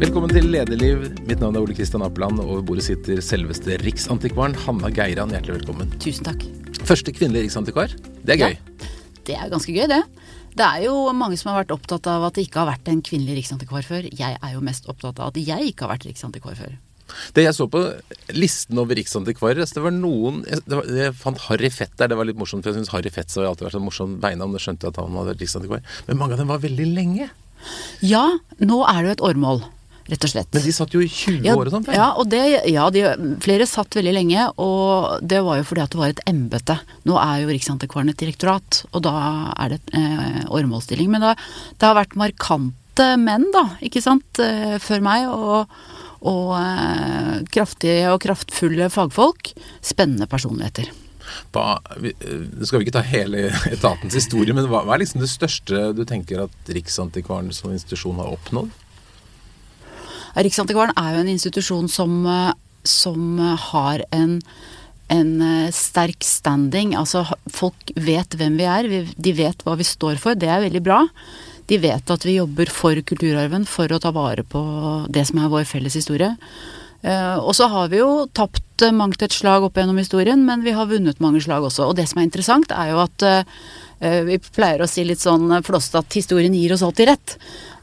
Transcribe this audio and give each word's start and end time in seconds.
Velkommen 0.00 0.30
til 0.32 0.46
Lederliv. 0.48 1.02
Mitt 1.28 1.42
navn 1.42 1.58
er 1.58 1.60
Ole 1.60 1.74
Kristian 1.76 2.00
Apeland, 2.00 2.38
og 2.40 2.54
ved 2.54 2.62
bordet 2.70 2.86
sitter 2.86 3.18
selveste 3.20 3.74
Riksantikvaren 3.82 4.54
Hanna 4.62 4.88
Geiran. 4.96 5.28
Hjertelig 5.34 5.58
velkommen. 5.58 5.90
Tusen 6.00 6.24
takk. 6.24 6.46
Første 6.88 7.12
kvinnelige 7.12 7.50
riksantikvar. 7.50 7.92
Det 8.24 8.32
er 8.32 8.38
gøy. 8.40 8.54
Ja, 8.56 8.86
det 9.28 9.34
er 9.36 9.50
ganske 9.52 9.74
gøy, 9.74 9.84
det. 9.90 9.98
Det 10.56 10.64
er 10.64 10.86
jo 10.86 10.94
mange 11.12 11.36
som 11.36 11.50
har 11.50 11.58
vært 11.60 11.74
opptatt 11.74 12.08
av 12.08 12.24
at 12.30 12.38
det 12.38 12.46
ikke 12.46 12.62
har 12.62 12.70
vært 12.70 12.88
en 12.88 13.02
kvinnelig 13.04 13.42
riksantikvar 13.42 13.84
før. 13.84 14.06
Jeg 14.08 14.38
er 14.40 14.54
jo 14.54 14.62
mest 14.64 14.88
opptatt 14.88 15.20
av 15.20 15.34
at 15.34 15.40
jeg 15.42 15.68
ikke 15.68 15.84
har 15.84 15.92
vært 15.92 16.06
riksantikvar 16.08 16.56
før. 16.56 16.72
Det 17.36 17.44
jeg 17.44 17.58
så 17.58 17.66
på 17.68 17.82
listen 18.32 18.80
over 18.80 18.96
riksantikvarer, 18.96 19.60
altså 19.60 19.80
det 19.80 19.84
var 19.84 19.92
noen 19.96 20.38
Jeg, 20.46 20.62
det 20.64 20.78
var, 20.78 20.88
jeg 20.96 21.16
fant 21.18 21.42
Harry 21.48 21.68
Fett 21.74 21.92
der, 21.98 22.08
det 22.08 22.16
var 22.16 22.28
litt 22.28 22.38
morsomt, 22.40 22.64
for 22.64 22.72
jeg 22.72 22.78
syns 22.78 22.92
Harry 22.94 23.12
Fett 23.12 23.36
har 23.36 23.50
alltid 23.50 23.68
vært 23.68 23.76
en 23.82 23.84
morsom 23.84 24.16
beinavn. 24.22 24.56
Jeg 24.56 24.64
skjønte 24.64 24.94
at 24.94 25.02
han 25.02 25.12
hadde 25.12 25.34
vært 25.34 25.44
riksantikvar. 25.44 25.84
Men 26.08 26.22
mange 26.22 26.38
av 26.38 26.40
dem 26.40 26.54
var 26.54 26.64
veldig 26.64 26.88
lenge. 26.96 27.28
Ja, 28.00 28.24
nå 28.64 28.80
er 28.88 29.02
det 29.02 29.10
jo 29.10 29.16
et 29.18 29.26
åremål, 29.28 29.60
rett 30.10 30.26
og 30.26 30.32
slett. 30.32 30.50
Men 30.54 30.64
de 30.66 30.74
satt 30.74 30.96
jo 30.96 31.02
i 31.04 31.08
20 31.08 31.46
ja, 31.46 31.54
år 31.56 31.70
og 31.70 31.76
sånn. 31.76 31.86
Ja, 31.94 32.08
og 32.18 32.28
det, 32.32 32.42
ja 32.70 32.88
de, 32.94 33.04
flere 33.44 33.68
satt 33.68 33.96
veldig 33.98 34.14
lenge, 34.16 34.48
og 34.62 35.22
det 35.22 35.42
var 35.46 35.60
jo 35.60 35.68
fordi 35.68 35.84
at 35.84 35.94
det 35.94 36.02
var 36.02 36.14
et 36.14 36.24
embete. 36.30 36.76
Nå 37.08 37.16
er 37.22 37.44
jo 37.44 37.54
Riksantikvaren 37.54 38.12
et 38.12 38.20
direktorat, 38.20 38.82
og 38.90 39.04
da 39.06 39.14
er 39.56 39.76
det 39.76 39.80
eh, 39.96 40.42
åremålsstilling. 40.48 41.10
Men 41.14 41.30
da, 41.30 41.34
det 41.76 41.88
har 41.88 41.98
vært 41.98 42.18
markante 42.20 43.12
menn, 43.20 43.48
da, 43.54 43.66
ikke 43.86 44.02
sant, 44.04 44.42
eh, 44.42 44.78
før 44.82 45.04
meg. 45.06 45.30
og 45.30 45.80
og 46.20 46.50
eh, 46.52 47.36
kraftige 47.48 48.10
og 48.12 48.18
kraftfulle 48.20 48.90
fagfolk. 48.92 49.54
Spennende 49.80 50.26
personligheter. 50.28 50.90
Hva, 51.54 51.78
vi, 52.00 52.12
eh, 52.20 52.44
Nå 52.56 52.68
skal 52.68 52.80
vi 52.80 52.88
ikke 52.88 52.98
ta 52.98 53.04
hele 53.06 53.48
etatens 53.74 54.16
historie, 54.18 54.54
men 54.56 54.68
hva, 54.70 54.84
hva 54.86 54.96
er 54.96 55.04
liksom 55.04 55.24
det 55.24 55.30
største 55.32 55.90
du 55.96 56.04
tenker 56.08 56.44
at 56.46 56.72
Riksantikvaren 56.74 57.52
som 57.56 57.74
institusjon 57.74 58.20
har 58.20 58.32
oppnådd? 58.34 58.72
Riksantikvaren 60.38 60.94
er 60.98 61.14
jo 61.14 61.22
en 61.24 61.32
institusjon 61.32 61.88
som, 61.90 62.24
eh, 62.26 62.52
som 62.86 63.38
har 63.70 64.04
en, 64.14 64.38
en 65.10 65.30
eh, 65.42 65.70
sterk 65.74 66.24
standing. 66.24 66.94
Altså 66.98 67.24
folk 67.50 67.94
vet 67.96 68.36
hvem 68.38 68.58
vi 68.60 68.68
er, 68.68 68.90
de 69.16 69.36
vet 69.36 69.64
hva 69.66 69.76
vi 69.80 69.86
står 69.86 70.20
for. 70.22 70.38
Det 70.38 70.50
er 70.50 70.66
veldig 70.66 70.82
bra. 70.86 71.04
De 71.70 71.78
vet 71.78 72.10
at 72.10 72.26
vi 72.26 72.38
jobber 72.38 72.70
for 72.70 72.98
kulturarven, 73.06 73.66
for 73.66 73.90
å 73.90 74.02
ta 74.02 74.12
vare 74.14 74.42
på 74.46 74.60
det 75.10 75.26
som 75.28 75.42
er 75.42 75.50
vår 75.52 75.66
felles 75.70 75.98
historie. 75.98 76.32
Eh, 77.02 77.36
og 77.38 77.54
så 77.56 77.70
har 77.72 77.90
vi 77.90 78.02
jo 78.02 78.26
tapt 78.36 78.86
mangt 78.96 79.22
et 79.22 79.34
slag 79.34 79.66
opp 79.66 79.76
gjennom 79.76 79.98
historien, 80.00 80.40
men 80.46 80.62
vi 80.64 80.74
har 80.76 80.88
vunnet 80.90 81.20
mange 81.20 81.42
slag 81.42 81.66
også. 81.66 81.90
Og 81.90 81.98
det 81.98 82.06
som 82.10 82.20
er 82.20 82.30
interessant, 82.30 82.70
er 82.72 82.94
jo 82.94 83.02
at 83.02 83.26
vi 84.00 84.38
pleier 84.40 84.80
å 84.80 84.86
si 84.88 85.02
litt 85.04 85.20
sånn 85.20 85.50
flåsete 85.60 86.00
at 86.00 86.14
historien 86.16 86.54
gir 86.56 86.72
oss 86.72 86.80
alltid 86.80 87.10
rett. 87.10 87.34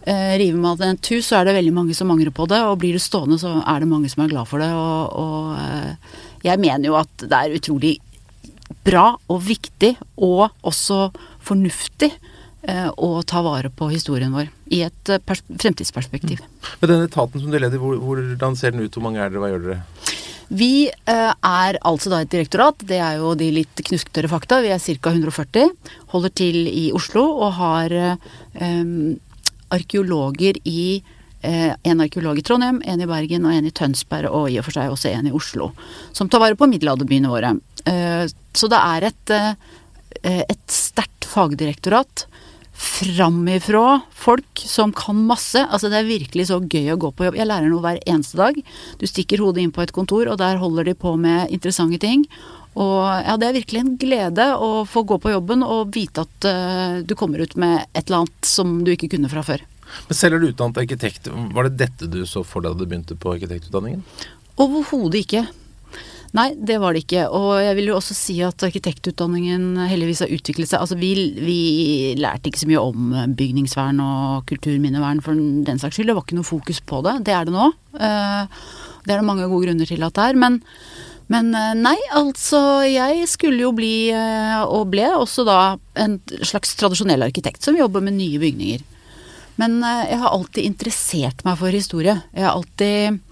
Eh, 0.07 0.37
river 0.39 0.59
man 0.63 0.81
en 0.81 0.97
tur, 1.03 1.19
så 1.19 1.35
er 1.35 1.49
det 1.49 1.57
veldig 1.57 1.73
mange 1.75 1.95
som 1.95 2.11
angrer 2.13 2.31
på 2.31 2.45
det, 2.47 2.61
og 2.63 2.77
blir 2.79 2.95
det 2.95 3.03
stående, 3.03 3.35
så 3.41 3.57
er 3.59 3.83
det 3.83 3.89
mange 3.91 4.07
som 4.07 4.23
er 4.23 4.31
glad 4.31 4.47
for 4.47 4.63
det. 4.63 4.69
Og, 4.71 5.17
og 5.19 5.57
eh, 5.59 6.21
jeg 6.47 6.63
mener 6.63 6.87
jo 6.87 6.95
at 6.95 7.25
det 7.25 7.35
er 7.35 7.57
utrolig 7.57 7.97
bra 8.87 9.09
og 9.27 9.41
viktig, 9.43 9.97
og 10.23 10.45
også 10.63 11.09
fornuftig, 11.43 12.13
eh, 12.71 12.87
å 12.87 13.09
ta 13.27 13.43
vare 13.43 13.67
på 13.67 13.89
historien 13.91 14.31
vår 14.31 14.47
i 14.71 14.85
et 14.87 15.11
pers 15.27 15.43
fremtidsperspektiv. 15.49 16.39
Men 16.79 16.93
den 16.93 17.03
etaten 17.09 17.43
som 17.43 17.51
du 17.51 17.59
leder, 17.59 17.75
hvordan 17.75 18.55
ser 18.55 18.71
den 18.71 18.87
ut? 18.87 18.95
Hvor 18.95 19.09
mange 19.09 19.19
er 19.19 19.33
dere? 19.33 19.43
Hva 19.43 19.51
gjør 19.51 19.67
dere? 19.67 19.83
Vi 20.47 20.87
er 21.11 21.77
altså 21.83 22.11
da 22.13 22.21
et 22.23 22.31
direktorat, 22.31 22.79
det 22.87 23.01
er 23.03 23.19
jo 23.19 23.33
de 23.35 23.49
litt 23.51 23.81
knusktørre 23.89 24.31
fakta. 24.31 24.61
Vi 24.63 24.71
er 24.71 24.79
ca. 24.79 25.11
140, 25.11 25.73
holder 26.15 26.31
til 26.39 26.63
i 26.71 26.87
Oslo 26.95 27.25
og 27.43 27.57
har 27.59 27.91
eh, 27.91 29.17
arkeologer 29.73 30.59
i 30.67 31.01
eh, 31.41 31.73
En 31.83 32.01
arkeolog 32.01 32.39
i 32.39 32.45
Trondheim, 32.45 32.81
en 32.85 33.01
i 33.01 33.09
Bergen 33.09 33.45
og 33.45 33.53
en 33.53 33.69
i 33.69 33.73
Tønsberg, 33.73 34.29
og 34.31 34.51
i 34.51 34.59
og 34.59 34.67
for 34.67 34.77
seg 34.77 34.93
også 34.93 35.11
en 35.13 35.29
i 35.29 35.35
Oslo. 35.35 35.71
Som 36.13 36.29
tar 36.29 36.43
vare 36.43 36.57
på 36.59 36.69
middelalderbyene 36.69 37.31
våre. 37.31 37.55
Eh, 37.85 38.25
så 38.57 38.71
det 38.71 38.81
er 38.81 39.09
et, 39.11 39.35
eh, 39.37 40.43
et 40.47 40.65
sterkt 40.71 41.27
fagdirektorat 41.29 42.27
framifrå 42.77 43.99
folk 44.13 44.61
som 44.61 44.93
kan 44.93 45.17
masse. 45.29 45.57
Altså 45.57 45.89
det 45.89 46.01
er 46.01 46.09
virkelig 46.11 46.47
så 46.51 46.59
gøy 46.61 46.93
å 46.93 46.99
gå 47.01 47.11
på 47.15 47.25
jobb. 47.25 47.39
Jeg 47.39 47.49
lærer 47.49 47.71
noe 47.71 47.81
hver 47.81 47.99
eneste 48.05 48.37
dag. 48.37 48.59
Du 49.01 49.07
stikker 49.09 49.41
hodet 49.41 49.63
inn 49.65 49.73
på 49.73 49.81
et 49.81 49.93
kontor, 49.95 50.29
og 50.29 50.37
der 50.41 50.61
holder 50.61 50.85
de 50.85 50.93
på 50.97 51.15
med 51.17 51.49
interessante 51.53 51.99
ting. 52.03 52.27
Og 52.77 53.01
ja, 53.25 53.35
det 53.41 53.47
er 53.47 53.57
virkelig 53.57 53.81
en 53.81 53.95
glede 53.97 54.47
å 54.61 54.83
få 54.85 55.01
gå 55.09 55.17
på 55.23 55.33
jobben 55.33 55.65
og 55.65 55.95
vite 55.95 56.23
at 56.27 56.47
uh, 56.47 56.99
du 57.01 57.15
kommer 57.17 57.41
ut 57.41 57.55
med 57.57 57.87
et 57.91 58.03
eller 58.05 58.23
annet 58.23 58.49
som 58.49 58.79
du 58.85 58.91
ikke 58.93 59.09
kunne 59.15 59.31
fra 59.31 59.41
før. 59.45 59.63
Men 60.09 60.19
selv 60.19 60.37
er 60.37 60.43
du 60.43 60.49
utdannet 60.51 60.81
arkitekt. 60.83 61.29
Var 61.31 61.69
det 61.69 61.79
dette 61.79 62.09
du 62.11 62.19
så 62.29 62.43
for 62.45 62.61
deg 62.61 62.75
da 62.75 62.83
du 62.83 62.89
begynte 62.91 63.17
på 63.17 63.31
arkitektutdanningen? 63.33 64.03
Overhodet 64.61 65.23
ikke. 65.23 65.47
Nei, 66.35 66.49
det 66.59 66.75
var 66.83 66.93
det 66.93 67.05
ikke. 67.05 67.23
Og 67.33 67.53
jeg 67.63 67.77
vil 67.79 67.89
jo 67.89 67.95
også 67.97 68.15
si 68.17 68.35
at 68.45 68.65
arkitektutdanningen 68.67 69.79
heldigvis 69.87 70.25
har 70.25 70.33
utviklet 70.35 70.69
seg. 70.69 70.81
Altså 70.83 70.97
vi, 70.99 71.13
vi 71.39 71.59
lærte 72.19 72.51
ikke 72.51 72.61
så 72.61 72.69
mye 72.69 72.83
om 72.83 73.15
bygningsvern 73.39 74.01
og 74.03 74.43
kulturminnevern 74.51 75.23
for 75.25 75.39
den 75.39 75.81
saks 75.81 75.97
skyld. 75.97 76.11
Det 76.11 76.17
var 76.19 76.27
ikke 76.27 76.37
noe 76.37 76.49
fokus 76.51 76.83
på 76.83 76.99
det. 77.07 77.15
Det 77.29 77.33
er 77.33 77.47
det 77.47 77.55
nå. 77.55 77.71
Eh, 77.95 78.59
Det 79.07 79.15
er 79.15 79.21
det 79.21 79.29
mange 79.29 79.47
gode 79.47 79.69
grunner 79.69 79.87
til 79.87 80.03
at 80.03 80.17
det 80.19 80.23
er. 80.27 80.35
Men, 80.35 80.59
men 81.31 81.51
eh, 81.55 81.73
nei, 81.75 81.97
altså 82.15 82.59
jeg 82.87 83.27
skulle 83.29 83.65
jo 83.65 83.73
bli, 83.75 84.09
eh, 84.15 84.61
og 84.63 84.91
ble 84.93 85.09
også 85.17 85.43
da, 85.47 85.59
en 85.99 86.19
slags 86.39 86.75
tradisjonell 86.79 87.27
arkitekt 87.27 87.67
som 87.67 87.77
jobber 87.77 88.03
med 88.03 88.17
nye 88.19 88.39
bygninger. 88.41 88.85
Men 89.59 89.81
eh, 89.83 90.03
jeg 90.13 90.21
har 90.23 90.33
alltid 90.33 90.69
interessert 90.69 91.43
meg 91.47 91.59
for 91.59 91.75
historie. 91.75 92.19
Jeg 92.33 92.47
har 92.47 92.55
alltid 92.55 93.23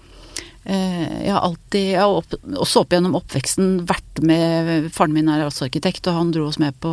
Jeg 0.66 1.30
har 1.30 1.44
alltid, 1.46 1.92
jeg 1.92 2.00
har 2.02 2.10
opp, 2.10 2.32
også 2.58 2.80
opp 2.82 2.90
gjennom 2.90 3.12
oppveksten 3.14 3.84
vært 3.86 4.18
med 4.26 4.88
Faren 4.90 5.12
min 5.14 5.28
er 5.30 5.44
også 5.46 5.68
arkitekt, 5.68 6.08
og 6.10 6.16
han 6.16 6.32
dro 6.34 6.48
oss 6.48 6.58
med 6.58 6.74
på 6.82 6.90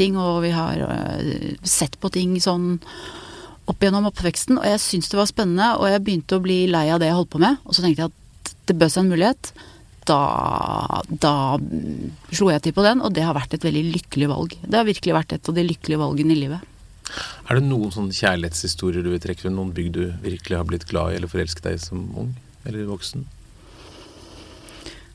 ting, 0.00 0.16
og 0.16 0.38
vi 0.46 0.52
har 0.56 0.80
sett 1.60 1.98
på 2.00 2.08
ting 2.08 2.38
sånn 2.40 2.78
opp 3.68 3.84
gjennom 3.84 4.08
oppveksten, 4.08 4.56
og 4.56 4.64
jeg 4.64 4.80
syntes 4.80 5.12
det 5.12 5.20
var 5.20 5.28
spennende, 5.28 5.68
og 5.76 5.92
jeg 5.92 6.00
begynte 6.06 6.38
å 6.40 6.44
bli 6.46 6.62
lei 6.72 6.86
av 6.88 7.02
det 7.02 7.10
jeg 7.10 7.18
holdt 7.18 7.34
på 7.36 7.42
med, 7.44 7.60
og 7.68 7.76
så 7.76 7.84
tenkte 7.84 8.06
jeg 8.06 8.14
at 8.14 8.54
det 8.72 8.78
bød 8.80 8.94
seg 8.94 9.04
en 9.04 9.12
mulighet. 9.12 9.52
Da, 10.08 11.02
da 11.06 11.34
slo 12.34 12.50
jeg 12.50 12.64
til 12.64 12.74
på 12.74 12.84
den, 12.86 13.02
og 13.04 13.14
det 13.14 13.22
har 13.26 13.36
vært 13.36 13.54
et 13.54 13.66
veldig 13.66 13.84
lykkelig 13.92 14.28
valg. 14.32 14.56
Det 14.64 14.78
har 14.78 14.88
virkelig 14.88 15.14
vært 15.14 15.36
et 15.36 15.50
av 15.50 15.58
de 15.58 15.64
lykkelige 15.66 16.00
valgene 16.00 16.34
i 16.34 16.40
livet. 16.40 16.68
Er 17.50 17.58
det 17.58 17.66
noen 17.66 17.92
sånne 17.92 18.16
kjærlighetshistorier 18.16 19.04
du 19.04 19.12
vil 19.12 19.22
trekke 19.22 19.44
frem? 19.44 19.54
Noen 19.58 19.74
bygg 19.76 19.92
du 19.94 20.02
virkelig 20.24 20.58
har 20.58 20.66
blitt 20.68 20.88
glad 20.90 21.12
i 21.12 21.20
eller 21.20 21.30
forelsket 21.30 21.68
deg 21.68 21.78
i 21.78 21.82
som 21.82 22.04
ung 22.18 22.32
eller 22.66 22.86
voksen? 22.88 23.26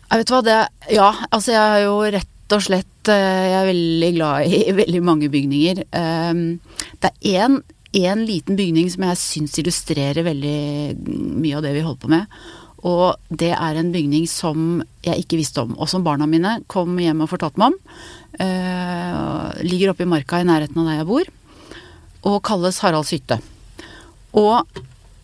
Jeg 0.08 0.22
vet 0.22 0.31
hva, 0.31 0.42
det 0.46 0.59
Ja, 0.96 1.12
altså 1.36 1.56
jeg 1.56 1.64
er 1.64 1.86
jo 1.88 1.96
rett 2.16 2.56
og 2.56 2.64
slett 2.64 3.09
eh, 3.12 3.48
Jeg 3.50 3.58
er 3.58 3.72
veldig 3.74 4.12
glad 4.16 4.54
i 4.54 4.62
veldig 4.84 5.02
mange 5.04 5.31
bygninger. 5.34 5.84
Um, 5.92 6.46
Det 7.02 7.12
er 7.12 7.42
én 7.44 7.59
en 7.98 8.25
liten 8.28 8.58
bygning 8.59 8.90
som 8.92 9.06
jeg 9.08 9.19
syns 9.22 9.58
illustrerer 9.62 10.25
veldig 10.25 10.98
mye 11.40 11.56
av 11.58 11.64
det 11.66 11.72
vi 11.74 11.84
holder 11.86 12.02
på 12.04 12.12
med. 12.12 12.40
Og 12.86 13.18
det 13.34 13.54
er 13.56 13.80
en 13.80 13.92
bygning 13.94 14.28
som 14.30 14.82
jeg 15.06 15.24
ikke 15.24 15.40
visste 15.40 15.64
om, 15.64 15.74
og 15.80 15.90
som 15.90 16.06
barna 16.06 16.28
mine 16.30 16.60
kom 16.70 16.98
hjem 17.02 17.24
og 17.26 17.32
fortalte 17.32 17.62
meg 17.62 17.74
om. 17.74 17.78
Eh, 18.38 19.64
ligger 19.66 19.94
oppe 19.94 20.06
i 20.06 20.10
marka 20.10 20.42
i 20.42 20.48
nærheten 20.48 20.78
av 20.82 20.92
der 20.92 21.00
jeg 21.00 21.10
bor, 21.10 21.32
og 22.30 22.44
kalles 22.46 22.82
Haralds 22.84 23.14
hytte. 23.16 23.40
Og 24.38 24.62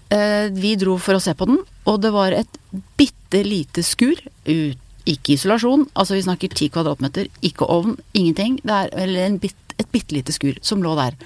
eh, 0.09 0.50
vi 0.50 0.74
dro 0.81 0.97
for 0.97 1.19
å 1.19 1.22
se 1.22 1.36
på 1.38 1.50
den, 1.50 1.62
og 1.86 2.00
det 2.02 2.13
var 2.16 2.34
et 2.34 2.62
bitte 2.97 3.44
lite 3.46 3.86
skur. 3.86 4.18
Ut, 4.47 4.80
ikke 5.03 5.34
isolasjon, 5.36 5.90
altså 6.00 6.16
vi 6.16 6.24
snakker 6.24 6.53
ti 6.56 6.69
kvadratmeter, 6.72 7.28
ikke 7.44 7.68
ovn, 7.68 7.97
ingenting. 8.16 8.56
Det 8.63 8.72
er 8.72 8.94
eller 9.03 9.36
bit, 9.42 9.58
et 9.75 9.90
bitte 9.92 10.16
lite 10.16 10.31
skur 10.31 10.56
som 10.63 10.84
lå 10.84 10.94
der. 10.96 11.18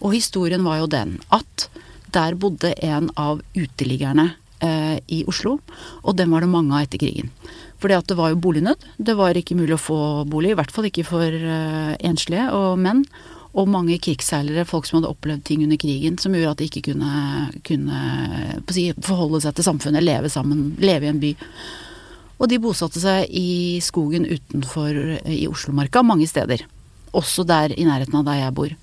Og 0.00 0.14
historien 0.14 0.62
var 0.62 0.78
jo 0.78 0.90
den 0.92 1.16
at 1.34 1.66
der 2.14 2.36
bodde 2.38 2.70
en 2.78 3.08
av 3.18 3.40
uteliggerne 3.58 4.30
eh, 4.62 4.96
i 5.08 5.24
Oslo, 5.30 5.58
og 6.02 6.16
dem 6.18 6.34
var 6.34 6.44
det 6.44 6.52
mange 6.52 6.74
av 6.74 6.86
etter 6.86 7.00
krigen. 7.02 7.30
Fordi 7.82 7.96
at 7.98 8.08
det 8.08 8.16
var 8.16 8.32
jo 8.32 8.40
bolignød. 8.40 8.84
Det 8.96 9.14
var 9.18 9.36
ikke 9.36 9.56
mulig 9.58 9.76
å 9.76 9.82
få 9.82 10.00
bolig, 10.30 10.54
i 10.54 10.58
hvert 10.58 10.72
fall 10.72 10.88
ikke 10.88 11.06
for 11.08 11.28
eh, 11.28 11.94
enslige 12.06 12.50
og 12.56 12.78
menn. 12.80 13.04
Og 13.54 13.68
mange 13.70 14.00
krigsseilere, 14.02 14.66
folk 14.66 14.88
som 14.88 14.98
hadde 14.98 15.12
opplevd 15.12 15.44
ting 15.46 15.62
under 15.62 15.78
krigen 15.78 16.16
som 16.18 16.34
gjorde 16.34 16.56
at 16.56 16.62
de 16.62 16.66
ikke 16.66 16.88
kunne, 16.88 17.10
kunne 17.66 17.98
si, 18.74 18.88
forholde 19.04 19.44
seg 19.44 19.54
til 19.54 19.68
samfunnet, 19.68 20.02
leve 20.02 20.30
sammen, 20.32 20.72
leve 20.82 21.06
i 21.06 21.12
en 21.12 21.20
by. 21.22 21.34
Og 22.42 22.50
de 22.50 22.58
bosatte 22.62 22.98
seg 22.98 23.30
i 23.30 23.78
skogen 23.84 24.26
utenfor 24.26 24.98
i 25.30 25.44
Oslomarka 25.46 26.02
mange 26.02 26.26
steder. 26.26 26.64
Også 27.14 27.46
der 27.46 27.76
i 27.78 27.86
nærheten 27.86 28.18
av 28.18 28.26
der 28.26 28.40
jeg 28.40 28.56
bor. 28.58 28.74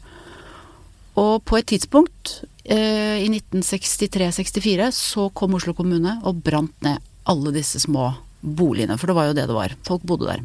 Og 1.19 1.43
på 1.43 1.57
et 1.59 1.67
tidspunkt, 1.67 2.43
eh, 2.43 2.50
i 2.63 3.25
1963-64, 3.27 4.91
så 4.93 5.27
kom 5.33 5.55
Oslo 5.57 5.73
kommune 5.73 6.19
og 6.21 6.43
brant 6.45 6.75
ned 6.85 7.01
alle 7.31 7.53
disse 7.55 7.81
små 7.81 8.11
boligene. 8.41 8.97
For 9.01 9.09
det 9.09 9.17
var 9.17 9.29
jo 9.29 9.37
det 9.37 9.47
det 9.49 9.57
var. 9.57 9.73
Folk 9.87 10.05
bodde 10.07 10.29
der. 10.29 10.43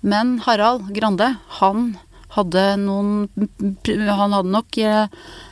Men 0.00 0.38
Harald 0.46 0.88
Grande, 0.96 1.34
han 1.60 1.92
hadde 2.30 2.62
noen 2.78 3.26
Han 3.90 4.34
hadde 4.36 4.52
nok 4.54 4.78
eh, 4.78 5.08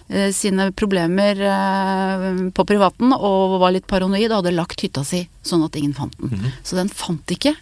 eh, 0.09 0.29
sine 0.35 0.71
problemer 0.79 1.41
eh, 1.43 2.27
på 2.55 2.67
privaten 2.69 3.11
og 3.17 3.59
var 3.63 3.75
litt 3.75 3.89
paranoid 3.91 4.31
og 4.31 4.39
hadde 4.41 4.55
lagt 4.55 4.85
hytta 4.85 5.03
si 5.07 5.25
sånn 5.43 5.65
at 5.67 5.79
ingen 5.79 5.97
fant 5.97 6.15
den. 6.21 6.53
Så 6.63 6.79
den 6.79 6.93
fant 6.93 7.35
ikke. 7.35 7.57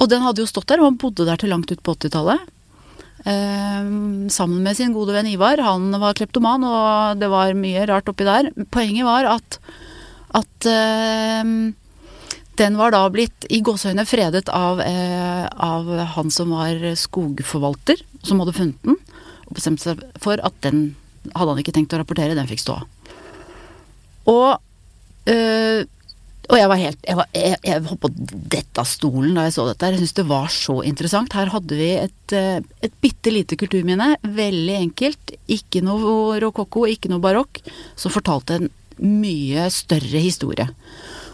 Og 0.00 0.08
den 0.08 0.24
hadde 0.24 0.40
jo 0.40 0.48
stått 0.48 0.70
der, 0.70 0.80
og 0.80 0.88
han 0.88 1.00
bodde 1.00 1.28
der 1.28 1.40
til 1.40 1.52
langt 1.52 1.70
ut 1.72 1.82
på 1.84 1.92
80-tallet. 1.98 2.48
Eh, 3.24 3.84
sammen 4.32 4.62
med 4.64 4.76
sin 4.78 4.94
gode 4.96 5.14
venn 5.16 5.28
Ivar. 5.28 5.60
Han 5.64 5.90
var 6.00 6.16
kleptoman, 6.16 6.64
og 6.64 7.20
det 7.20 7.28
var 7.32 7.58
mye 7.58 7.84
rart 7.90 8.08
oppi 8.08 8.26
der. 8.28 8.50
Poenget 8.72 9.08
var 9.08 9.28
at, 9.36 9.58
at 10.40 10.70
eh, 10.70 11.52
den 12.60 12.80
var 12.80 12.94
da 12.94 13.02
blitt 13.12 13.46
i 13.48 13.62
gåsehøyne 13.64 14.06
fredet 14.08 14.48
av, 14.52 14.80
eh, 14.84 15.46
av 15.48 15.90
han 16.16 16.32
som 16.32 16.52
var 16.56 16.80
skogforvalter, 16.96 18.02
som 18.24 18.40
hadde 18.42 18.56
funnet 18.56 18.88
den, 18.88 18.98
og 19.48 19.54
bestemte 19.56 19.90
seg 19.90 20.02
for 20.20 20.40
at 20.44 20.56
den 20.64 20.90
hadde 21.34 21.52
han 21.52 21.62
ikke 21.62 21.76
tenkt 21.76 21.94
å 21.96 22.00
rapportere, 22.00 22.36
den 22.36 22.48
fikk 22.48 22.64
stå. 22.64 22.80
Og 24.30 24.56
øh, 25.28 25.84
og 26.50 26.56
jeg 26.58 26.70
var 26.70 26.80
helt 26.80 27.06
Jeg, 27.06 27.26
jeg, 27.36 27.58
jeg 27.66 27.84
holdt 27.86 28.02
på 28.02 28.10
dette 28.54 28.82
av 28.82 28.88
stolen 28.88 29.36
da 29.38 29.46
jeg 29.46 29.54
så 29.56 29.66
dette. 29.68 29.90
Jeg 29.92 30.00
syntes 30.00 30.18
det 30.18 30.26
var 30.30 30.50
så 30.54 30.80
interessant. 30.86 31.36
Her 31.36 31.52
hadde 31.54 31.78
vi 31.78 31.90
et, 32.00 32.34
eh, 32.36 32.58
et 32.82 32.98
bitte 33.02 33.32
lite 33.32 33.58
kulturminne. 33.60 34.12
Veldig 34.24 34.76
enkelt. 34.80 35.34
Ikke 35.50 35.82
noe 35.86 36.40
rokokko, 36.42 36.86
ikke 36.90 37.12
noe 37.12 37.22
barokk. 37.22 37.62
Som 37.98 38.14
fortalte 38.14 38.58
en 38.58 38.70
mye 39.00 39.68
større 39.72 40.20
historie. 40.20 40.68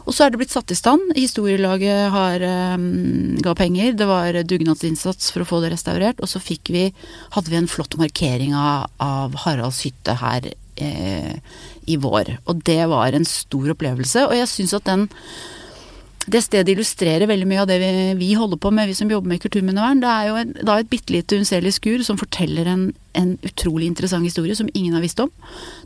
Og 0.07 0.15
så 0.15 0.27
er 0.27 0.31
det 0.31 0.39
blitt 0.39 0.55
satt 0.55 0.71
i 0.71 0.79
stand. 0.79 1.09
Historielaget 1.17 2.13
har, 2.15 2.45
um, 2.77 3.35
ga 3.43 3.57
penger. 3.59 3.97
Det 3.99 4.07
var 4.07 4.39
dugnadsinnsats 4.47 5.33
for 5.35 5.43
å 5.43 5.49
få 5.49 5.63
det 5.65 5.73
restaurert. 5.75 6.23
Og 6.23 6.31
så 6.31 6.43
fikk 6.43 6.71
vi, 6.71 6.85
hadde 7.35 7.51
vi 7.51 7.59
en 7.59 7.71
flott 7.71 7.99
markering 7.99 8.55
av, 8.55 8.87
av 9.03 9.35
Haralds 9.43 9.83
hytte 9.89 10.15
her 10.21 10.53
eh, 10.77 11.37
i 11.87 11.99
vår. 12.01 12.37
Og 12.47 12.65
det 12.67 12.83
var 12.91 13.15
en 13.15 13.29
stor 13.29 13.75
opplevelse. 13.75 14.27
Og 14.29 14.35
jeg 14.39 14.51
syns 14.53 14.75
at 14.77 14.89
den 14.89 15.09
det 16.27 16.41
stedet 16.43 16.73
illustrerer 16.73 17.29
veldig 17.31 17.47
mye 17.47 17.61
av 17.63 17.69
det 17.71 17.77
vi, 17.79 17.91
vi, 18.19 18.33
holder 18.35 18.59
på 18.59 18.73
med, 18.75 18.89
vi 18.91 18.97
som 18.99 19.11
jobber 19.11 19.31
med 19.31 19.41
kulturminnevern. 19.45 20.01
Det 20.03 20.11
er 20.11 20.25
jo 20.27 20.39
et, 20.41 20.57
er 20.65 20.81
et 20.83 20.91
bitte 20.91 21.15
lite 21.15 21.39
unnselig 21.39 21.77
skur 21.77 22.03
som 22.07 22.19
forteller 22.19 22.67
en, 22.67 22.89
en, 23.15 23.37
utrolig 23.47 23.87
interessant 23.87 24.27
historie 24.27 24.57
som 24.59 24.71
ingen 24.75 24.97
har 24.97 25.05
visst 25.05 25.23
om. 25.23 25.31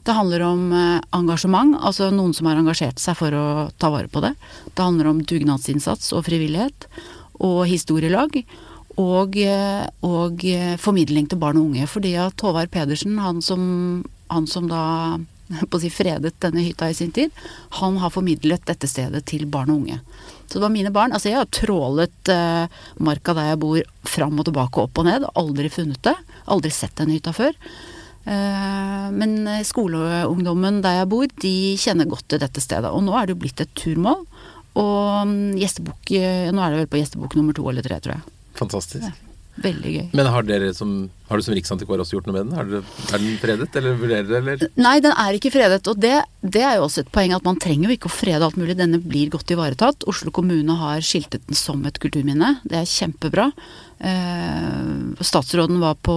Det 0.07 0.17
handler 0.17 0.47
om 0.47 0.73
eh, 0.73 0.97
engasjement, 1.17 1.77
altså 1.77 2.09
noen 2.15 2.33
som 2.37 2.49
har 2.49 2.61
engasjert 2.61 3.03
seg 3.03 3.19
for 3.21 3.37
å 3.37 3.47
ta 3.77 3.93
vare 3.93 4.09
på 4.09 4.25
det. 4.25 4.33
Det 4.73 4.87
handler 4.87 5.13
om 5.13 5.21
dugnadsinnsats 5.21 6.15
og 6.17 6.25
frivillighet. 6.31 6.89
Og 7.45 7.67
historielag. 7.69 8.41
Og, 9.01 9.37
eh, 9.37 9.85
og 10.09 10.45
eh, 10.49 10.75
formidling 10.81 11.29
til 11.29 11.41
barn 11.41 11.61
og 11.61 11.69
unge. 11.69 11.85
Fordi 11.89 12.15
at 12.21 12.41
Håvard 12.41 12.73
Pedersen, 12.73 13.21
han 13.21 13.45
som, 13.45 13.63
han 14.31 14.49
som 14.51 14.71
da 14.71 15.19
på 15.51 15.79
å 15.79 15.83
si 15.83 15.91
fredet 15.91 16.37
denne 16.43 16.63
hytta 16.63 16.91
i 16.91 16.95
sin 16.95 17.11
tid, 17.15 17.33
han 17.81 17.99
har 17.99 18.13
formidlet 18.15 18.67
dette 18.69 18.89
stedet 18.91 19.25
til 19.27 19.49
barn 19.51 19.73
og 19.73 19.83
unge. 19.83 19.99
Så 20.47 20.59
det 20.59 20.65
var 20.65 20.75
mine 20.75 20.93
barn. 20.95 21.15
Altså 21.15 21.31
jeg 21.31 21.41
har 21.41 21.49
trålet 21.55 22.31
eh, 22.31 22.83
marka 23.03 23.35
der 23.37 23.53
jeg 23.53 23.63
bor 23.63 23.81
fram 24.07 24.39
og 24.39 24.47
tilbake, 24.47 24.85
opp 24.87 25.01
og 25.03 25.07
ned. 25.07 25.27
Aldri 25.39 25.71
funnet 25.73 26.03
det. 26.07 26.17
Aldri 26.51 26.73
sett 26.75 26.97
denne 26.99 27.17
hytta 27.17 27.35
før. 27.35 27.55
Eh, 28.31 29.07
men 29.15 29.37
skoleungdommen 29.67 30.83
der 30.85 31.01
jeg 31.01 31.11
bor, 31.11 31.27
de 31.47 31.55
kjenner 31.83 32.11
godt 32.11 32.29
til 32.31 32.43
dette 32.43 32.63
stedet. 32.63 32.91
Og 32.91 33.03
nå 33.07 33.15
er 33.19 33.27
det 33.27 33.37
jo 33.37 33.43
blitt 33.43 33.63
et 33.63 33.75
turmål. 33.79 34.27
Og 34.79 35.27
mm, 35.27 35.59
gjestebok 35.59 36.13
eh, 36.15 36.51
Nå 36.55 36.63
er 36.63 36.71
det 36.71 36.85
vel 36.85 36.93
på 36.93 37.01
gjestebok 37.01 37.35
nummer 37.39 37.57
to 37.57 37.67
eller 37.71 37.87
tre, 37.87 37.99
tror 38.03 38.19
jeg. 38.19 38.39
Fantastisk. 38.61 39.07
Ja. 39.07 39.30
Veldig 39.61 39.91
gøy. 39.93 40.05
Men 40.17 40.29
har, 40.33 40.45
dere 40.49 40.71
som, 40.73 40.93
har 41.29 41.41
du 41.41 41.45
som 41.45 41.55
riksantikvar 41.57 42.01
også 42.01 42.17
gjort 42.17 42.29
noe 42.31 42.39
med 42.39 42.49
den? 42.49 42.55
Dere, 42.57 42.81
er 43.13 43.21
den 43.21 43.37
fredet, 43.43 43.69
eller 43.77 43.99
vurderer 44.01 44.29
dere, 44.29 44.41
eller? 44.41 44.73
Nei, 44.81 44.95
den 45.05 45.13
er 45.13 45.37
ikke 45.37 45.53
fredet. 45.53 45.83
Og 45.91 46.01
det, 46.01 46.15
det, 46.41 46.63
er 46.65 46.79
jo 46.79 46.87
også 46.87 47.05
et 47.05 47.13
poeng 47.13 47.35
at 47.37 47.45
man 47.45 47.61
trenger 47.61 47.91
jo 47.91 47.99
ikke 47.99 48.09
å 48.09 48.15
frede 48.15 48.47
alt 48.47 48.57
mulig. 48.61 48.79
Denne 48.79 49.03
blir 49.05 49.33
godt 49.35 49.53
ivaretatt. 49.53 50.09
Oslo 50.09 50.33
kommune 50.33 50.79
har 50.81 51.05
skiltet 51.05 51.45
den 51.45 51.61
som 51.61 51.85
et 51.85 52.01
kulturminne. 52.01 52.55
Det 52.65 52.81
er 52.81 52.89
kjempebra. 52.89 53.51
Eh, 54.01 55.23
statsråden 55.29 55.81
var 55.85 56.01
på, 56.01 56.17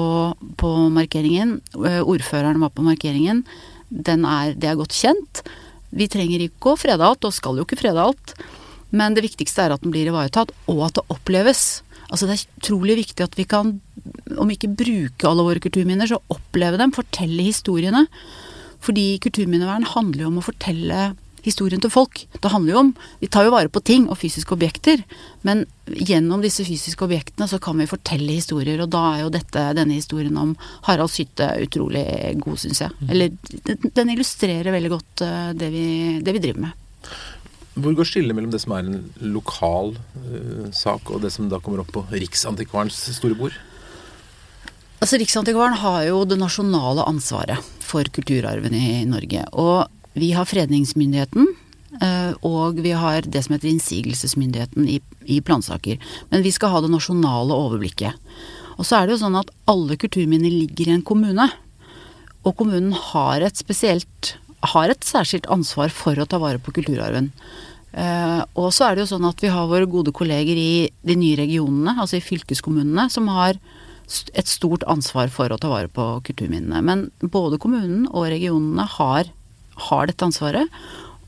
på 0.60 0.74
markeringen. 0.96 1.58
Eh, 1.84 2.00
ordføreren 2.00 2.64
var 2.64 2.72
på 2.72 2.88
markeringen. 2.88 3.44
Er, 3.92 4.56
det 4.56 4.72
er 4.72 4.80
godt 4.80 4.96
kjent. 4.96 5.44
Vi 5.94 6.08
trenger 6.10 6.48
ikke 6.48 6.74
å 6.74 6.80
frede 6.80 7.04
alt, 7.06 7.28
og 7.28 7.36
skal 7.36 7.60
jo 7.60 7.68
ikke 7.68 7.84
frede 7.84 8.02
alt. 8.02 8.38
Men 8.96 9.18
det 9.18 9.26
viktigste 9.26 9.66
er 9.66 9.76
at 9.76 9.84
den 9.84 9.92
blir 9.92 10.08
ivaretatt, 10.08 10.54
og 10.72 10.88
at 10.88 10.96
det 10.96 11.10
oppleves. 11.12 11.82
Altså 12.14 12.30
det 12.30 12.38
er 12.38 12.62
utrolig 12.62 13.00
viktig 13.02 13.26
at 13.26 13.36
vi 13.40 13.48
kan, 13.50 13.74
om 14.38 14.52
ikke 14.54 14.72
bruke 14.78 15.26
alle 15.26 15.46
våre 15.48 15.64
kulturminner, 15.64 16.10
så 16.10 16.22
oppleve 16.34 16.78
dem, 16.78 16.94
fortelle 16.94 17.48
historiene. 17.48 18.06
Fordi 18.84 19.18
kulturminnevern 19.24 19.88
handler 19.96 20.26
jo 20.26 20.32
om 20.32 20.42
å 20.42 20.46
fortelle 20.46 21.14
historien 21.44 21.82
til 21.84 21.92
folk. 21.92 22.22
Det 22.40 22.52
handler 22.52 22.74
jo 22.74 22.80
om 22.80 22.92
Vi 23.20 23.28
tar 23.28 23.48
jo 23.48 23.54
vare 23.54 23.72
på 23.72 23.82
ting 23.84 24.06
og 24.08 24.20
fysiske 24.20 24.54
objekter, 24.56 25.04
men 25.44 25.66
gjennom 25.88 26.44
disse 26.44 26.64
fysiske 26.64 27.04
objektene 27.04 27.50
så 27.52 27.60
kan 27.64 27.80
vi 27.80 27.90
fortelle 27.90 28.38
historier, 28.38 28.80
og 28.84 28.92
da 28.94 29.04
er 29.14 29.24
jo 29.26 29.34
dette, 29.34 29.66
denne 29.76 29.98
historien 29.98 30.38
om 30.40 30.54
Harald 30.88 31.12
Sytte 31.12 31.50
utrolig 31.66 32.06
god, 32.40 32.62
syns 32.62 32.84
jeg. 32.86 32.96
Mm. 33.02 33.10
Eller 33.10 33.92
den 34.00 34.14
illustrerer 34.16 34.72
veldig 34.76 34.94
godt 34.94 35.26
eh, 35.26 35.52
det 35.60 35.72
vi, 35.74 35.88
det 36.24 36.38
vi 36.38 36.44
driver 36.46 36.68
med. 36.68 36.80
Hvor 37.74 37.96
går 37.98 38.06
skillet 38.06 38.36
mellom 38.38 38.52
det 38.54 38.62
som 38.62 38.76
er 38.76 38.86
en 38.86 39.00
lokal 39.34 39.96
uh, 39.98 40.68
sak, 40.76 41.10
og 41.10 41.24
det 41.24 41.32
som 41.34 41.50
da 41.50 41.62
kommer 41.64 41.82
opp 41.82 41.94
på 41.96 42.06
Riksantikvarens 42.12 43.00
store 43.18 43.38
bord? 43.40 43.56
Altså 45.02 45.18
Riksantikvaren 45.20 45.80
har 45.82 46.04
jo 46.08 46.22
det 46.30 46.38
nasjonale 46.40 47.06
ansvaret 47.10 47.60
for 47.84 48.08
kulturarven 48.14 48.76
i 48.78 49.04
Norge. 49.10 49.42
Og 49.58 49.90
vi 50.14 50.30
har 50.38 50.48
fredningsmyndigheten, 50.48 51.50
uh, 51.98 52.32
og 52.46 52.84
vi 52.86 52.94
har 52.94 53.26
det 53.26 53.42
som 53.44 53.58
heter 53.58 53.72
innsigelsesmyndigheten 53.74 54.88
i, 54.94 55.00
i 55.26 55.42
plansaker. 55.42 55.98
Men 56.30 56.46
vi 56.46 56.54
skal 56.54 56.76
ha 56.76 56.84
det 56.86 56.94
nasjonale 56.94 57.58
overblikket. 57.58 58.22
Og 58.78 58.86
så 58.86 59.00
er 59.00 59.10
det 59.10 59.18
jo 59.18 59.24
sånn 59.26 59.42
at 59.42 59.50
alle 59.70 59.98
kulturminner 59.98 60.54
ligger 60.54 60.90
i 60.90 60.96
en 61.00 61.06
kommune. 61.06 61.50
Og 62.44 62.56
kommunen 62.60 62.94
har 63.14 63.42
et 63.42 63.60
spesielt 63.60 64.36
har 64.72 64.92
et 64.92 65.06
særskilt 65.06 65.48
ansvar 65.52 65.92
for 65.94 66.18
å 66.20 66.28
ta 66.30 66.40
vare 66.42 66.62
på 66.62 66.74
kulturarven. 66.76 67.32
Uh, 67.94 68.42
og 68.58 68.72
så 68.74 68.88
er 68.88 68.96
det 68.96 69.04
jo 69.04 69.12
sånn 69.12 69.28
at 69.28 69.42
vi 69.44 69.52
har 69.54 69.70
våre 69.70 69.86
gode 69.90 70.14
kolleger 70.16 70.58
i 70.58 70.90
de 71.06 71.16
nye 71.20 71.38
regionene, 71.38 71.94
altså 71.94 72.18
i 72.18 72.26
fylkeskommunene, 72.26 73.06
som 73.14 73.30
har 73.30 73.60
et 74.34 74.50
stort 74.50 74.84
ansvar 74.90 75.30
for 75.32 75.54
å 75.54 75.60
ta 75.62 75.70
vare 75.72 75.92
på 75.92 76.08
kulturminnene. 76.28 76.82
Men 76.86 77.06
både 77.22 77.60
kommunen 77.62 78.08
og 78.10 78.28
regionene 78.34 78.88
har, 78.98 79.30
har 79.90 80.10
dette 80.10 80.26
ansvaret. 80.26 80.82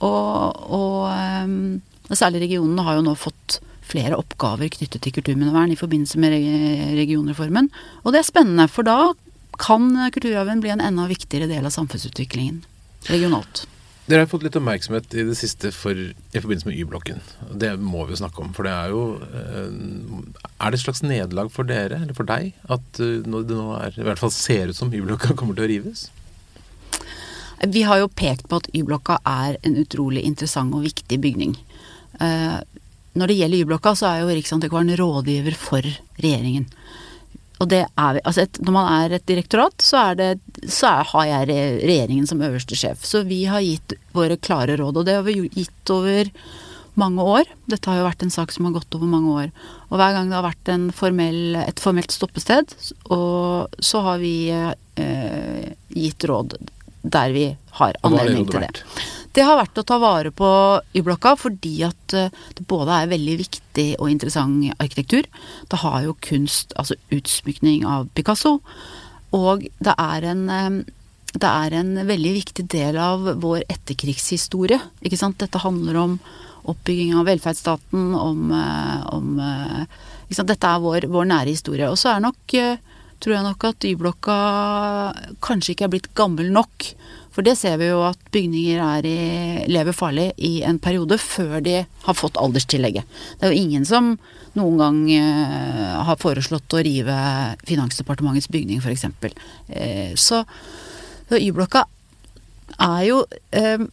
Og, 0.03 0.65
og 0.75 1.05
um, 1.45 1.79
særlig 2.11 2.45
regionene 2.47 2.83
har 2.87 2.99
jo 2.99 3.05
nå 3.05 3.15
fått 3.19 3.59
flere 3.85 4.17
oppgaver 4.17 4.71
knyttet 4.73 5.03
til 5.05 5.13
kulturminnevern 5.15 5.71
i 5.71 5.79
forbindelse 5.79 6.19
med 6.19 6.33
regionreformen. 6.97 7.69
Og 8.03 8.13
det 8.13 8.23
er 8.23 8.27
spennende, 8.27 8.67
for 8.71 8.87
da 8.87 9.13
kan 9.61 9.91
kulturarven 10.11 10.63
bli 10.63 10.73
en 10.73 10.83
enda 10.83 11.05
viktigere 11.07 11.47
del 11.47 11.67
av 11.69 11.73
samfunnsutviklingen 11.77 12.63
regionalt. 13.11 13.65
Dere 14.05 14.21
har 14.21 14.29
fått 14.29 14.43
litt 14.45 14.57
oppmerksomhet 14.59 15.15
i 15.17 15.23
det 15.25 15.35
siste 15.39 15.71
for, 15.73 15.97
i 15.97 16.41
forbindelse 16.41 16.67
med 16.69 16.77
Y-blokken. 16.77 17.23
Det 17.57 17.71
må 17.81 18.03
vi 18.05 18.13
jo 18.13 18.19
snakke 18.19 18.43
om. 18.43 18.51
For 18.53 18.67
det 18.67 18.73
er 18.75 18.91
jo 18.93 18.99
eh, 19.25 19.71
Er 20.61 20.69
det 20.69 20.77
et 20.77 20.83
slags 20.83 21.01
nederlag 21.01 21.49
for 21.53 21.65
dere, 21.65 22.03
eller 22.03 22.13
for 22.17 22.29
deg, 22.29 22.51
at 22.69 23.01
eh, 23.01 23.23
det 23.25 23.57
nå 23.57 23.71
er, 23.79 23.97
i 23.97 24.05
hvert 24.05 24.21
fall 24.21 24.33
ser 24.33 24.69
ut 24.69 24.77
som 24.77 24.93
Y-blokka 24.93 25.33
kommer 25.39 25.57
til 25.57 25.65
å 25.65 25.71
rives? 25.73 26.05
Vi 27.65 27.81
har 27.87 28.03
jo 28.03 28.11
pekt 28.11 28.45
på 28.51 28.59
at 28.61 28.69
Y-blokka 28.77 29.17
er 29.25 29.57
en 29.65 29.79
utrolig 29.81 30.21
interessant 30.27 30.75
og 30.77 30.85
viktig 30.85 31.17
bygning. 31.23 31.57
Eh, 32.21 32.59
når 33.17 33.31
det 33.31 33.39
gjelder 33.39 33.63
Y-blokka, 33.63 33.95
så 33.97 34.11
er 34.11 34.21
jo 34.21 34.33
Riksantikvaren 34.35 34.93
rådgiver 35.01 35.57
for 35.57 35.81
regjeringen. 36.21 36.69
Og 37.63 37.69
det 37.71 37.85
er 37.87 38.17
vi. 38.17 38.21
Altså 38.27 38.43
et, 38.43 38.59
når 38.67 38.75
man 38.75 38.91
er 38.91 39.15
et 39.15 39.27
direktorat, 39.29 39.75
så, 39.81 40.01
er 40.11 40.19
det, 40.19 40.29
så 40.67 40.91
er, 40.91 41.09
har 41.13 41.27
jeg 41.29 41.49
regjeringen 41.87 42.27
som 42.27 42.43
øverste 42.43 42.77
sjef. 42.77 43.05
Så 43.07 43.23
vi 43.27 43.45
har 43.47 43.63
gitt 43.63 43.95
våre 44.15 44.37
klare 44.37 44.75
råd, 44.79 44.99
og 44.99 45.07
det 45.07 45.17
har 45.19 45.25
vi 45.27 45.37
gitt 45.47 45.93
over 45.93 46.31
mange 46.99 47.23
år. 47.23 47.49
Dette 47.71 47.91
har 47.91 48.01
jo 48.01 48.07
vært 48.07 48.25
en 48.25 48.33
sak 48.33 48.51
som 48.55 48.67
har 48.67 48.75
gått 48.75 48.95
over 48.97 49.11
mange 49.11 49.35
år. 49.45 49.49
Og 49.89 49.99
hver 49.99 50.15
gang 50.15 50.31
det 50.31 50.37
har 50.39 50.47
vært 50.47 50.71
formell, 50.95 51.59
et 51.63 51.83
formelt 51.83 52.15
stoppested, 52.15 52.75
og 53.15 53.79
så 53.83 54.03
har 54.09 54.23
vi 54.23 54.35
eh, 54.51 55.75
gitt 55.95 56.27
råd 56.27 56.57
der 57.05 57.35
vi 57.35 57.49
har 57.79 57.99
anledning 58.07 58.47
til 58.49 58.65
det. 58.65 58.85
Det 59.35 59.43
har 59.43 59.57
vært 59.59 59.79
å 59.81 59.83
ta 59.83 59.97
vare 59.99 60.31
på 60.31 60.49
Y-blokka 60.95 61.33
fordi 61.35 61.73
at 61.83 62.15
eh, 62.15 62.31
det 62.55 62.63
både 62.69 63.01
er 63.01 63.11
veldig 63.11 63.33
viktig 63.41 63.87
og 63.99 64.07
interessant 64.07 64.69
arkitektur. 64.79 65.27
Det 65.71 65.79
har 65.81 66.05
jo 66.05 66.15
kunst, 66.23 66.71
altså 66.79 66.95
utsmykning 67.11 67.83
av 67.89 68.07
Picasso. 68.15 68.61
Og 69.35 69.67
det 69.83 69.95
er 69.99 70.29
en 70.31 70.45
eh, 70.49 70.77
det 71.35 71.49
er 71.51 71.73
en 71.75 71.89
veldig 72.07 72.29
viktig 72.31 72.63
del 72.71 72.95
av 72.95 73.25
vår 73.43 73.65
etterkrigshistorie. 73.67 74.77
Ikke 75.03 75.19
sant? 75.19 75.35
Dette 75.41 75.59
handler 75.59 75.97
om 75.99 76.13
oppbygging 76.71 77.11
av 77.19 77.27
velferdsstaten, 77.27 78.13
om, 78.15 78.53
om 79.11 79.33
ikke 80.29 80.37
sant? 80.37 80.47
Dette 80.47 80.69
er 80.69 80.79
vår, 80.79 81.09
vår, 81.11 81.27
nære 81.33 81.51
historie. 81.51 81.89
Og 81.91 81.99
så 81.99 82.13
er 82.13 82.23
nok, 82.23 82.55
tror 83.19 83.35
jeg 83.35 83.45
nok 83.49 83.67
at 83.67 83.89
Y-blokka 83.91 84.37
kanskje 85.43 85.75
ikke 85.75 85.89
er 85.89 85.93
blitt 85.97 86.07
gammel 86.15 86.55
nok. 86.55 86.87
For 87.35 87.43
det 87.43 87.57
ser 87.59 87.75
vi 87.81 87.89
jo 87.89 87.99
at 88.07 88.19
bygninger 88.31 88.79
er 88.79 89.07
i, 89.09 89.19
lever 89.67 89.95
farlig 89.95 90.29
i 90.39 90.61
en 90.67 90.79
periode 90.79 91.17
før 91.19 91.59
de 91.65 91.81
har 91.83 92.15
fått 92.15 92.39
alderstillegget. 92.39 93.03
Det 93.39 93.47
er 93.47 93.51
jo 93.51 93.65
ingen 93.65 93.87
som 93.87 94.13
noen 94.55 94.79
gang 94.79 95.01
eh, 95.11 95.97
har 96.07 96.21
foreslått 96.21 96.77
å 96.77 96.83
rive 96.85 97.17
Finansdepartementets 97.67 98.47
bygning, 98.53 98.79
f.eks. 98.79 99.03
Eh, 99.67 100.13
så, 100.15 100.45
så 101.27 101.41
Y-blokka 101.41 101.83
er 102.79 103.01
jo 103.09 103.19
eh, 103.51 103.83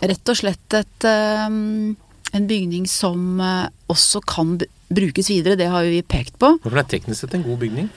rett 0.00 0.32
og 0.32 0.40
slett 0.40 0.78
et, 0.80 1.08
eh, 1.08 1.44
en 2.32 2.48
bygning 2.48 2.88
som 2.88 3.42
også 3.92 4.24
kan 4.24 4.56
brukes 4.88 5.28
videre. 5.28 5.60
Det 5.60 5.68
har 5.68 5.84
vi 5.84 6.00
pekt 6.00 6.40
på. 6.40 6.54
Hvorfor 6.64 6.80
er 6.80 6.88
teknisk 6.88 7.26
sett 7.26 7.36
en 7.36 7.44
god 7.44 7.60
bygning? 7.66 7.92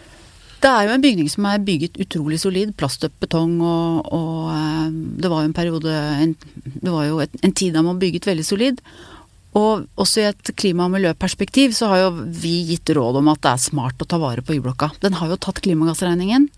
Det 0.65 0.72
er 0.74 0.88
jo 0.88 0.95
en 0.95 1.03
bygning 1.03 1.27
som 1.29 1.45
er 1.45 1.62
bygget 1.62 2.00
utrolig 2.01 2.39
solid. 2.41 2.72
Plaststøpt 2.74 3.19
betong 3.22 3.60
og, 3.62 4.07
og 4.17 4.48
eh, 4.50 4.88
det 5.22 5.29
var 5.29 5.43
jo 5.43 5.50
en 5.51 5.53
periode 5.53 5.93
en, 5.93 6.34
Det 6.65 6.89
var 6.89 7.05
jo 7.05 7.19
et, 7.22 7.36
en 7.45 7.53
tid 7.53 7.75
da 7.77 7.84
man 7.86 8.01
bygget 8.01 8.25
veldig 8.25 8.45
solid. 8.48 8.81
Og 9.55 9.86
også 10.01 10.24
i 10.24 10.27
et 10.31 10.50
klima- 10.57 10.88
og 10.88 10.95
miljøperspektiv 10.95 11.75
så 11.77 11.91
har 11.91 12.01
jo 12.01 12.10
vi 12.41 12.55
gitt 12.72 12.89
råd 12.98 13.22
om 13.22 13.29
at 13.31 13.43
det 13.45 13.53
er 13.53 13.63
smart 13.67 14.01
å 14.01 14.10
ta 14.10 14.17
vare 14.19 14.41
på 14.41 14.57
Y-blokka. 14.57 14.89
Den 15.05 15.19
har 15.22 15.29
jo 15.29 15.38
tatt 15.38 15.62
klimagassregningen. 15.62 16.50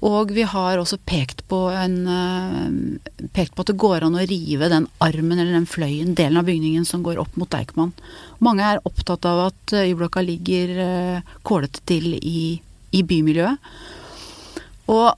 Og 0.00 0.32
vi 0.32 0.48
har 0.48 0.80
også 0.80 0.96
pekt 1.04 1.44
på, 1.52 1.60
en, 1.68 2.00
eh, 2.08 3.28
pekt 3.36 3.52
på 3.52 3.60
at 3.60 3.74
det 3.74 3.78
går 3.84 4.08
an 4.08 4.16
å 4.16 4.24
rive 4.24 4.72
den 4.72 4.88
armen 5.04 5.36
eller 5.36 5.52
den 5.60 5.68
fløyen, 5.68 6.16
delen 6.16 6.40
av 6.40 6.48
bygningen 6.48 6.88
som 6.88 7.04
går 7.04 7.20
opp 7.20 7.36
mot 7.36 7.52
Deichman. 7.52 7.92
Mange 8.40 8.64
er 8.72 8.84
opptatt 8.88 9.28
av 9.28 9.50
at 9.52 9.80
Y-blokka 9.84 10.24
ligger 10.24 11.22
kålete 11.44 11.84
til 11.84 12.14
i 12.16 12.62
i 12.92 13.02
bymiljøet. 13.06 13.74
Og 14.92 15.08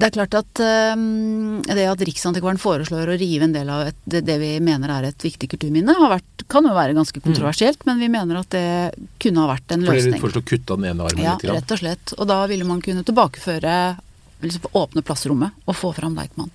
det 0.00 0.08
er 0.08 0.14
klart 0.14 0.34
at 0.38 0.60
um, 0.96 1.60
det 1.66 1.84
at 1.84 2.02
Riksantikvaren 2.08 2.60
foreslår 2.60 3.10
å 3.12 3.16
rive 3.20 3.44
en 3.44 3.52
del 3.52 3.68
av 3.68 3.90
et, 3.90 3.98
det, 4.08 4.22
det, 4.24 4.38
vi 4.40 4.54
mener 4.64 4.92
er 4.94 5.10
et 5.10 5.26
viktig 5.26 5.50
kulturminne, 5.52 5.92
vært, 6.08 6.46
kan 6.48 6.64
jo 6.64 6.72
være 6.72 6.96
ganske 6.96 7.20
mm. 7.20 7.24
kontroversielt, 7.26 7.82
mm. 7.82 7.88
men 7.90 8.00
vi 8.00 8.08
mener 8.14 8.40
at 8.40 8.48
det 8.54 9.10
kunne 9.20 9.44
ha 9.44 9.50
vært 9.52 9.74
en 9.76 9.84
løsning. 9.84 10.16
Fordi 10.16 10.16
du 10.16 10.24
foreslår 10.24 10.44
å 10.46 10.48
kutte 10.52 10.78
den 10.78 10.88
ene 10.88 11.08
armen 11.10 11.26
ja, 11.26 11.34
litt? 11.36 11.52
Rett 11.52 11.74
og 11.76 11.82
slett. 11.82 12.14
Og 12.16 12.30
da 12.32 12.38
ville 12.48 12.68
man 12.68 12.80
kunne 12.84 13.04
tilbakeføre 13.04 13.74
liksom 14.40 14.70
Åpne 14.80 15.04
plassrommet 15.04 15.68
og 15.68 15.76
få 15.76 15.92
fram 15.92 16.16
Deichman. 16.16 16.48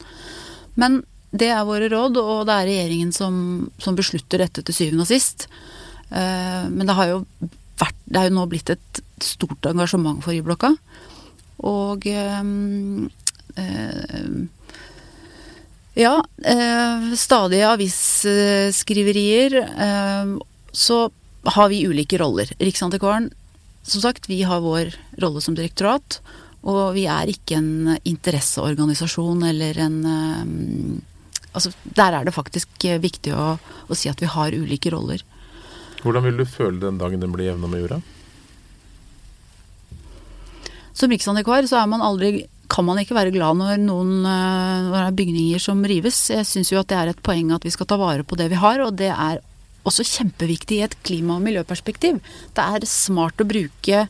Men 0.82 1.04
det 1.36 1.52
er 1.54 1.68
våre 1.68 1.90
råd, 1.92 2.18
og 2.18 2.46
det 2.50 2.56
er 2.56 2.70
regjeringen 2.72 3.14
som, 3.14 3.36
som 3.78 3.98
beslutter 3.98 4.42
dette 4.42 4.66
til 4.66 4.78
syvende 4.78 5.06
og 5.06 5.12
sist. 5.12 5.46
Uh, 6.10 6.66
men 6.72 6.86
det 6.88 6.98
har 6.98 7.14
jo 7.14 7.20
vært 7.78 8.02
Det 8.06 8.20
er 8.22 8.30
jo 8.30 8.36
nå 8.38 8.44
blitt 8.50 8.70
et 8.72 9.05
stort 9.24 9.66
engasjement 9.66 10.24
for 10.24 10.34
Y-blokka. 10.34 10.76
Og 11.64 12.08
øh, 12.08 12.44
øh, 13.58 14.48
Ja, 15.96 16.20
øh, 16.44 17.16
stadige 17.16 17.66
avisskriverier. 17.66 19.64
så 20.74 21.10
har 21.46 21.70
vi 21.70 21.88
ulike 21.88 22.18
roller. 22.18 22.52
Riksantikvaren, 22.60 23.32
som 23.84 24.02
sagt, 24.02 24.28
vi 24.28 24.42
har 24.42 24.60
vår 24.60 24.92
rolle 25.22 25.42
som 25.42 25.56
direktorat. 25.56 26.20
Og 26.64 26.96
vi 26.96 27.06
er 27.06 27.30
ikke 27.32 27.56
en 27.56 27.98
interesseorganisasjon 28.04 29.44
eller 29.44 29.80
en 29.80 31.02
Altså, 31.56 31.72
der 31.96 32.12
er 32.12 32.26
det 32.28 32.34
faktisk 32.36 32.68
viktig 33.00 33.32
å, 33.32 33.56
å 33.88 33.96
si 33.96 34.10
at 34.12 34.20
vi 34.20 34.28
har 34.28 34.52
ulike 34.52 34.92
roller. 34.92 35.22
Hvordan 36.04 36.26
vil 36.28 36.42
du 36.42 36.44
føle 36.44 36.82
den 36.82 36.98
dagen 37.00 37.22
den 37.24 37.32
blir 37.32 37.48
jevna 37.48 37.70
med 37.72 37.80
jorda? 37.80 38.02
Som 40.96 41.12
riksantikvar 41.12 41.68
så 41.68 41.82
er 41.82 41.90
man 41.92 42.04
aldri 42.06 42.46
kan 42.72 42.86
man 42.88 42.98
ikke 42.98 43.16
være 43.18 43.34
glad 43.36 43.60
når 43.60 43.82
noen 43.84 44.24
når 44.26 44.96
det 44.96 45.02
er 45.02 45.18
bygninger 45.20 45.62
som 45.62 45.84
rives. 45.86 46.18
Jeg 46.34 46.48
syns 46.50 46.72
jo 46.72 46.80
at 46.82 46.90
det 46.90 46.98
er 46.98 47.12
et 47.12 47.22
poeng 47.26 47.52
at 47.54 47.68
vi 47.68 47.74
skal 47.74 47.88
ta 47.90 47.98
vare 48.00 48.26
på 48.26 48.38
det 48.40 48.50
vi 48.52 48.60
har, 48.60 48.82
og 48.82 48.96
det 49.00 49.12
er 49.12 49.42
også 49.86 50.06
kjempeviktig 50.08 50.80
i 50.80 50.86
et 50.88 50.98
klima- 51.06 51.38
og 51.38 51.46
miljøperspektiv. 51.46 52.18
Det 52.58 52.66
er 52.66 52.88
smart 52.90 53.42
å 53.42 53.48
bruke, 53.48 54.08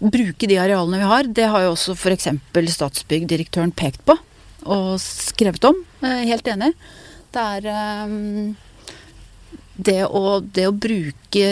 bruke 0.00 0.48
de 0.48 0.58
arealene 0.62 1.02
vi 1.02 1.10
har. 1.12 1.28
Det 1.28 1.50
har 1.52 1.66
jo 1.66 1.74
også 1.74 1.98
f.eks. 1.98 2.30
Statsbygg-direktøren 2.78 3.74
pekt 3.76 4.04
på 4.08 4.16
og 4.70 4.96
skrevet 5.00 5.64
om. 5.68 5.76
Helt 6.00 6.48
enig. 6.48 6.72
Det 7.32 7.44
er 7.60 7.68
um, 8.08 8.56
det 9.76 10.00
å, 10.08 10.40
det 10.40 10.66
å 10.68 10.76
bruke 10.76 11.46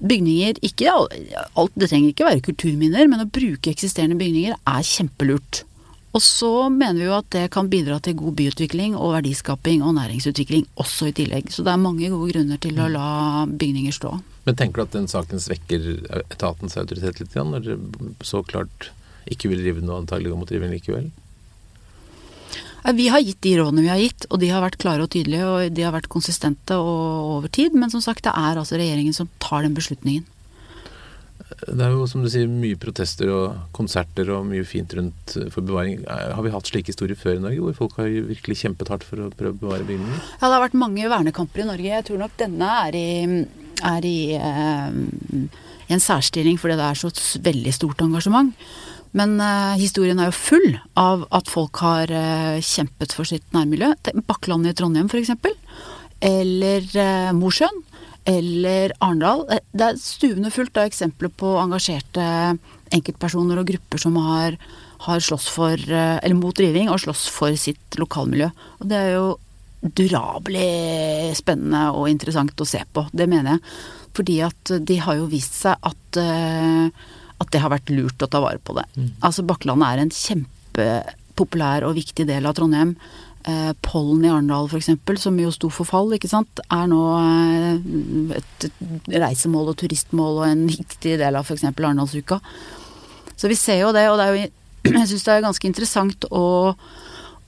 bygninger 0.00 0.60
ikke 0.64 0.92
alt, 0.92 1.72
Det 1.74 1.88
trenger 1.90 2.12
ikke 2.12 2.28
være 2.28 2.44
kulturminner, 2.44 3.08
men 3.10 3.24
å 3.24 3.30
bruke 3.30 3.72
eksisterende 3.72 4.18
bygninger 4.18 4.54
er 4.54 4.86
kjempelurt. 4.86 5.64
Og 6.16 6.22
så 6.24 6.50
mener 6.72 6.98
vi 7.02 7.06
jo 7.06 7.16
at 7.18 7.28
det 7.34 7.44
kan 7.52 7.68
bidra 7.68 7.98
til 8.02 8.16
god 8.18 8.34
byutvikling 8.38 8.96
og 8.96 9.12
verdiskaping 9.18 9.84
og 9.84 9.94
næringsutvikling 9.98 10.64
også 10.80 11.10
i 11.10 11.14
tillegg. 11.14 11.52
Så 11.52 11.62
det 11.66 11.74
er 11.74 11.82
mange 11.82 12.08
gode 12.08 12.32
grunner 12.32 12.60
til 12.62 12.80
å 12.80 12.88
la 12.90 13.08
bygninger 13.46 13.94
stå. 13.94 14.14
Men 14.48 14.56
tenker 14.56 14.80
du 14.80 14.86
at 14.86 14.96
den 14.96 15.10
saken 15.10 15.42
svekker 15.44 15.88
etatens 16.24 16.78
autoritet 16.80 17.20
litt, 17.20 17.36
når 17.36 17.66
dere 17.66 18.12
så 18.24 18.40
klart 18.46 18.90
ikke 19.28 19.50
vil 19.52 19.60
rive 19.66 19.84
noe, 19.84 20.00
antagelig 20.00 20.32
gå 20.32 20.40
mot 20.40 20.52
riving 20.54 20.72
likevel? 20.72 21.10
Vi 22.96 23.08
har 23.12 23.20
gitt 23.20 23.42
de 23.44 23.54
rådene 23.58 23.84
vi 23.84 23.90
har 23.92 24.00
gitt, 24.00 24.24
og 24.30 24.40
de 24.40 24.48
har 24.48 24.62
vært 24.64 24.78
klare 24.80 25.04
og 25.04 25.12
tydelige, 25.12 25.44
og 25.44 25.76
de 25.76 25.84
har 25.84 25.92
vært 25.92 26.08
konsistente 26.08 26.76
over 26.78 27.50
tid. 27.52 27.76
Men 27.76 27.92
som 27.92 28.00
sagt, 28.04 28.24
det 28.24 28.32
er 28.32 28.56
altså 28.56 28.78
regjeringen 28.80 29.16
som 29.16 29.28
tar 29.42 29.66
den 29.66 29.76
beslutningen. 29.76 30.24
Det 31.58 31.82
er 31.84 31.94
jo 31.94 32.06
som 32.08 32.22
du 32.22 32.28
sier 32.30 32.48
mye 32.48 32.78
protester 32.80 33.30
og 33.32 33.74
konserter 33.76 34.28
og 34.34 34.46
mye 34.48 34.64
fint 34.68 34.92
rundt 34.96 35.34
for 35.52 35.64
bevaring. 35.64 36.04
Har 36.06 36.44
vi 36.44 36.52
hatt 36.54 36.68
slike 36.70 36.92
historier 36.92 37.18
før 37.18 37.38
i 37.38 37.44
Norge, 37.44 37.62
hvor 37.64 37.76
folk 37.76 37.96
har 38.00 38.10
virkelig 38.30 38.60
kjempet 38.62 38.92
hardt 38.92 39.06
for 39.06 39.24
å 39.24 39.30
prøve 39.34 39.56
å 39.56 39.62
bevare 39.62 39.86
bygninger? 39.88 40.20
Ja, 40.38 40.44
det 40.46 40.54
har 40.54 40.64
vært 40.64 40.78
mange 40.78 41.10
vernekamper 41.10 41.64
i 41.64 41.68
Norge. 41.68 41.88
Jeg 41.88 42.06
tror 42.08 42.22
nok 42.22 42.36
denne 42.40 42.68
er 42.86 42.98
i, 42.98 43.08
er 43.90 44.08
i, 44.08 44.18
eh, 44.38 45.64
en 45.88 46.04
særstilling 46.04 46.60
fordi 46.60 46.76
det 46.78 46.86
er 46.88 47.00
så 47.00 47.12
veldig 47.42 47.74
stort 47.74 48.04
engasjement. 48.04 48.54
Men 49.16 49.38
uh, 49.40 49.76
historien 49.78 50.18
er 50.20 50.30
jo 50.30 50.36
full 50.36 50.74
av 50.98 51.24
at 51.34 51.48
folk 51.50 51.80
har 51.84 52.10
uh, 52.12 52.58
kjempet 52.64 53.14
for 53.16 53.28
sitt 53.28 53.46
nærmiljø. 53.56 53.94
Bakklandet 54.28 54.74
i 54.74 54.78
Trondheim 54.80 55.08
f.eks. 55.08 55.32
Eller 56.24 56.84
uh, 56.92 57.30
Mosjøen. 57.36 57.84
Eller 58.28 58.92
Arendal. 59.00 59.46
Det 59.72 59.86
er 59.86 60.00
stuende 60.02 60.52
fullt 60.52 60.76
av 60.76 60.90
eksempler 60.90 61.32
på 61.32 61.54
engasjerte 61.62 62.26
enkeltpersoner 62.92 63.60
og 63.60 63.70
grupper 63.70 64.02
som 64.02 64.18
har, 64.20 64.58
har 65.06 65.22
slåss 65.24 65.46
for, 65.52 65.80
eller 65.88 66.36
mot 66.36 66.60
riving, 66.60 66.90
og 66.92 67.00
slåss 67.00 67.24
for 67.32 67.56
sitt 67.56 67.96
lokalmiljø. 67.96 68.50
Og 68.82 68.90
det 68.90 68.98
er 68.98 69.14
jo 69.14 69.30
durabelig 69.80 71.32
spennende 71.38 71.86
og 71.94 72.10
interessant 72.12 72.60
å 72.60 72.68
se 72.68 72.82
på. 72.92 73.06
Det 73.16 73.28
mener 73.30 73.56
jeg. 73.56 73.64
Fordi 74.18 74.38
at 74.44 74.74
de 74.90 75.00
har 75.06 75.16
jo 75.22 75.30
vist 75.32 75.56
seg 75.62 75.88
at 75.88 76.20
at 77.38 77.52
det 77.54 77.62
har 77.62 77.72
vært 77.72 77.92
lurt 77.94 78.22
å 78.24 78.28
ta 78.30 78.42
vare 78.42 78.60
på 78.62 78.74
det. 78.76 78.84
Mm. 78.98 79.08
Altså 79.24 79.44
Bakklandet 79.46 79.88
er 79.88 80.02
en 80.02 80.14
kjempepopulær 80.14 81.86
og 81.86 81.96
viktig 81.98 82.26
del 82.28 82.48
av 82.48 82.56
Trondheim. 82.58 82.96
Eh, 83.48 83.70
Pollen 83.86 84.26
i 84.26 84.30
Arendal 84.32 84.66
f.eks., 84.68 84.90
som 85.22 85.38
jo 85.38 85.52
sto 85.54 85.70
for 85.72 85.88
fall, 85.88 86.10
ikke 86.16 86.30
sant, 86.30 86.60
er 86.74 86.86
nå 86.90 87.02
eh, 87.16 88.38
et 88.40 88.68
reisemål 89.14 89.72
og 89.72 89.78
turistmål 89.80 90.42
og 90.42 90.46
en 90.48 90.64
viktig 90.68 91.14
del 91.20 91.38
av 91.38 91.46
f.eks. 91.46 91.68
Arendalsuka. 91.70 92.40
Så 93.38 93.50
vi 93.50 93.58
ser 93.58 93.84
jo 93.84 93.92
det, 93.94 94.08
og 94.10 94.18
det 94.18 94.26
er 94.26 94.34
jo, 94.34 94.48
jeg 94.98 95.10
syns 95.12 95.28
det 95.28 95.36
er 95.36 95.46
ganske 95.46 95.70
interessant 95.70 96.26
å, 96.34 96.46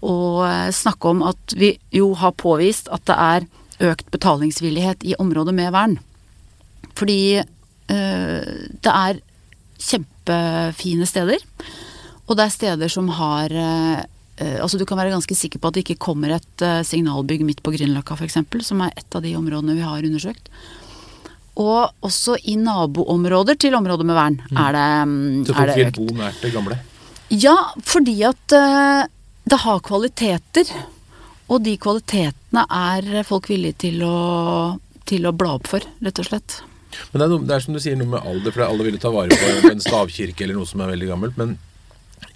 å 0.06 0.18
eh, 0.47 0.68
snakke 0.75 1.16
om 1.16 1.25
at 1.26 1.56
vi 1.59 1.75
jo 1.97 2.12
har 2.20 2.38
påvist 2.38 2.88
at 2.94 3.04
det 3.11 3.18
er 3.18 3.49
økt 3.90 4.11
betalingsvillighet 4.14 5.04
i 5.09 5.16
områder 5.18 5.56
med 5.56 5.75
vern. 5.75 5.99
Fordi 6.99 7.40
øh, 7.40 8.49
det 8.85 8.92
er 8.92 9.20
kjempefine 9.80 11.08
steder. 11.08 11.42
Og 12.28 12.38
det 12.38 12.46
er 12.46 12.54
steder 12.54 12.92
som 12.92 13.10
har 13.18 13.52
eh, 13.52 14.00
Altså 14.40 14.78
du 14.80 14.87
kan 14.88 14.96
være 14.96 15.12
ganske 15.12 15.34
sikker 15.37 15.60
på 15.60 15.68
at 15.68 15.76
det 15.76 15.82
ikke 15.82 16.00
kommer 16.00 16.30
et 16.32 16.62
eh, 16.64 16.78
signalbygg 16.87 17.42
midt 17.44 17.58
på 17.60 17.75
Grünerløkka 17.75 18.14
f.eks., 18.16 18.38
som 18.64 18.80
er 18.80 18.94
et 18.96 19.16
av 19.16 19.20
de 19.20 19.34
områdene 19.37 19.75
vi 19.76 19.84
har 19.84 20.06
undersøkt. 20.06 20.49
Og 21.60 22.06
også 22.06 22.38
i 22.49 22.54
naboområder 22.56 23.58
til 23.60 23.76
områder 23.76 24.08
med 24.08 24.16
vern 24.16 24.38
mm. 24.40 24.62
er 24.62 24.78
det 24.78 24.87
mm, 25.10 25.42
Så 25.44 25.58
folk 25.58 25.76
vil 25.76 25.92
bo 25.99 26.06
nært 26.22 26.40
det 26.40 26.54
gamle? 26.54 26.78
Ja, 27.37 27.56
fordi 27.84 28.16
at 28.30 28.56
det 29.50 29.60
har 29.66 29.84
kvaliteter. 29.84 30.72
Og 31.50 31.60
de 31.66 31.76
kvalitetene 31.82 32.64
er 32.64 33.25
folk 33.26 33.50
villige 33.50 33.80
til 33.87 34.04
å, 34.06 34.16
til 35.04 35.26
å 35.26 35.34
bla 35.37 35.56
opp 35.58 35.68
for, 35.68 35.84
rett 36.00 36.22
og 36.22 36.28
slett. 36.30 36.60
Men 37.12 37.23
det 37.23 37.25
er, 37.25 37.32
noe, 37.32 37.47
det 37.47 37.56
er, 37.56 37.64
som 37.64 37.76
du 37.76 37.82
sier 37.82 37.99
noe 37.99 38.11
med 38.16 38.26
alder, 38.26 38.54
for 38.54 38.66
alle 38.66 38.87
ville 38.87 39.00
ta 39.02 39.12
vare 39.14 39.37
på 39.37 39.73
en 39.73 39.82
stavkirke 39.85 40.47
eller 40.47 40.59
noe 40.61 40.68
som 40.68 40.82
er 40.82 40.92
veldig 40.94 41.11
gammelt. 41.11 41.40
Men 41.40 41.56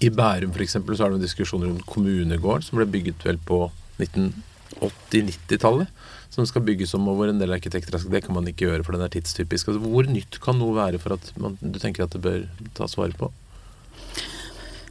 i 0.03 0.11
Bærum 0.11 0.53
f.eks. 0.55 0.77
så 0.79 1.05
er 1.05 1.13
det 1.13 1.19
en 1.19 1.25
diskusjon 1.25 1.63
rundt 1.65 1.87
kommunegården, 1.89 2.65
som 2.65 2.81
ble 2.81 2.89
bygget 2.97 3.25
vel 3.27 3.41
på 3.47 3.65
1980 4.01 4.53
80-90-tallet 4.83 5.87
som 6.33 6.47
skal 6.47 6.65
bygges 6.67 6.93
om, 6.97 7.07
og 7.07 7.19
hvor 7.19 7.31
en 7.31 7.39
del 7.39 7.55
arkitekter 7.55 7.95
det 7.95 8.23
kan 8.25 8.35
man 8.35 8.47
ikke 8.49 8.67
gjøre, 8.67 8.83
for 8.83 8.95
den 8.95 9.05
er 9.05 9.13
tidstypisk. 9.13 9.69
Altså, 9.71 9.81
hvor 9.85 10.09
nytt 10.09 10.39
kan 10.43 10.59
noe 10.59 10.75
være 10.75 10.99
for 10.99 11.15
at 11.15 11.29
man, 11.39 11.55
du 11.61 11.79
tenker 11.79 12.03
at 12.05 12.15
det 12.15 12.23
bør 12.25 12.41
tas 12.75 12.97
vare 12.99 13.15
på? 13.15 13.31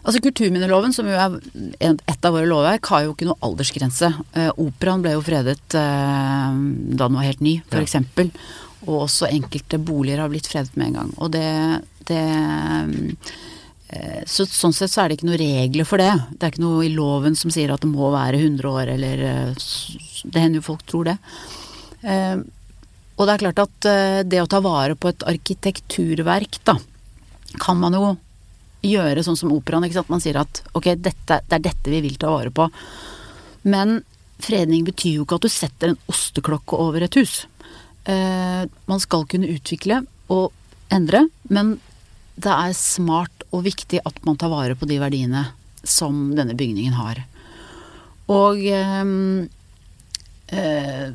Altså 0.05 0.21
Kulturminneloven, 0.21 0.93
som 0.93 1.09
jo 1.09 1.17
er 1.17 1.37
et 1.81 2.27
av 2.29 2.35
våre 2.35 2.49
lovverk, 2.49 2.89
har 2.93 3.05
jo 3.07 3.15
ikke 3.15 3.29
noe 3.29 3.41
aldersgrense. 3.45 4.11
Eh, 4.37 4.51
operaen 4.61 5.05
ble 5.05 5.15
jo 5.17 5.25
fredet 5.25 5.77
eh, 5.81 6.59
da 6.97 7.07
den 7.09 7.17
var 7.17 7.29
helt 7.29 7.45
ny, 7.45 7.59
f.eks. 7.69 7.97
Ja. 8.01 8.29
Og 8.85 9.05
også 9.07 9.31
enkelte 9.31 9.81
boliger 9.81 10.23
har 10.23 10.33
blitt 10.33 10.49
fredet 10.51 10.75
med 10.77 10.91
en 10.91 10.99
gang. 10.99 11.13
Og 11.25 11.31
det, 11.35 11.47
det 12.09 12.23
eh, 13.89 14.23
så, 14.29 14.47
Sånn 14.49 14.75
sett 14.77 14.93
så 14.93 15.05
er 15.05 15.11
det 15.11 15.19
ikke 15.19 15.31
noen 15.31 15.41
regler 15.41 15.89
for 15.89 16.03
det. 16.03 16.13
Det 16.35 16.43
er 16.47 16.55
ikke 16.55 16.65
noe 16.67 16.85
i 16.87 16.93
loven 16.95 17.39
som 17.39 17.53
sier 17.55 17.73
at 17.75 17.85
det 17.85 17.93
må 17.93 18.11
være 18.15 18.43
100 18.43 18.71
år, 18.71 18.93
eller 18.97 19.25
eh, 19.31 19.71
Det 20.25 20.41
hender 20.41 20.61
jo 20.61 20.69
folk 20.69 20.85
tror 20.91 21.13
det. 21.13 21.17
Eh, 22.03 22.37
og 23.15 23.29
det 23.29 23.35
er 23.37 23.45
klart 23.45 23.63
at 23.63 23.87
det 24.27 24.41
å 24.43 24.49
ta 24.51 24.59
vare 24.59 24.97
på 24.99 25.07
et 25.07 25.23
arkitekturverk, 25.31 26.57
da, 26.67 26.75
kan 27.63 27.79
man 27.79 27.95
jo 27.95 28.09
gjøre 28.85 29.23
sånn 29.25 29.39
som 29.39 29.53
operaen. 29.55 29.87
Ikke 29.87 30.01
sant? 30.01 30.11
Man 30.13 30.23
sier 30.25 30.41
at 30.41 30.63
ok, 30.75 30.91
dette, 30.99 31.41
det 31.47 31.59
er 31.59 31.63
dette 31.69 31.93
vi 31.93 32.03
vil 32.05 32.19
ta 32.21 32.33
vare 32.33 32.51
på. 32.55 32.67
Men 33.71 34.01
fredning 34.45 34.85
betyr 34.87 35.19
jo 35.19 35.27
ikke 35.27 35.39
at 35.39 35.47
du 35.47 35.53
setter 35.53 35.93
en 35.93 36.01
osteklokke 36.11 36.79
over 36.81 37.07
et 37.07 37.19
hus. 37.21 37.45
Eh, 38.05 38.63
man 38.91 39.01
skal 39.01 39.27
kunne 39.31 39.49
utvikle 39.55 40.03
og 40.33 40.53
endre, 40.93 41.25
men 41.49 41.77
det 42.35 42.51
er 42.53 42.75
smart 42.77 43.47
og 43.55 43.65
viktig 43.65 44.03
at 44.05 44.19
man 44.27 44.37
tar 44.41 44.53
vare 44.53 44.77
på 44.77 44.89
de 44.91 44.99
verdiene 45.01 45.47
som 45.85 46.35
denne 46.37 46.57
bygningen 46.59 46.97
har. 46.99 47.23
Og 48.33 48.61
eh, 48.67 49.15
eh, 50.59 51.09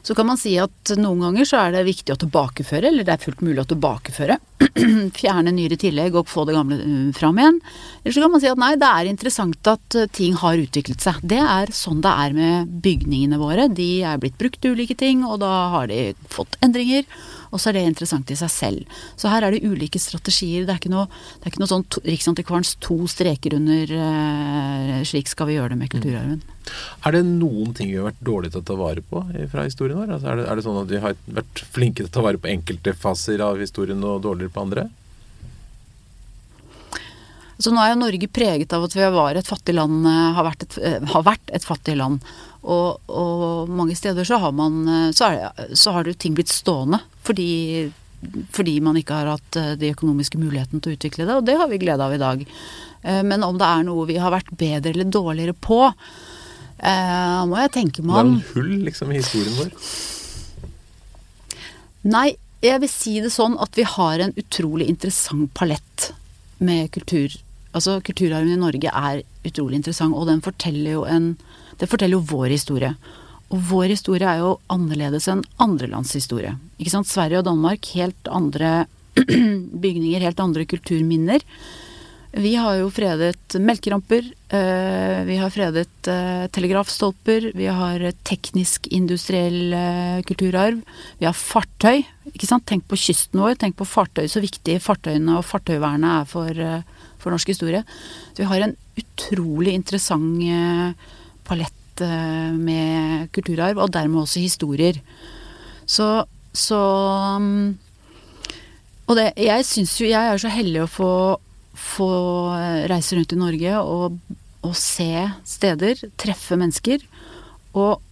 så 0.00 0.16
kan 0.16 0.28
man 0.28 0.40
si 0.40 0.54
at 0.60 0.94
noen 0.96 1.26
ganger 1.26 1.48
så 1.48 1.64
er 1.64 1.74
det 1.76 1.88
viktig 1.88 2.14
å 2.14 2.20
tilbakeføre, 2.20 2.88
eller 2.88 3.06
det 3.06 3.16
er 3.16 3.24
fullt 3.24 3.44
mulig 3.44 3.64
å 3.64 3.70
tilbakeføre. 3.72 4.38
Fjerne 5.20 5.52
nyere 5.54 5.78
tillegg 5.80 6.16
og 6.18 6.28
få 6.30 6.44
det 6.48 6.56
gamle 6.56 6.78
uh, 6.80 7.10
fram 7.16 7.40
igjen. 7.40 7.60
Eller 8.02 8.16
så 8.16 8.24
kan 8.24 8.34
man 8.34 8.42
si 8.42 8.50
at 8.50 8.60
nei, 8.60 8.72
det 8.80 8.90
er 8.90 9.10
interessant 9.10 9.72
at 9.72 9.98
uh, 9.98 10.06
ting 10.12 10.36
har 10.40 10.60
utviklet 10.60 11.04
seg. 11.04 11.20
Det 11.24 11.40
er 11.40 11.74
sånn 11.76 12.02
det 12.04 12.12
er 12.26 12.36
med 12.36 12.78
bygningene 12.84 13.40
våre. 13.40 13.68
De 13.72 13.90
er 14.06 14.20
blitt 14.20 14.38
brukt 14.40 14.60
til 14.62 14.76
ulike 14.76 14.96
ting, 14.98 15.24
og 15.26 15.40
da 15.44 15.52
har 15.76 15.90
de 15.92 16.10
fått 16.32 16.58
endringer. 16.64 17.08
Og 17.50 17.58
så 17.58 17.70
er 17.70 17.78
det 17.78 17.86
interessant 17.88 18.30
i 18.30 18.38
seg 18.38 18.52
selv. 18.52 19.00
Så 19.18 19.30
her 19.30 19.42
er 19.42 19.54
det 19.54 19.64
ulike 19.66 19.98
strategier. 20.02 20.66
Det 20.66 20.74
er 20.74 20.80
ikke 20.80 20.92
noe, 20.92 21.08
det 21.40 21.48
er 21.48 21.52
ikke 21.52 21.64
noe 21.64 21.72
sånn 21.72 21.86
Riksantikvarens 22.06 22.76
to 22.82 22.98
streker 23.10 23.56
under 23.58 23.94
eh, 23.96 25.00
slik 25.08 25.30
skal 25.30 25.50
vi 25.50 25.58
gjøre 25.58 25.74
det 25.74 25.80
med 25.80 25.90
kulturarven. 25.92 26.38
Mm. 26.44 26.56
Er 27.08 27.16
det 27.16 27.22
noen 27.26 27.72
ting 27.74 27.88
vi 27.90 27.96
har 27.98 28.10
vært 28.10 28.22
dårlige 28.22 28.54
til 28.54 28.62
å 28.62 28.68
ta 28.68 28.76
vare 28.78 29.02
på 29.02 29.22
fra 29.50 29.64
historien 29.66 29.98
vår? 29.98 30.12
Altså 30.14 30.30
er, 30.30 30.40
det, 30.40 30.46
er, 30.46 30.58
det, 30.58 30.64
sånn 30.66 30.80
at 30.82 30.92
vi 30.92 31.00
har 31.02 31.16
vært 31.40 31.62
flinke 31.74 32.04
til 32.04 32.10
å 32.10 32.14
ta 32.14 32.24
vare 32.26 32.40
på 32.42 32.50
enkelte 32.52 32.94
faser 32.94 33.42
av 33.44 33.58
historien 33.58 34.04
og 34.06 34.22
dårligere 34.26 34.49
på 34.54 34.64
andre? 34.64 34.88
Så 37.60 37.72
nå 37.74 37.80
er 37.82 37.92
jo 37.92 38.00
Norge 38.00 38.28
preget 38.32 38.72
av 38.72 38.86
at 38.86 38.94
vi 38.96 39.08
var 39.12 39.36
et 39.36 39.48
fattig 39.48 39.74
land, 39.76 40.06
eh, 40.08 40.28
har 40.36 40.46
vært 40.46 40.64
et, 40.64 40.78
eh, 40.78 41.00
har 41.12 41.24
vært 41.26 41.52
et 41.52 41.64
fattig 41.64 41.96
land. 42.00 42.24
Og, 42.60 43.00
og, 43.08 43.68
mange 43.68 43.96
steder 43.96 44.24
så 44.24 44.40
har 44.40 44.52
man 44.52 44.80
eh, 44.88 45.10
så, 45.16 45.28
er, 45.28 45.72
så 45.76 45.92
har 45.92 46.04
det 46.04 46.18
ting 46.20 46.34
blitt 46.36 46.52
stående 46.52 47.00
fordi, 47.24 47.90
fordi, 48.52 48.80
man 48.84 48.96
ikke 48.96 49.16
har 49.16 49.28
hatt 49.34 49.58
de 49.80 49.92
økonomiske 49.92 50.40
mulighetene 50.40 50.80
til 50.80 50.92
å 50.92 50.96
utvikle 50.96 51.26
det, 51.28 51.36
og 51.36 51.44
det 51.46 51.56
har 51.60 51.68
vi 51.68 51.80
glede 51.80 52.04
av 52.04 52.14
i 52.16 52.20
dag. 52.20 52.42
Men 53.00 53.44
om 53.46 53.56
det 53.56 53.64
er 53.64 53.84
noe 53.86 54.06
vi 54.08 54.18
har 54.20 54.32
vært 54.32 54.50
bedre 54.60 54.92
eller 54.92 55.08
dårligere 55.08 55.54
på, 55.56 55.78
må 57.48 57.60
jeg 57.60 57.72
tenke 57.76 58.04
meg 58.04 58.18
om. 58.18 58.18
Det 58.18 58.18
er 58.18 58.26
noen 58.26 58.50
hull 58.56 58.84
liksom 58.88 59.12
i 59.12 59.20
historien 59.20 59.56
vår? 59.56 59.70
Nei, 62.12 62.26
jeg 62.68 62.82
vil 62.82 62.92
si 62.92 63.14
det 63.24 63.32
sånn 63.32 63.56
at 63.62 63.76
vi 63.78 63.86
har 63.88 64.20
en 64.20 64.34
utrolig 64.36 64.88
interessant 64.92 65.52
palett 65.56 66.10
med 66.60 66.90
kultur 66.92 67.38
Altså, 67.70 68.00
kulturarven 68.02 68.50
i 68.50 68.58
Norge 68.58 68.90
er 68.90 69.22
utrolig 69.46 69.78
interessant, 69.78 70.16
og 70.16 70.26
den 70.26 70.42
forteller 70.42 70.96
jo 70.96 71.04
en 71.06 71.36
Det 71.78 71.88
forteller 71.88 72.18
jo 72.18 72.26
vår 72.28 72.50
historie. 72.52 72.90
Og 73.48 73.60
vår 73.70 73.86
historie 73.94 74.26
er 74.28 74.42
jo 74.42 74.58
annerledes 74.68 75.28
enn 75.32 75.40
andre 75.56 75.86
lands 75.88 76.12
historie. 76.12 76.52
Ikke 76.76 76.92
sant? 76.92 77.08
Sverige 77.08 77.40
og 77.40 77.46
Danmark, 77.46 77.86
helt 77.96 78.28
andre 78.28 78.84
bygninger, 79.16 80.20
helt 80.20 80.42
andre 80.44 80.66
kulturminner. 80.68 81.40
Vi 82.30 82.52
har 82.54 82.76
jo 82.78 82.92
fredet 82.94 83.56
melkeramper, 83.58 84.22
øh, 84.54 85.20
vi 85.26 85.36
har 85.40 85.50
fredet 85.50 86.10
øh, 86.12 86.44
telegrafstolper, 86.54 87.50
vi 87.58 87.66
har 87.66 88.04
teknisk 88.22 88.86
industriell 88.94 89.74
øh, 89.74 90.22
kulturarv. 90.28 90.78
Vi 91.18 91.26
har 91.26 91.34
fartøy, 91.34 92.04
ikke 92.30 92.46
sant. 92.46 92.68
Tenk 92.70 92.86
på 92.86 92.98
kysten 93.00 93.42
vår, 93.42 93.58
tenk 93.58 93.74
på 93.76 93.88
fartøy, 93.88 94.28
så 94.30 94.42
viktig 94.44 94.78
fartøyene 94.84 95.40
og 95.40 95.46
fartøyvernet 95.48 96.20
er 96.20 96.30
for 96.30 96.64
for 97.20 97.34
norsk 97.34 97.52
historie. 97.52 97.84
Så 98.32 98.42
vi 98.42 98.48
har 98.48 98.64
en 98.64 98.76
utrolig 99.00 99.74
interessant 99.76 100.40
eh, 100.44 101.12
palett 101.46 102.04
eh, 102.04 102.56
med 102.56 103.28
kulturarv, 103.36 103.82
og 103.82 103.92
dermed 103.94 104.24
også 104.24 104.42
historier. 104.42 105.00
Så, 105.86 106.24
så 106.52 106.80
mm, 107.42 107.78
Og 109.10 109.16
det, 109.18 109.32
jeg 109.42 109.64
syns 109.66 109.96
jo 109.98 110.06
Jeg 110.06 110.22
er 110.22 110.38
så 110.38 110.50
heldig 110.54 110.84
å 110.84 110.90
få, 110.90 111.12
få 111.80 112.10
reise 112.90 113.16
rundt 113.16 113.34
i 113.34 113.40
Norge 113.40 113.80
og, 113.80 114.18
og 114.66 114.74
se 114.76 115.26
steder, 115.48 116.04
treffe 116.20 116.58
mennesker. 116.60 117.04
Og, 117.72 118.02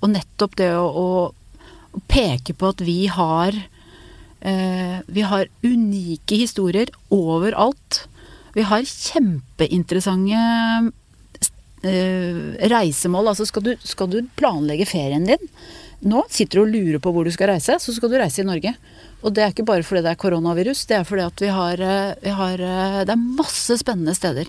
og 0.00 0.08
nettopp 0.12 0.56
det 0.60 0.70
å, 0.78 0.86
å 0.88 2.00
peke 2.10 2.54
på 2.56 2.72
at 2.72 2.82
vi 2.86 3.02
har 3.10 3.58
Eh, 4.40 4.98
vi 5.06 5.20
har 5.20 5.48
unike 5.62 6.34
historier 6.40 6.88
overalt. 7.12 8.06
Vi 8.54 8.64
har 8.64 8.86
kjempeinteressante 8.88 10.40
eh, 11.84 12.40
reisemål. 12.72 13.28
Altså 13.32 13.46
skal 13.48 13.66
du, 13.66 13.74
skal 13.84 14.10
du, 14.10 14.22
planlegge 14.36 14.88
ferien 14.88 15.28
din 15.28 15.50
Nå 16.00 16.24
sitter 16.32 16.56
du 16.56 16.62
og 16.62 16.72
lurer 16.72 17.00
på 17.04 17.12
hvor 17.12 17.28
du 17.28 17.32
skal 17.34 17.50
reise, 17.52 17.74
så 17.76 17.92
skal 17.92 18.08
du 18.08 18.16
reise 18.16 18.40
i 18.40 18.48
Norge. 18.48 18.72
Og 19.20 19.34
det 19.36 19.44
er 19.44 19.52
ikke 19.52 19.66
bare 19.68 19.84
fordi 19.84 20.04
det 20.06 20.14
er 20.14 20.20
koronavirus, 20.20 20.86
det 20.88 20.96
er 20.96 21.04
fordi 21.04 21.26
at 21.26 21.42
vi 21.44 21.50
har, 21.52 21.82
eh, 21.84 22.14
vi 22.22 22.32
har 22.32 22.56
Det 22.56 23.12
er 23.12 23.20
masse 23.20 23.76
spennende 23.80 24.14
steder. 24.16 24.48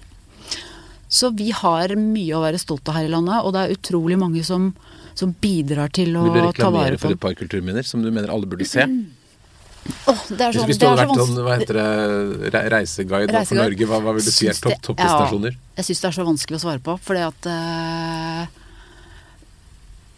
Så 1.12 1.30
vi 1.36 1.52
har 1.52 1.92
mye 2.00 2.36
å 2.38 2.44
være 2.46 2.60
stolt 2.62 2.88
av 2.88 2.96
her 2.96 3.10
i 3.10 3.12
landet, 3.12 3.44
og 3.44 3.52
det 3.52 3.62
er 3.66 3.74
utrolig 3.76 4.16
mange 4.20 4.46
som, 4.48 4.70
som 5.14 5.34
bidrar 5.44 5.92
til 5.92 6.16
å 6.16 6.24
ta 6.24 6.30
vare 6.30 6.32
på 6.32 6.38
Vil 6.38 6.46
du 6.46 6.48
reklamere 6.48 7.02
for 7.02 7.16
et 7.18 7.20
par 7.20 7.36
kulturminner 7.36 7.84
som 7.84 8.06
du 8.06 8.08
mener 8.16 8.32
alle 8.32 8.48
burde 8.48 8.68
se? 8.70 8.86
Oh, 10.06 10.14
er 10.14 10.54
sånn, 10.54 10.68
Hvis 10.70 10.78
du 10.78 10.86
hadde 10.86 11.08
vært 11.10 11.18
sånn, 11.18 11.38
hva 11.42 11.56
heter 11.58 11.78
det, 12.54 12.62
reiseguide. 12.70 13.44
for 13.50 13.58
Norge, 13.58 13.88
hva, 13.90 14.00
hva 14.06 14.14
vil 14.14 14.24
du 14.24 14.32
si 14.32 14.48
er 14.48 14.56
topp 14.56 14.78
toppdestinasjoner? 14.86 15.56
Ja, 15.58 15.82
jeg 15.82 15.88
syns 15.90 16.04
det 16.04 16.10
er 16.12 16.18
så 16.20 16.26
vanskelig 16.28 16.60
å 16.60 16.64
svare 16.64 16.84
på, 16.86 16.96
fordi 17.02 17.24
at 17.26 17.50
uh, 17.50 18.60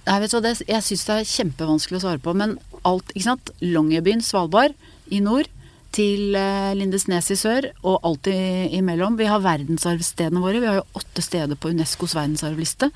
Nei, 0.03 0.17
vet 0.19 0.33
du 0.33 0.35
hva, 0.35 0.43
det, 0.43 0.53
jeg 0.67 0.83
syns 0.83 1.05
det 1.07 1.15
er 1.15 1.29
kjempevanskelig 1.31 2.01
å 2.01 2.03
svare 2.03 2.21
på, 2.21 2.35
men 2.35 2.57
alt, 2.87 3.11
ikke 3.13 3.27
sant. 3.27 3.51
Longyearbyen, 3.63 4.23
Svalbard 4.25 4.77
i 5.13 5.19
nord, 5.23 5.49
til 5.93 6.33
uh, 6.37 6.71
Lindesnes 6.77 7.29
i 7.33 7.37
sør, 7.37 7.69
og 7.85 7.99
alt 8.07 8.29
imellom. 8.31 9.19
Vi 9.19 9.29
har 9.29 9.43
verdensarvstedene 9.43 10.41
våre. 10.41 10.61
Vi 10.63 10.69
har 10.69 10.81
jo 10.81 11.01
åtte 11.01 11.25
steder 11.25 11.59
på 11.59 11.73
Unescos 11.73 12.15
verdensarvliste. 12.17 12.89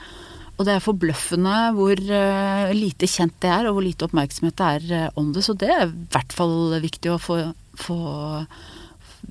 Og 0.58 0.65
det 0.65 0.73
er 0.73 0.82
forbløffende 0.82 1.58
hvor 1.78 2.00
uh, 2.10 2.73
lite 2.73 3.10
kjent 3.10 3.36
det 3.43 3.52
er, 3.54 3.69
og 3.69 3.78
hvor 3.78 3.86
lite 3.86 4.08
oppmerksomhet 4.08 4.58
det 4.58 4.71
er 4.80 5.06
uh, 5.06 5.21
om 5.21 5.30
det. 5.36 5.45
Så 5.45 5.54
det 5.54 5.69
er 5.69 5.86
i 5.86 5.93
hvert 6.15 6.34
fall 6.34 6.58
viktig 6.82 7.13
å 7.13 7.21
få, 7.21 7.38
få 7.78 8.00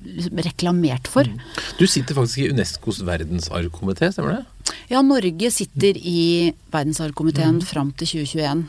liksom, 0.05 0.39
reklamert 0.47 1.11
for. 1.11 1.27
Mm. 1.27 1.41
Du 1.79 1.83
sitter 1.89 2.15
faktisk 2.15 2.45
i 2.45 2.49
Unescos 2.53 3.01
verdensarvkomité, 3.07 4.13
stemmer 4.15 4.37
det? 4.37 4.73
Ja, 4.91 5.03
Norge 5.03 5.51
sitter 5.51 5.99
i 5.99 6.53
verdensarvkomiteen 6.71 7.59
mm. 7.59 7.67
fram 7.67 7.91
til 7.99 8.23
2021. 8.23 8.63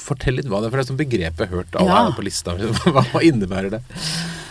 Fortell 0.00 0.38
litt 0.38 0.50
hva 0.50 0.60
det 0.60 0.68
er, 0.68 0.72
for 0.72 0.80
det 0.80 0.84
er 0.84 0.90
sånn 0.90 1.00
begrepet 1.00 1.50
hørt 1.52 1.80
alle 1.80 1.96
ja. 1.96 2.12
på 2.16 2.24
lista. 2.26 2.54
Hva, 2.94 3.24
innebærer 3.24 3.76
det? 3.76 3.80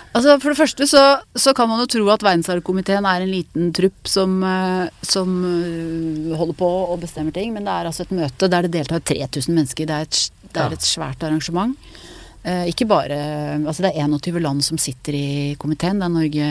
Altså 0.09 0.39
For 0.41 0.49
det 0.51 0.57
første 0.57 0.87
så, 0.89 1.03
så, 1.37 1.53
kan 1.53 1.69
man 1.69 1.83
jo 1.83 1.89
tro 1.93 2.07
at 2.09 2.23
verdensarvkomiteen 2.25 3.05
er 3.05 3.23
en 3.23 3.33
liten 3.33 3.73
trupp 3.77 4.09
som, 4.09 4.39
eh, 4.43 4.87
som, 5.05 5.35
eh, 5.45 6.37
holder 6.37 6.57
på 6.57 6.69
og 6.95 7.01
bestemmer 7.03 7.35
ting, 7.35 7.53
men 7.53 7.67
det 7.67 7.75
er 7.75 7.89
altså 7.91 8.07
et 8.07 8.15
møte 8.17 8.49
der 8.49 8.65
det 8.65 8.73
deltar 8.73 9.05
3000 9.05 9.53
mennesker. 9.53 9.89
Det 9.89 9.97
er 9.97 10.07
et, 10.07 10.21
det 10.49 10.63
er 10.63 10.77
et 10.79 10.87
svært 10.87 11.27
arrangement. 11.27 11.77
Eh, 12.39 12.69
ikke 12.71 12.87
bare 12.87 13.17
Altså 13.67 13.83
det 13.83 13.91
er 13.91 14.07
21 14.07 14.39
land 14.39 14.63
som 14.63 14.79
sitter 14.79 15.15
i 15.17 15.55
komiteen, 15.59 15.99
der 15.99 16.11
Norge 16.11 16.47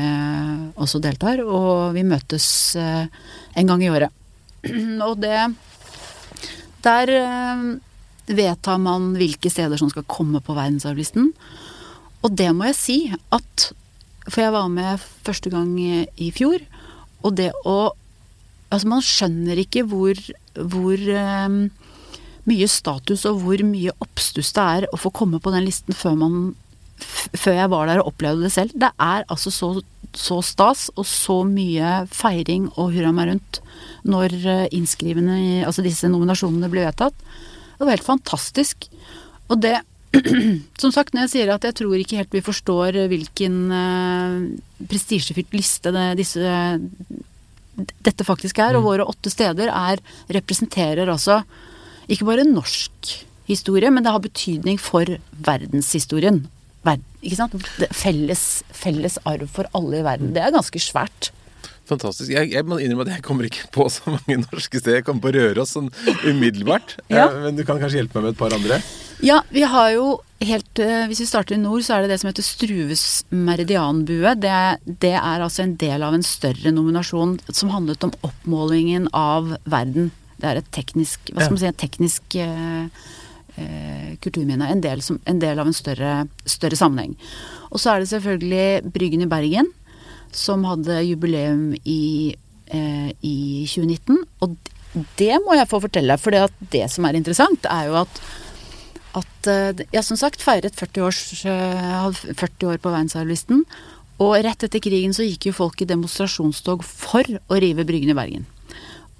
også 0.76 1.00
deltar. 1.00 1.42
Og 1.44 1.94
vi 1.96 2.04
møtes 2.04 2.76
eh, 2.76 3.06
en 3.56 3.66
gang 3.72 3.82
i 3.82 3.90
året. 3.92 4.12
og 5.08 5.18
det 5.22 5.38
Der 6.84 7.14
eh, 7.14 7.66
vedtar 8.28 8.80
man 8.82 9.12
hvilke 9.18 9.50
steder 9.52 9.80
som 9.80 9.90
skal 9.92 10.06
komme 10.10 10.42
på 10.44 10.56
verdensarvlisten. 10.56 11.32
Og 12.24 12.34
det 12.36 12.50
må 12.56 12.68
jeg 12.70 12.78
si 12.78 12.98
at 13.34 13.70
For 14.28 14.42
jeg 14.42 14.52
var 14.52 14.68
med 14.68 15.00
første 15.24 15.48
gang 15.48 15.70
i 15.80 16.28
fjor, 16.36 16.60
og 17.24 17.36
det 17.38 17.52
å 17.64 17.94
Altså, 18.68 18.84
man 18.90 19.00
skjønner 19.00 19.56
ikke 19.62 19.80
hvor, 19.88 20.18
hvor 20.52 21.00
um, 21.00 21.70
mye 22.48 22.68
status 22.68 23.24
og 23.28 23.38
hvor 23.40 23.62
mye 23.64 23.94
oppstuss 24.04 24.50
det 24.56 24.64
er 24.64 24.86
å 24.92 24.98
få 25.00 25.12
komme 25.16 25.40
på 25.40 25.52
den 25.54 25.64
listen 25.64 25.96
før 25.96 26.18
man 26.20 26.34
Før 26.98 27.54
jeg 27.54 27.70
var 27.70 27.86
der 27.86 28.00
og 28.02 28.08
opplevde 28.10 28.42
det 28.42 28.50
selv. 28.50 28.72
Det 28.74 28.90
er 28.98 29.24
altså 29.30 29.52
så, 29.54 29.68
så 30.18 30.40
stas 30.42 30.88
og 30.98 31.06
så 31.06 31.36
mye 31.46 32.02
feiring 32.10 32.66
og 32.74 32.90
hurra 32.96 33.12
meg 33.14 33.30
rundt 33.30 33.60
når 34.02 34.34
innskrivende, 34.34 34.74
innskrivene 34.74 35.66
Altså 35.68 35.84
disse 35.86 36.10
nominasjonene 36.10 36.70
blir 36.72 36.88
vedtatt. 36.88 37.14
Det 37.78 37.86
var 37.86 37.94
helt 37.94 38.06
fantastisk. 38.06 38.90
Og 39.48 39.62
det 39.62 39.78
Som 40.82 40.88
sagt, 40.88 41.12
når 41.12 41.26
jeg 41.26 41.32
sier 41.34 41.50
at 41.52 41.66
jeg 41.68 41.76
tror 41.76 42.00
ikke 42.00 42.16
helt 42.16 42.32
vi 42.32 42.40
forstår 42.40 42.96
hvilken 43.12 43.56
uh, 43.68 44.46
prestisjefylt 44.88 45.52
liste 45.52 45.92
det, 45.92 46.06
disse 46.22 46.40
dette 47.78 48.26
faktisk 48.26 48.58
er, 48.58 48.74
og 48.74 48.86
våre 48.88 49.06
åtte 49.06 49.30
steder 49.30 49.70
er, 49.70 50.00
representerer 50.34 51.12
altså 51.12 51.42
ikke 52.10 52.26
bare 52.26 52.46
norsk 52.48 53.12
historie, 53.48 53.90
men 53.92 54.04
det 54.04 54.14
har 54.14 54.24
betydning 54.24 54.80
for 54.82 55.18
verdenshistorien. 55.46 56.46
Sant? 57.36 57.54
Felles, 57.92 58.42
felles 58.72 59.18
arv 59.28 59.48
for 59.52 59.68
alle 59.76 60.00
i 60.00 60.06
verden. 60.06 60.32
Det 60.34 60.42
er 60.42 60.54
ganske 60.54 60.80
svært. 60.80 61.30
Fantastisk. 61.88 62.30
Jeg, 62.34 62.50
jeg, 62.52 62.66
må 62.68 62.78
innrømme 62.82 63.06
at 63.06 63.16
jeg 63.16 63.24
kommer 63.24 63.48
ikke 63.48 63.68
på 63.72 63.86
så 63.92 64.12
mange 64.12 64.42
norske 64.42 64.80
steder. 64.80 65.00
Jeg 65.00 65.06
kommer 65.06 65.24
på 65.24 65.34
Røros 65.38 65.74
sånn 65.76 65.92
umiddelbart. 66.26 66.98
Ja. 67.08 67.24
Men 67.32 67.56
du 67.56 67.62
kan 67.66 67.78
kanskje 67.80 68.02
hjelpe 68.02 68.20
meg 68.20 68.28
med 68.28 68.34
et 68.34 68.38
par 68.38 68.52
andre? 68.54 68.76
Ja, 69.24 69.40
vi 69.50 69.64
har 69.66 69.88
jo 69.94 70.18
helt 70.44 70.78
eh, 70.82 71.06
Hvis 71.10 71.22
vi 71.24 71.26
starter 71.26 71.56
i 71.56 71.58
nord, 71.58 71.82
så 71.82 71.96
er 71.96 72.04
det 72.04 72.12
det 72.12 72.18
som 72.20 72.28
heter 72.28 72.44
Struves 72.46 73.04
meridianbue. 73.32 74.34
Det, 74.38 74.52
det 75.02 75.14
er 75.16 75.42
altså 75.42 75.64
en 75.64 75.74
del 75.80 76.04
av 76.06 76.14
en 76.14 76.26
større 76.26 76.72
nominasjon 76.74 77.38
som 77.48 77.72
handlet 77.72 78.04
om 78.06 78.12
oppmålingen 78.28 79.08
av 79.16 79.56
verden. 79.64 80.12
Det 80.38 80.50
er 80.50 80.60
et 80.60 80.70
teknisk 80.74 81.32
Hva 81.32 81.46
skal 81.46 81.56
man 81.56 81.62
si, 81.64 81.70
et 81.72 81.80
teknisk 81.80 82.38
eh, 82.38 83.08
eh, 83.56 84.12
kulturminne. 84.22 84.68
En 84.70 84.84
del, 84.84 85.02
som, 85.02 85.18
en 85.26 85.42
del, 85.42 85.58
av 85.58 85.70
en 85.70 85.76
større, 85.76 86.12
større 86.46 86.78
sammenheng. 86.78 87.16
Og 87.72 87.82
så 87.82 87.94
er 87.94 88.04
det 88.04 88.12
selvfølgelig 88.12 88.92
Bryggen 88.94 89.24
i 89.24 89.30
Bergen, 89.30 89.72
som 90.36 90.64
hadde 90.68 91.00
jubileum 91.06 91.72
i, 91.84 92.34
eh, 92.66 93.10
i 93.22 93.66
2019. 93.66 94.18
Og 94.42 94.56
det 95.16 95.36
må 95.44 95.54
jeg 95.56 95.68
få 95.70 95.80
fortelle, 95.84 96.18
for 96.18 96.34
det 96.72 96.86
som 96.90 97.04
er 97.04 97.18
interessant, 97.18 97.66
er 97.70 97.88
jo 97.90 97.98
at 98.02 98.22
at 99.16 99.48
jeg 99.94 100.04
som 100.04 100.18
sagt 100.20 100.42
feiret 100.44 100.76
40, 100.76 101.04
års, 101.06 101.20
40 101.42 102.34
eh, 102.36 102.68
år 102.68 102.80
på 102.82 102.92
verdensarvlisten. 102.92 103.62
Og 104.18 104.34
rett 104.44 104.66
etter 104.66 104.82
krigen 104.82 105.14
så 105.14 105.26
gikk 105.26 105.48
jo 105.48 105.56
folk 105.56 105.80
i 105.80 105.88
demonstrasjonstog 105.88 106.82
for 106.86 107.24
å 107.24 107.60
rive 107.62 107.86
Bryggen 107.88 108.12
i 108.12 108.18
Bergen. 108.18 108.44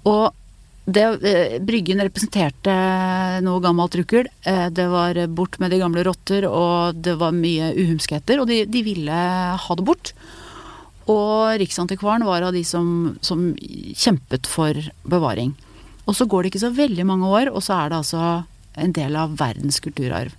Og 0.09 0.35
det, 0.89 1.05
eh, 1.23 1.57
Bryggen 1.63 2.03
representerte 2.03 2.75
noe 3.45 3.63
gammelt 3.63 3.95
rukkel. 3.95 4.27
Det 4.43 4.87
var 4.91 5.19
bort 5.27 5.59
med 5.59 5.71
de 5.71 5.79
gamle 5.81 6.03
rotter, 6.03 6.47
og 6.49 6.99
det 6.99 7.15
var 7.19 7.35
mye 7.35 7.71
uhumskheter. 7.77 8.41
Og 8.41 8.47
de, 8.49 8.65
de, 8.65 8.83
ville 8.83 9.23
ha 9.63 9.75
det 9.75 9.85
bort. 9.85 10.13
Og 11.09 11.57
Riksantikvaren 11.61 12.25
var 12.27 12.45
av 12.45 12.53
de 12.53 12.61
som, 12.67 13.17
som 13.25 13.51
kjempet 13.57 14.49
for 14.49 14.77
bevaring. 15.09 15.55
Og 16.09 16.17
så 16.17 16.25
går 16.29 16.43
det 16.43 16.53
ikke 16.53 16.65
så 16.65 16.73
veldig 16.73 17.05
mange 17.05 17.29
år, 17.29 17.51
og 17.53 17.63
så 17.65 17.79
er 17.81 17.91
det 17.91 18.01
altså 18.01 18.23
en 18.79 18.93
del 18.95 19.17
av 19.19 19.35
verdens 19.39 19.81
kulturarv. 19.83 20.33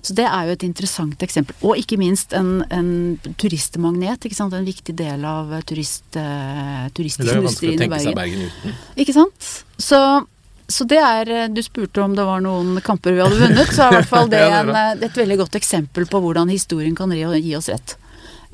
Så 0.00 0.14
det 0.16 0.24
er 0.24 0.48
jo 0.48 0.56
et 0.56 0.64
interessant 0.64 1.22
eksempel. 1.24 1.56
Og 1.66 1.78
ikke 1.80 1.98
minst 2.00 2.32
en, 2.36 2.62
en 2.72 2.90
turistmagnet. 3.40 4.24
ikke 4.24 4.38
sant? 4.38 4.54
En 4.56 4.64
viktig 4.64 4.94
del 4.96 5.24
av 5.28 5.52
turist, 5.68 6.06
uh, 6.16 6.88
turistindustrien 6.96 7.36
i 7.36 7.36
Bergen. 7.36 7.36
Det 7.36 7.36
er 7.36 7.44
vanskelig 7.44 7.74
å 7.74 7.80
tenke 7.82 8.02
seg 8.06 8.16
Bergen 8.16 8.46
uten. 8.48 8.78
Ikke 9.04 9.16
sant. 9.16 9.50
Så, 9.76 10.00
så, 10.72 10.86
det 10.88 11.00
er 11.04 11.32
eh, 11.34 11.48
Du 11.52 11.60
spurte 11.64 12.04
om 12.04 12.16
det 12.16 12.24
var 12.24 12.40
noen 12.44 12.80
kamper 12.84 13.16
vi 13.16 13.24
hadde 13.24 13.42
vunnet, 13.42 13.74
så 13.76 13.86
er 13.86 13.92
i 13.92 13.98
hvert 14.00 14.12
fall 14.14 14.30
det, 14.32 14.40
en, 14.40 14.72
eh, 14.72 14.94
et 15.10 15.20
veldig 15.20 15.40
godt 15.42 15.60
eksempel 15.60 16.08
på 16.08 16.22
hvordan 16.24 16.52
historien 16.52 16.96
kan 16.96 17.12
gi 17.12 17.56
oss 17.58 17.68
rett. 17.72 17.98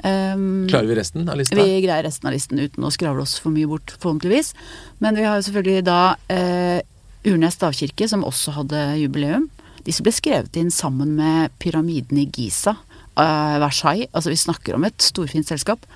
Um, 0.04 0.66
Klarer 0.68 0.90
vi 0.90 0.96
resten 0.98 1.28
av 1.28 1.38
listen? 1.40 1.56
Vi 1.56 1.80
greier 1.80 2.04
resten 2.04 2.28
av 2.28 2.34
listen 2.34 2.60
uten 2.60 2.84
å 2.84 2.92
skravle 2.92 3.24
oss 3.24 3.38
for 3.40 3.54
mye 3.54 3.68
bort, 3.70 3.94
forhåpentligvis. 3.96 4.52
Men 5.00 5.16
vi 5.16 5.24
har 5.24 5.38
jo 5.38 5.46
selvfølgelig 5.48 5.86
da 5.86 6.00
uh, 6.16 6.80
Urnes 7.26 7.56
stavkirke, 7.56 8.08
som 8.10 8.26
også 8.26 8.54
hadde 8.58 8.82
jubileum. 9.00 9.48
Disse 9.86 10.04
ble 10.04 10.12
skrevet 10.14 10.58
inn 10.60 10.72
sammen 10.74 11.14
med 11.18 11.54
pyramiden 11.62 12.20
i 12.20 12.28
Giza, 12.28 12.76
uh, 13.16 13.56
Versailles. 13.62 14.10
Altså 14.12 14.34
vi 14.34 14.40
snakker 14.44 14.76
om 14.76 14.86
et 14.86 15.00
storfint 15.02 15.48
selskap. 15.48 15.88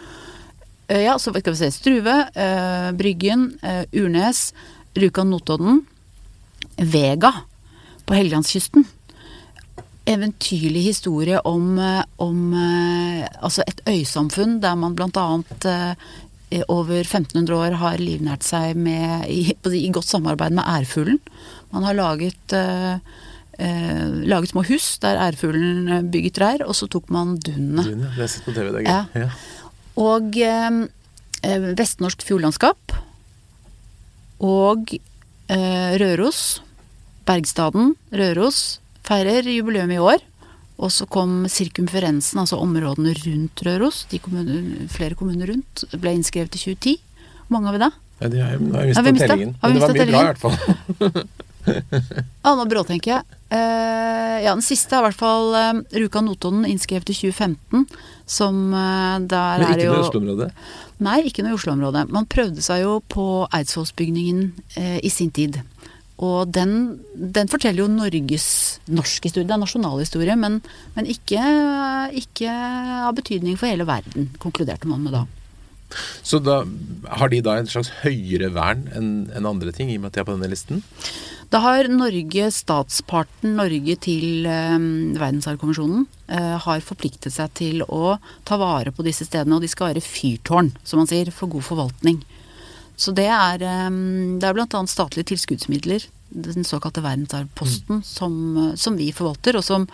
Uh, 0.89 1.03
ja, 1.05 1.19
så 1.21 1.35
skal 1.35 1.53
vi 1.53 1.61
se. 1.61 1.73
Struve, 1.75 2.17
Bryggen, 2.99 3.53
Urnes, 3.93 4.51
Rjukan 4.99 5.31
Notodden. 5.31 5.85
Vega 6.81 7.35
på 8.09 8.17
Helgelandskysten. 8.17 8.89
Eventyrlig 10.11 10.83
historie 10.89 11.39
om, 11.47 11.79
om 12.19 12.39
altså 12.57 13.63
et 13.69 13.83
øysamfunn 13.87 14.59
der 14.63 14.75
man 14.75 14.97
blant 14.99 15.17
annet 15.21 15.67
over 16.69 17.05
1500 17.05 17.55
år 17.55 17.77
har 17.79 18.01
livnært 18.03 18.45
seg 18.47 18.79
med, 18.79 19.27
i, 19.31 19.53
i, 19.55 19.91
godt 19.95 20.09
samarbeid 20.09 20.57
med 20.57 20.67
ærfuglen. 20.67 21.21
Man 21.71 21.87
har 21.87 21.95
laget, 21.95 22.55
eh, 22.57 22.99
eh, 23.59 24.07
laget 24.27 24.51
små 24.51 24.65
hus 24.67 24.99
der 25.03 25.21
ærfuglen 25.29 25.89
eh, 25.89 26.03
bygget 26.03 26.35
trær, 26.41 26.65
og 26.67 26.75
så 26.75 26.89
tok 26.91 27.11
man 27.11 27.37
dunene. 27.39 27.85
Dun, 27.87 28.03
ja. 28.03 28.11
Det 28.17 28.25
har 28.25 28.33
sett 28.35 28.49
på 28.49 28.55
TV, 28.57 28.73
er. 28.75 28.89
Ja. 28.89 29.05
Ja. 29.15 29.31
Og 30.01 30.41
eh, 30.43 30.83
eh 31.47 31.71
vestnorsk 31.79 32.27
fjordlandskap. 32.27 32.99
Og 34.41 34.97
eh, 35.49 35.93
Røros. 36.03 36.63
Bergstaden, 37.31 37.93
Røros, 38.11 38.81
feirer 39.11 39.49
jubileum 39.51 39.91
i 39.95 40.03
år. 40.03 40.23
Og 40.81 40.89
så 40.95 41.05
kom 41.11 41.45
sirkumferensen, 41.51 42.41
altså 42.41 42.57
områdene 42.63 43.13
rundt 43.19 43.61
Røros. 43.67 44.07
De 44.09 44.21
kommuner, 44.23 44.87
flere 44.93 45.19
kommuner 45.19 45.51
rundt 45.53 45.85
ble 45.93 46.15
innskrevet 46.17 46.57
i 46.57 46.63
2010. 46.63 46.97
Hvor 47.43 47.57
mange 47.59 47.69
har 47.69 47.77
vi 47.77 47.83
da? 47.83 47.91
Ja, 48.21 48.31
de 48.33 48.41
har, 48.41 48.57
nå 48.61 48.77
har 48.77 49.05
vi 49.05 49.13
mista 49.13 49.29
tellingen. 49.29 49.55
Men 49.61 49.77
det 49.77 49.83
var 49.83 49.95
mye 49.97 50.09
bra 50.09 50.23
i 50.23 50.29
hvert 50.31 50.41
fall. 50.41 51.21
ja, 52.45 52.55
nå 52.57 52.65
bråtenker 52.71 53.13
jeg. 53.13 53.39
Uh, 53.51 54.37
ja, 54.45 54.55
den 54.55 54.65
siste 54.65 54.97
er 54.97 55.03
i 55.03 55.09
hvert 55.09 55.21
fall 55.21 55.53
uh, 55.57 55.81
Rjukan 55.93 56.29
Notodden, 56.31 56.65
innskrevet 56.69 57.13
i 57.13 57.17
2015. 57.19 57.85
Som 58.31 58.71
uh, 58.73 59.21
der 59.21 59.65
Men 59.65 59.75
ikke 59.75 59.77
er 59.77 59.85
jo 59.85 59.93
noe 59.93 60.01
i 60.01 60.07
Oslo-området? 60.07 60.51
Nei, 61.05 61.19
ikke 61.29 61.45
noe 61.45 61.53
i 61.53 61.59
Oslo-området. 61.59 62.07
Man 62.13 62.29
prøvde 62.31 62.65
seg 62.65 62.87
jo 62.87 62.99
på 63.13 63.27
Eidsvollsbygningen 63.57 64.47
uh, 64.79 64.99
i 65.05 65.13
sin 65.13 65.33
tid. 65.35 65.61
Og 66.21 66.53
den, 66.53 67.01
den, 67.17 67.49
forteller 67.49 67.87
jo 67.87 67.91
Norges 67.91 68.47
norsk 68.93 69.25
historie, 69.25 69.49
det 69.49 69.57
er 69.57 69.63
nasjonalhistorie, 69.63 70.37
men, 70.37 70.61
men 70.97 71.09
ikke, 71.09 71.41
ikke, 72.21 72.55
av 73.09 73.15
betydning 73.17 73.57
for 73.57 73.71
hele 73.71 73.89
verden, 73.89 74.29
konkluderte 74.43 74.91
man 74.91 75.07
med 75.07 75.17
da. 75.17 75.25
Så 76.23 76.39
da 76.45 76.61
har 77.19 77.33
de 77.33 77.41
da 77.43 77.57
en 77.59 77.69
slags 77.71 77.91
høyere 78.05 78.53
vern 78.55 78.85
enn 78.95 79.11
en 79.35 79.49
andre 79.49 79.73
ting, 79.75 79.91
i 79.91 79.97
og 79.99 80.05
med 80.05 80.13
at 80.13 80.19
de 80.19 80.23
er 80.23 80.29
på 80.29 80.37
denne 80.37 80.51
listen? 80.53 80.85
Da 81.51 81.59
har 81.65 81.89
Norge, 81.91 82.51
statsparten 82.55 83.57
Norge 83.59 83.97
til 84.05 84.47
eh, 84.47 84.77
Verdensarvkonvensjonen, 85.19 86.05
eh, 86.31 86.53
har 86.63 86.85
forpliktet 86.87 87.35
seg 87.35 87.51
til 87.59 87.83
å 87.89 88.21
ta 88.47 88.61
vare 88.61 88.93
på 88.95 89.03
disse 89.03 89.27
stedene. 89.27 89.57
Og 89.57 89.65
de 89.65 89.73
skal 89.73 89.91
være 89.91 90.05
fyrtårn, 90.05 90.71
som 90.87 91.03
man 91.03 91.11
sier, 91.11 91.33
for 91.35 91.51
god 91.51 91.67
forvaltning. 91.67 92.21
Så 93.01 93.15
det 93.17 93.29
er, 93.33 93.63
det 93.63 94.45
er 94.45 94.57
bl.a. 94.57 94.81
statlige 94.91 95.31
tilskuddsmidler, 95.33 96.05
den 96.31 96.67
såkalte 96.69 97.03
verdensarvposten, 97.03 98.03
mm. 98.03 98.05
som, 98.07 98.35
som, 98.77 98.99
vi 99.01 99.09
forvalter, 99.17 99.57
og 99.59 99.65
som, 99.65 99.87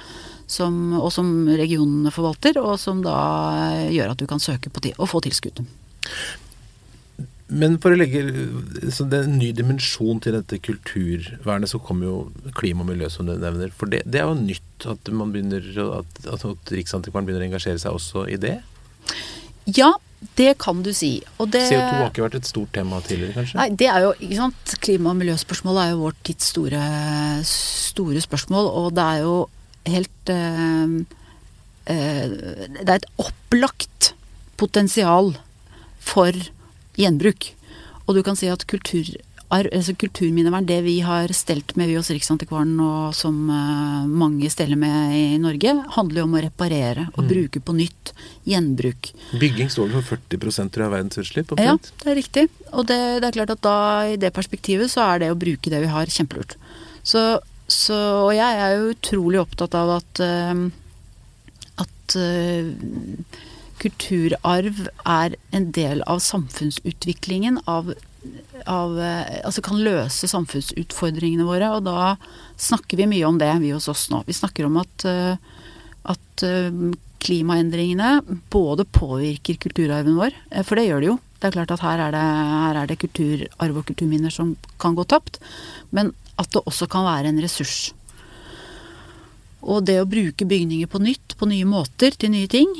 som, 0.50 0.80
og 0.98 1.12
som, 1.14 1.30
regionene 1.46 2.10
forvalter, 2.14 2.58
og 2.60 2.74
som 2.82 3.04
da 3.04 3.14
gjør 3.94 4.12
at 4.12 4.20
du 4.20 4.26
kan 4.28 4.42
søke 4.42 4.72
på 4.72 4.82
og 4.96 5.08
få 5.12 5.22
tilskudd. 5.24 5.62
Men 7.46 7.76
for 7.78 7.94
å 7.94 7.98
legge 7.98 8.24
så 8.90 9.04
det 9.06 9.20
er 9.20 9.28
en 9.28 9.36
ny 9.38 9.52
dimensjon 9.54 10.18
til 10.22 10.34
dette 10.34 10.58
kulturvernet, 10.66 11.70
så 11.70 11.78
kommer 11.78 12.08
jo 12.08 12.16
klima 12.58 12.82
og 12.82 12.90
miljø, 12.90 13.10
som 13.12 13.28
du 13.28 13.36
nevner. 13.38 13.70
For 13.70 13.90
det, 13.92 14.02
det 14.02 14.18
er 14.18 14.26
jo 14.26 14.40
nytt 14.40 14.88
at, 14.90 15.12
man 15.14 15.30
begynner, 15.34 15.62
at, 16.00 16.24
at 16.26 16.74
Riksantikvaren 16.74 17.28
begynner 17.28 17.46
å 17.46 17.48
engasjere 17.52 17.78
seg 17.82 17.94
også 17.94 18.26
i 18.34 18.40
det? 18.42 18.56
Ja, 19.78 19.92
det 20.36 20.56
kan 20.60 20.80
du 20.82 20.92
si. 20.96 21.18
Det, 21.52 21.62
CO2 21.68 21.90
har 21.92 22.08
ikke 22.10 22.24
vært 22.24 22.38
et 22.38 22.48
stort 22.48 22.72
tema 22.76 23.00
tidligere, 23.04 23.34
kanskje? 23.36 23.58
Nei, 23.60 23.68
det 23.78 23.88
er 23.92 24.06
jo, 24.06 24.14
ikke 24.16 24.38
sant. 24.38 24.74
Klima- 24.84 25.12
og 25.12 25.18
miljøspørsmål 25.20 25.80
er 25.82 25.92
jo 25.92 26.00
vår 26.04 26.16
tids 26.26 26.50
store, 26.54 26.82
store 27.46 28.22
spørsmål, 28.24 28.70
og 28.80 28.88
det 28.96 29.04
er 29.04 29.22
jo 29.26 29.36
helt 29.86 30.32
øh, 30.32 30.96
øh, 31.92 32.36
Det 32.80 32.88
er 32.88 32.96
et 32.96 33.10
opplagt 33.22 34.14
potensial 34.56 35.34
for 36.00 36.32
gjenbruk. 36.96 37.52
Og 38.06 38.16
du 38.16 38.22
kan 38.22 38.38
si 38.38 38.48
at 38.48 38.66
kultur 38.70 39.04
altså 39.50 39.94
kulturminnevern, 39.94 40.66
det 40.66 40.80
vi 40.82 40.96
har 41.06 41.30
stelt 41.36 41.76
med 41.78 41.90
vi 41.90 41.96
hos 41.96 42.10
Riksantikvaren 42.10 42.74
og 42.82 43.14
som 43.14 43.48
uh, 43.50 44.06
mange 44.06 44.50
steller 44.50 44.78
med 44.80 45.14
i 45.14 45.38
Norge, 45.38 45.74
handler 45.96 46.22
jo 46.22 46.26
om 46.26 46.36
å 46.36 46.42
reparere 46.42 47.08
og 47.14 47.24
mm. 47.24 47.28
bruke 47.30 47.62
på 47.62 47.76
nytt. 47.76 48.12
Gjenbruk. 48.46 49.12
Bygging 49.40 49.70
står 49.70 49.90
vel 49.90 50.02
for 50.06 50.18
40 50.18 50.38
tror 50.38 50.82
jeg, 50.82 50.86
av 50.86 50.94
verdens 50.94 51.18
utslipp? 51.22 51.54
Ja, 51.58 51.76
det 52.02 52.10
er 52.10 52.18
riktig. 52.18 52.46
Og 52.72 52.86
det, 52.86 52.98
det, 53.20 53.28
er 53.28 53.38
klart 53.38 53.54
at 53.56 53.62
da, 53.66 53.76
i 54.06 54.18
det 54.20 54.32
perspektivet, 54.34 54.90
så 54.92 55.04
er 55.06 55.24
det 55.24 55.30
å 55.32 55.38
bruke 55.38 55.72
det 55.72 55.82
vi 55.82 55.90
har, 55.90 56.10
kjempelurt. 56.10 56.56
Så, 57.06 57.24
så 57.70 57.98
og 58.26 58.32
jeg 58.34 58.62
er 58.62 58.76
jo 58.76 58.92
utrolig 58.94 59.42
opptatt 59.42 59.74
av 59.78 59.96
at 59.98 60.22
uh, 60.22 60.66
at 61.82 62.16
uh, 62.18 62.70
kulturarv 63.82 64.86
er 65.04 65.36
en 65.54 65.70
del 65.74 66.02
av 66.08 66.22
samfunnsutviklingen 66.24 67.60
av 67.68 67.92
av, 68.66 68.98
eh, 69.00 69.40
altså 69.44 69.62
kan 69.64 69.80
løse 69.82 70.28
samfunnsutfordringene 70.30 71.46
våre. 71.46 71.70
Og 71.76 71.84
da 71.86 72.14
snakker 72.60 73.00
vi 73.00 73.08
mye 73.10 73.26
om 73.28 73.38
det, 73.40 73.50
vi 73.62 73.74
hos 73.74 73.88
oss 73.92 74.08
nå. 74.12 74.22
Vi 74.26 74.36
snakker 74.36 74.68
om 74.68 74.78
at, 74.82 75.04
eh, 75.04 75.36
at 76.04 76.46
eh, 76.46 76.70
klimaendringene 77.26 78.40
både 78.52 78.84
påvirker 78.84 79.58
kulturarven 79.58 80.18
vår, 80.18 80.34
for 80.62 80.76
det 80.76 80.86
gjør 80.86 81.00
det 81.00 81.08
jo. 81.10 81.18
Det 81.40 81.48
er 81.48 81.54
klart 81.56 81.72
at 81.74 81.82
her 81.84 82.00
er 82.00 82.12
det, 82.14 82.24
her 82.64 82.78
er 82.80 82.90
det 82.90 82.98
kulturarv 83.00 83.80
og 83.80 83.86
kulturminner 83.88 84.32
som 84.32 84.54
kan 84.80 84.94
gå 84.96 85.04
tapt. 85.08 85.40
Men 85.90 86.12
at 86.36 86.52
det 86.52 86.62
også 86.68 86.88
kan 86.92 87.06
være 87.08 87.32
en 87.32 87.40
ressurs. 87.42 87.92
Og 89.64 89.82
det 89.88 89.98
å 90.00 90.08
bruke 90.08 90.46
bygninger 90.46 90.86
på 90.86 91.00
nytt, 91.02 91.34
på 91.40 91.48
nye 91.48 91.66
måter, 91.66 92.14
til 92.14 92.30
nye 92.30 92.46
ting, 92.46 92.70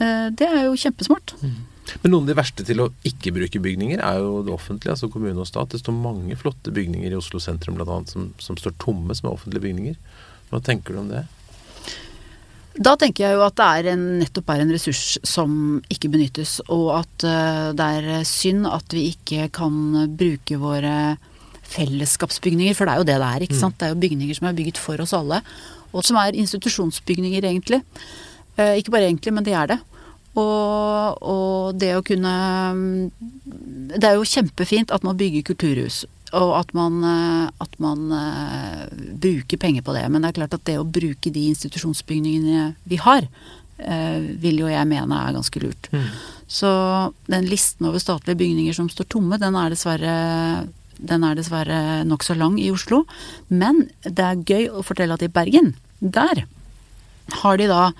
det 0.00 0.48
er 0.48 0.64
jo 0.64 0.78
kjempesmart. 0.80 1.36
Mm. 1.44 1.60
Men 2.00 2.14
noen 2.14 2.24
av 2.24 2.32
de 2.32 2.38
verste 2.38 2.64
til 2.66 2.80
å 2.82 2.88
ikke 3.06 3.34
bruke 3.36 3.60
bygninger 3.62 4.00
er 4.00 4.22
jo 4.22 4.40
det 4.46 4.54
offentlige, 4.54 4.94
altså 4.94 5.10
kommune 5.12 5.44
og 5.44 5.48
stat. 5.48 5.74
Det 5.74 5.82
står 5.82 5.96
mange 5.96 6.38
flotte 6.40 6.72
bygninger 6.74 7.12
i 7.12 7.18
Oslo 7.18 7.40
sentrum 7.42 7.76
bl.a. 7.78 8.00
Som, 8.08 8.32
som 8.42 8.58
står 8.58 8.76
tomme, 8.82 9.14
som 9.18 9.28
er 9.28 9.36
offentlige 9.36 9.66
bygninger. 9.66 9.98
Hva 10.52 10.60
tenker 10.64 10.96
du 10.96 11.02
om 11.02 11.12
det? 11.12 11.26
Da 12.72 12.94
tenker 12.96 13.26
jeg 13.26 13.36
jo 13.36 13.42
at 13.44 13.56
det 13.58 13.66
er 13.68 13.90
en, 13.92 14.04
nettopp 14.22 14.48
er 14.54 14.62
en 14.62 14.72
ressurs 14.72 15.18
som 15.28 15.52
ikke 15.92 16.08
benyttes, 16.12 16.56
og 16.72 16.86
at 17.02 17.26
uh, 17.28 17.68
det 17.76 17.88
er 17.98 18.24
synd 18.28 18.64
at 18.68 18.96
vi 18.96 19.10
ikke 19.10 19.50
kan 19.52 19.74
bruke 20.16 20.56
våre 20.60 21.18
fellesskapsbygninger, 21.72 22.76
for 22.76 22.88
det 22.88 22.94
er 22.94 23.02
jo 23.02 23.08
det 23.08 23.18
det 23.20 23.28
er. 23.28 23.44
ikke 23.44 23.58
mm. 23.58 23.60
sant? 23.60 23.76
Det 23.80 23.88
er 23.88 23.92
jo 23.92 24.00
bygninger 24.00 24.38
som 24.38 24.48
er 24.48 24.56
bygget 24.56 24.80
for 24.80 25.04
oss 25.04 25.12
alle, 25.16 25.42
og 25.92 26.04
som 26.08 26.16
er 26.20 26.38
institusjonsbygninger, 26.40 27.44
egentlig. 27.44 27.82
Uh, 28.56 28.72
ikke 28.80 28.94
bare 28.94 29.10
egentlig, 29.10 29.36
men 29.36 29.44
de 29.44 29.56
er 29.56 29.74
det. 29.74 29.80
Og, 30.32 31.18
og, 31.20 31.76
det 31.76 31.90
å 31.92 32.04
kunne 32.06 32.32
Det 33.92 34.06
er 34.08 34.16
jo 34.16 34.28
kjempefint 34.28 34.92
at 34.94 35.04
man 35.04 35.18
bygger 35.20 35.44
kulturhus. 35.52 36.02
Og 36.32 36.54
at 36.56 36.70
man, 36.72 37.02
at 37.60 37.74
man 37.82 38.06
uh, 38.08 38.86
bruker 39.20 39.60
penger 39.60 39.84
på 39.84 39.92
det. 39.92 40.06
Men 40.08 40.24
det 40.24 40.30
er 40.30 40.38
klart 40.40 40.56
at 40.56 40.64
det 40.64 40.78
å 40.80 40.88
bruke 40.88 41.28
de 41.28 41.42
institusjonsbygningene 41.50 42.70
vi 42.88 43.00
har, 43.04 43.28
uh, 43.28 44.20
vil 44.40 44.62
jo 44.62 44.70
jeg 44.72 44.88
mene 44.88 45.18
er 45.18 45.36
ganske 45.36 45.60
lurt. 45.60 45.90
Mm. 45.92 46.06
Så 46.48 46.70
den 47.28 47.50
listen 47.52 47.90
over 47.90 48.00
statlige 48.00 48.40
bygninger 48.40 48.76
som 48.76 48.88
står 48.88 49.10
tomme, 49.12 49.36
den 49.40 49.60
er 49.60 49.76
dessverre 49.76 50.16
den 51.02 51.24
er 51.26 51.36
dessverre 51.36 52.02
nokså 52.06 52.36
lang 52.38 52.58
i 52.62 52.70
Oslo. 52.72 53.02
Men 53.50 53.86
det 54.04 54.24
er 54.24 54.44
gøy 54.48 54.68
å 54.70 54.84
fortelle 54.86 55.16
at 55.16 55.24
i 55.26 55.32
Bergen, 55.32 55.74
der 56.00 56.44
har 57.42 57.58
de 57.58 57.68
da 57.70 57.92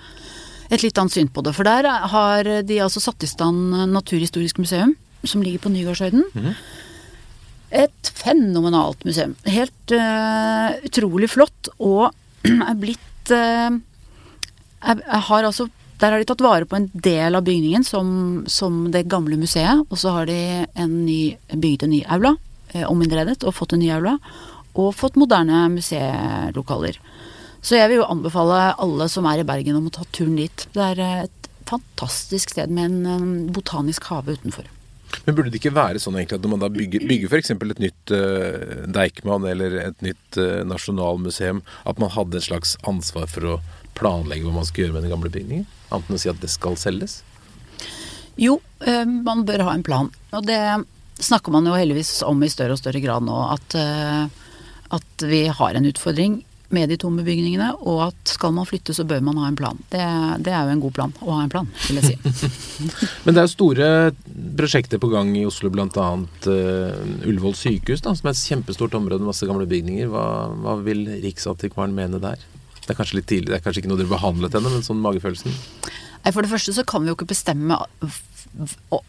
et 0.73 0.85
litt 0.85 0.97
annet 0.97 1.15
syn 1.15 1.29
på 1.33 1.43
det. 1.45 1.53
For 1.57 1.67
der 1.67 1.87
har 2.13 2.49
de 2.65 2.79
altså 2.81 3.03
satt 3.03 3.23
i 3.25 3.29
stand 3.29 3.75
Naturhistorisk 3.93 4.61
museum, 4.63 4.95
som 5.23 5.43
ligger 5.45 5.63
på 5.63 5.71
Nygårdshøyden. 5.73 6.25
Mm. 6.33 6.51
Et 7.83 8.11
fenomenalt 8.17 9.05
museum. 9.07 9.37
Helt 9.49 9.95
uh, 9.95 10.73
utrolig 10.85 11.29
flott, 11.31 11.71
og 11.79 12.09
er 12.69 12.75
blitt 12.79 13.33
uh, 13.33 13.71
er, 14.83 14.99
er, 14.99 15.25
har 15.29 15.47
altså 15.47 15.69
der 16.03 16.11
har 16.11 16.19
de 16.19 16.27
tatt 16.27 16.41
vare 16.43 16.67
på 16.67 16.75
en 16.75 16.89
del 16.91 17.37
av 17.37 17.45
bygningen 17.47 17.85
som, 17.87 18.07
som 18.51 18.89
det 18.91 19.05
gamle 19.11 19.37
museet. 19.39 19.85
Og 19.87 19.99
så 20.01 20.11
har 20.11 20.27
de 20.27 20.65
en 20.65 20.97
ny, 21.05 21.37
bygd 21.47 21.85
en 21.85 21.93
ny 21.93 22.01
aula, 22.11 22.33
eh, 22.73 22.83
ominnredet, 22.89 23.37
og 23.47 23.55
fått 23.55 23.77
en 23.77 23.79
ny 23.79 23.87
aula. 23.95 24.17
Og 24.73 24.91
fått 24.97 25.15
moderne 25.21 25.61
museelokaler. 25.71 26.97
Så 27.63 27.79
jeg 27.79 27.89
vil 27.89 28.01
jo 28.01 28.09
anbefale 28.11 28.73
alle 28.81 29.07
som 29.11 29.27
er 29.29 29.39
i 29.39 29.47
Bergen 29.47 29.79
om 29.79 29.87
å 29.87 29.95
ta 29.95 30.03
turen 30.11 30.35
dit. 30.35 30.65
Det 30.75 30.83
er 30.83 31.03
et 31.23 31.51
fantastisk 31.69 32.51
sted 32.51 32.71
med 32.73 32.89
en 32.91 33.35
botanisk 33.55 34.09
hage 34.11 34.35
utenfor. 34.35 34.67
Men 35.23 35.37
burde 35.37 35.51
det 35.53 35.59
ikke 35.61 35.75
være 35.75 36.01
sånn 36.01 36.17
egentlig 36.17 36.39
at 36.39 36.45
når 36.45 36.51
man 36.55 36.63
da 36.63 36.69
bygger, 36.73 37.05
bygger 37.07 37.31
f.eks. 37.31 37.53
et 37.53 37.81
nytt 37.83 38.13
uh, 38.17 38.87
Deichman 38.91 39.45
eller 39.47 39.77
et 39.83 40.03
nytt 40.03 40.39
uh, 40.41 40.63
nasjonalmuseum, 40.67 41.61
at 41.87 42.01
man 42.01 42.11
hadde 42.11 42.39
et 42.39 42.47
slags 42.47 42.75
ansvar 42.89 43.29
for 43.31 43.47
å 43.47 43.59
planlegge 43.95 44.47
hva 44.47 44.57
man 44.57 44.67
skal 44.67 44.87
gjøre 44.87 44.97
med 44.97 45.05
den 45.05 45.13
gamle 45.13 45.31
bygningen? 45.31 45.67
Annet 45.93 46.09
enn 46.09 46.17
å 46.17 46.23
si 46.23 46.31
at 46.33 46.41
det 46.41 46.51
skal 46.51 46.75
selges? 46.81 47.21
Jo, 48.41 48.57
uh, 48.87 49.05
man 49.05 49.45
bør 49.47 49.67
ha 49.69 49.77
en 49.77 49.85
plan. 49.85 50.09
Og 50.33 50.49
det 50.49 50.59
snakker 51.23 51.53
man 51.53 51.69
jo 51.69 51.77
heldigvis 51.77 52.17
om 52.25 52.41
i 52.43 52.51
større 52.51 52.75
og 52.75 52.81
større 52.81 52.99
grad 53.03 53.23
nå. 53.23 53.37
At, 53.53 53.75
at 54.97 55.25
vi 55.29 55.45
har 55.45 55.77
en 55.77 55.87
utfordring 55.87 56.41
med 56.73 56.89
de 56.89 56.97
tomme 56.99 57.23
bygningene, 57.25 57.69
og 57.85 58.07
at 58.09 58.33
skal 58.33 58.53
man 58.55 58.67
flytte, 58.67 58.95
så 58.95 59.05
bør 59.07 59.21
man 59.25 59.37
ha 59.41 59.49
en 59.49 59.57
plan. 59.57 59.79
Det, 59.91 60.01
det 60.45 60.53
er 60.53 60.65
jo 60.65 60.73
en 60.73 60.81
god 60.83 60.95
plan 60.97 61.13
å 61.21 61.37
ha 61.37 61.43
en 61.45 61.53
plan, 61.53 61.69
vil 61.85 61.99
jeg 62.01 62.13
si. 62.13 62.49
Men 63.25 63.35
det 63.35 63.43
er 63.43 63.47
jo 63.47 63.53
store 63.53 63.89
prosjekter 64.57 65.01
på 65.01 65.11
gang 65.13 65.31
i 65.37 65.45
Oslo, 65.47 65.71
bl.a. 65.73 66.07
Uh, 66.47 67.29
Ullevål 67.29 67.55
sykehus, 67.59 68.03
da, 68.05 68.15
som 68.17 68.29
er 68.29 68.35
et 68.35 68.41
kjempestort 68.41 68.97
område 68.99 69.21
med 69.21 69.31
masse 69.31 69.47
gamle 69.49 69.69
bygninger. 69.69 70.09
Hva, 70.11 70.25
hva 70.65 70.77
vil 70.83 71.05
Riksantikvaren 71.23 71.95
mene 71.95 72.21
der? 72.23 72.41
Det 72.83 72.91
er 72.91 72.99
kanskje 72.99 73.21
litt 73.21 73.29
tidlig, 73.31 73.53
det 73.53 73.61
er 73.61 73.63
kanskje 73.63 73.83
ikke 73.83 73.93
noe 73.93 74.01
dere 74.01 74.11
behandlet 74.11 74.57
ennå, 74.59 74.73
men 74.73 74.85
sånn 74.85 75.01
magefølelsen? 75.03 75.55
Nei, 76.23 76.31
For 76.31 76.43
det 76.43 76.51
første 76.51 76.75
så 76.75 76.83
kan 76.87 77.03
vi 77.03 77.11
jo 77.11 77.17
ikke 77.17 77.31
bestemme 77.31 77.79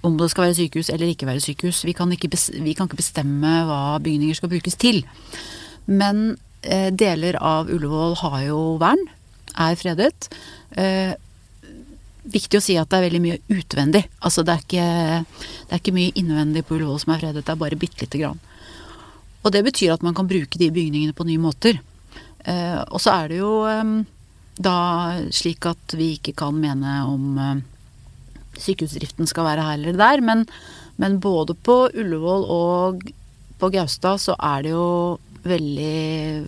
om 0.05 0.15
det 0.17 0.31
skal 0.33 0.47
være 0.47 0.57
sykehus 0.57 0.89
eller 0.95 1.11
ikke 1.11 1.27
være 1.29 1.43
sykehus. 1.43 1.83
Vi 1.85 1.93
kan 1.97 2.13
ikke, 2.15 2.31
vi 2.65 2.75
kan 2.77 2.89
ikke 2.89 3.01
bestemme 3.01 3.59
hva 3.69 3.99
bygninger 4.05 4.39
skal 4.39 4.53
brukes 4.53 4.79
til. 4.81 5.03
Men 5.85 6.37
Eh, 6.54 6.54
deler 6.97 7.37
av 7.43 7.69
Ullevål 7.71 8.17
har 8.23 8.39
jo 8.47 8.59
vern, 8.81 9.01
er 9.61 9.77
fredet. 9.79 10.29
Eh, 10.71 11.13
viktig 12.25 12.59
å 12.59 12.65
si 12.65 12.77
at 12.81 12.89
det 12.91 12.99
er 12.99 13.07
veldig 13.09 13.23
mye 13.23 13.41
utvendig. 13.53 14.05
Altså 14.25 14.45
det 14.47 14.55
er 14.55 14.65
ikke, 14.65 14.89
det 15.69 15.77
er 15.77 15.83
ikke 15.83 15.97
mye 15.97 16.15
innvendig 16.19 16.65
på 16.67 16.79
Ullevål 16.79 17.03
som 17.03 17.15
er 17.15 17.23
fredet, 17.23 17.45
det 17.45 17.53
er 17.53 17.61
bare 17.61 17.81
bitte 17.81 18.05
lite 18.05 18.23
grann. 18.23 18.41
Og 19.45 19.53
det 19.53 19.65
betyr 19.67 19.93
at 19.95 20.05
man 20.07 20.17
kan 20.17 20.29
bruke 20.29 20.59
de 20.61 20.71
bygningene 20.73 21.17
på 21.17 21.27
nye 21.29 21.43
måter. 21.43 21.81
Eh, 22.45 22.81
og 22.89 23.01
så 23.03 23.19
er 23.19 23.31
det 23.31 23.43
jo 23.43 23.53
da 24.55 24.79
slik 25.35 25.67
at 25.67 25.97
vi 25.99 26.15
ikke 26.17 26.37
kan 26.39 26.57
mene 26.57 27.01
om 27.11 27.63
sykehusdriften 28.55 29.27
skal 29.27 29.49
være 29.49 29.67
her 29.67 29.81
eller 29.81 29.99
der, 29.99 30.23
men, 30.23 30.45
men 31.01 31.19
både 31.23 31.57
på 31.67 31.89
Ullevål 31.91 32.47
og 32.55 33.03
på 33.59 33.71
Gaustad 33.75 34.23
så 34.23 34.37
er 34.39 34.63
det 34.63 34.75
jo 34.75 34.87
veldig 35.45 36.47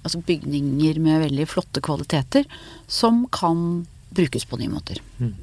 Altså 0.00 0.20
bygninger 0.24 0.98
med 1.02 1.26
veldig 1.26 1.44
flotte 1.48 1.82
kvaliteter 1.84 2.46
som 2.88 3.26
kan 3.32 3.84
brukes 4.16 4.46
på 4.48 4.56
nye 4.56 4.72
måter. 4.72 5.00
Mm. 5.20 5.34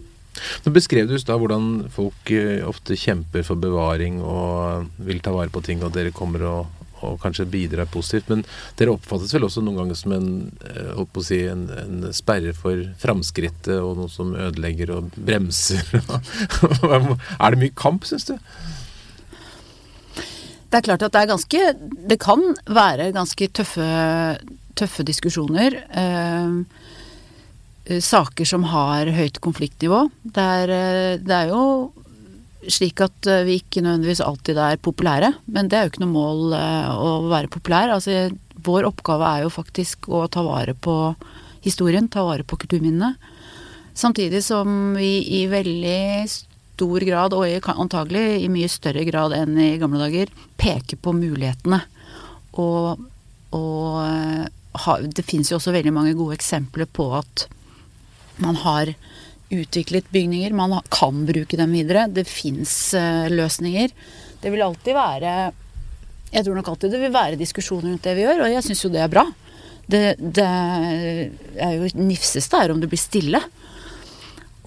Nå 0.65 0.73
beskrev 0.73 1.09
du 1.09 1.15
i 1.17 1.21
hvordan 1.21 1.87
folk 1.93 2.31
eh, 2.33 2.65
ofte 2.67 2.97
kjemper 2.99 3.45
for 3.47 3.59
bevaring 3.61 4.19
og 4.21 4.89
vil 5.07 5.21
ta 5.23 5.33
vare 5.35 5.53
på 5.53 5.63
ting, 5.65 5.83
og 5.85 5.93
dere 5.95 6.13
kommer 6.15 6.45
og, 6.49 6.87
og 7.05 7.17
kanskje 7.21 7.47
bidrar 7.49 7.89
positivt. 7.91 8.29
Men 8.33 8.43
dere 8.79 8.93
oppfattes 8.95 9.33
vel 9.35 9.47
også 9.47 9.63
noen 9.65 9.81
ganger 9.81 9.99
som 9.99 10.15
en, 10.17 10.31
eh, 10.69 11.21
si, 11.25 11.43
en, 11.49 11.67
en 11.83 12.09
sperre 12.15 12.53
for 12.57 12.83
framskrittet, 13.01 13.77
og 13.81 13.97
noe 14.01 14.13
som 14.13 14.35
ødelegger 14.35 14.93
og 14.97 15.13
bremser. 15.17 15.85
er 16.01 17.53
det 17.53 17.63
mye 17.63 17.77
kamp, 17.77 18.07
syns 18.09 18.29
du? 18.29 18.37
Det 20.67 20.79
er 20.79 20.87
klart 20.89 21.05
at 21.05 21.13
det 21.15 21.21
er 21.21 21.31
ganske 21.31 21.61
Det 22.11 22.19
kan 22.19 22.43
være 22.67 23.11
ganske 23.15 23.49
tøffe, 23.55 23.87
tøffe 24.75 25.05
diskusjoner. 25.07 25.77
Eh, 25.87 26.57
eh, 27.87 28.01
saker 28.03 28.45
som 28.45 28.67
har 28.67 29.07
høyt 29.15 29.39
konfliktnivå. 29.43 30.09
Det 30.23 30.43
er, 30.43 30.73
eh, 30.75 31.17
det 31.23 31.37
er, 31.37 31.53
jo 31.53 31.93
slik 32.67 32.99
at 33.01 33.27
eh, 33.27 33.45
vi 33.47 33.61
ikke 33.61 33.81
nødvendigvis 33.81 34.23
alltid 34.25 34.59
er 34.59 34.83
populære. 34.83 35.33
Men 35.47 35.71
det 35.71 35.77
er 35.79 35.87
jo 35.87 35.93
ikke 35.93 36.03
noe 36.03 36.15
mål 36.15 36.57
å 36.57 37.11
være 37.31 37.53
populær. 37.53 37.95
Altså, 37.95 38.27
vår 38.67 38.89
oppgave 38.91 39.23
er 39.23 39.47
jo 39.47 39.53
faktisk 39.53 40.09
å 40.11 40.27
ta 40.27 40.43
vare 40.43 40.75
på 40.75 41.15
historien, 41.63 42.09
ta 42.11 42.25
vare 42.27 42.43
på 42.43 42.59
kulturminnene. 42.59 43.15
Samtidig 43.97 44.43
som 44.45 44.93
vi 44.93 45.23
i 45.39 45.47
veldig 45.49 46.27
stor 46.77 47.01
grad, 47.01 47.33
og 47.33 47.69
antagelig 47.73 48.43
i 48.43 48.49
mye 48.53 48.69
større 48.69 49.05
grad 49.07 49.33
enn 49.33 49.57
i 49.57 49.77
gamle 49.81 50.03
dager, 50.05 50.29
peker 50.61 50.99
på 51.01 51.15
mulighetene. 51.17 51.81
Og, 52.61 53.01
og 53.57 54.01
eh, 54.03 54.45
ha, 54.85 54.97
det 55.01 55.25
fins 55.25 55.49
jo 55.51 55.57
også 55.57 55.73
veldig 55.73 55.93
mange 55.95 56.13
gode 56.17 56.37
eksempler 56.37 56.89
på 56.89 57.09
at 57.17 57.47
man 58.43 58.59
har 58.61 58.93
utviklet 59.49 60.09
bygninger. 60.13 60.53
Man 60.53 60.75
kan 60.93 61.25
bruke 61.25 61.57
dem 61.57 61.73
videre. 61.73 62.05
Det 62.11 62.27
fins 62.29 62.93
uh, 62.97 63.25
løsninger. 63.31 63.93
Det 64.41 64.51
vil 64.53 64.61
alltid 64.61 64.93
være 64.93 65.31
Jeg 66.33 66.43
tror 66.43 66.57
nok 66.57 66.67
alltid 66.73 66.91
det 66.91 66.99
vil 67.01 67.13
være 67.15 67.39
diskusjoner 67.39 67.87
rundt 67.89 68.03
det 68.03 68.17
vi 68.17 68.25
gjør, 68.25 68.43
og 68.43 68.51
jeg 68.51 68.65
syns 68.65 68.83
jo 68.83 68.91
det 68.91 68.99
er 69.01 69.13
bra. 69.13 69.23
Det, 69.87 70.01
det 70.19 70.47
er 71.63 71.77
jo 71.77 71.87
nifseste 71.95 72.59
er 72.59 72.73
om 72.73 72.81
det 72.83 72.89
blir 72.91 72.99
stille. 72.99 73.39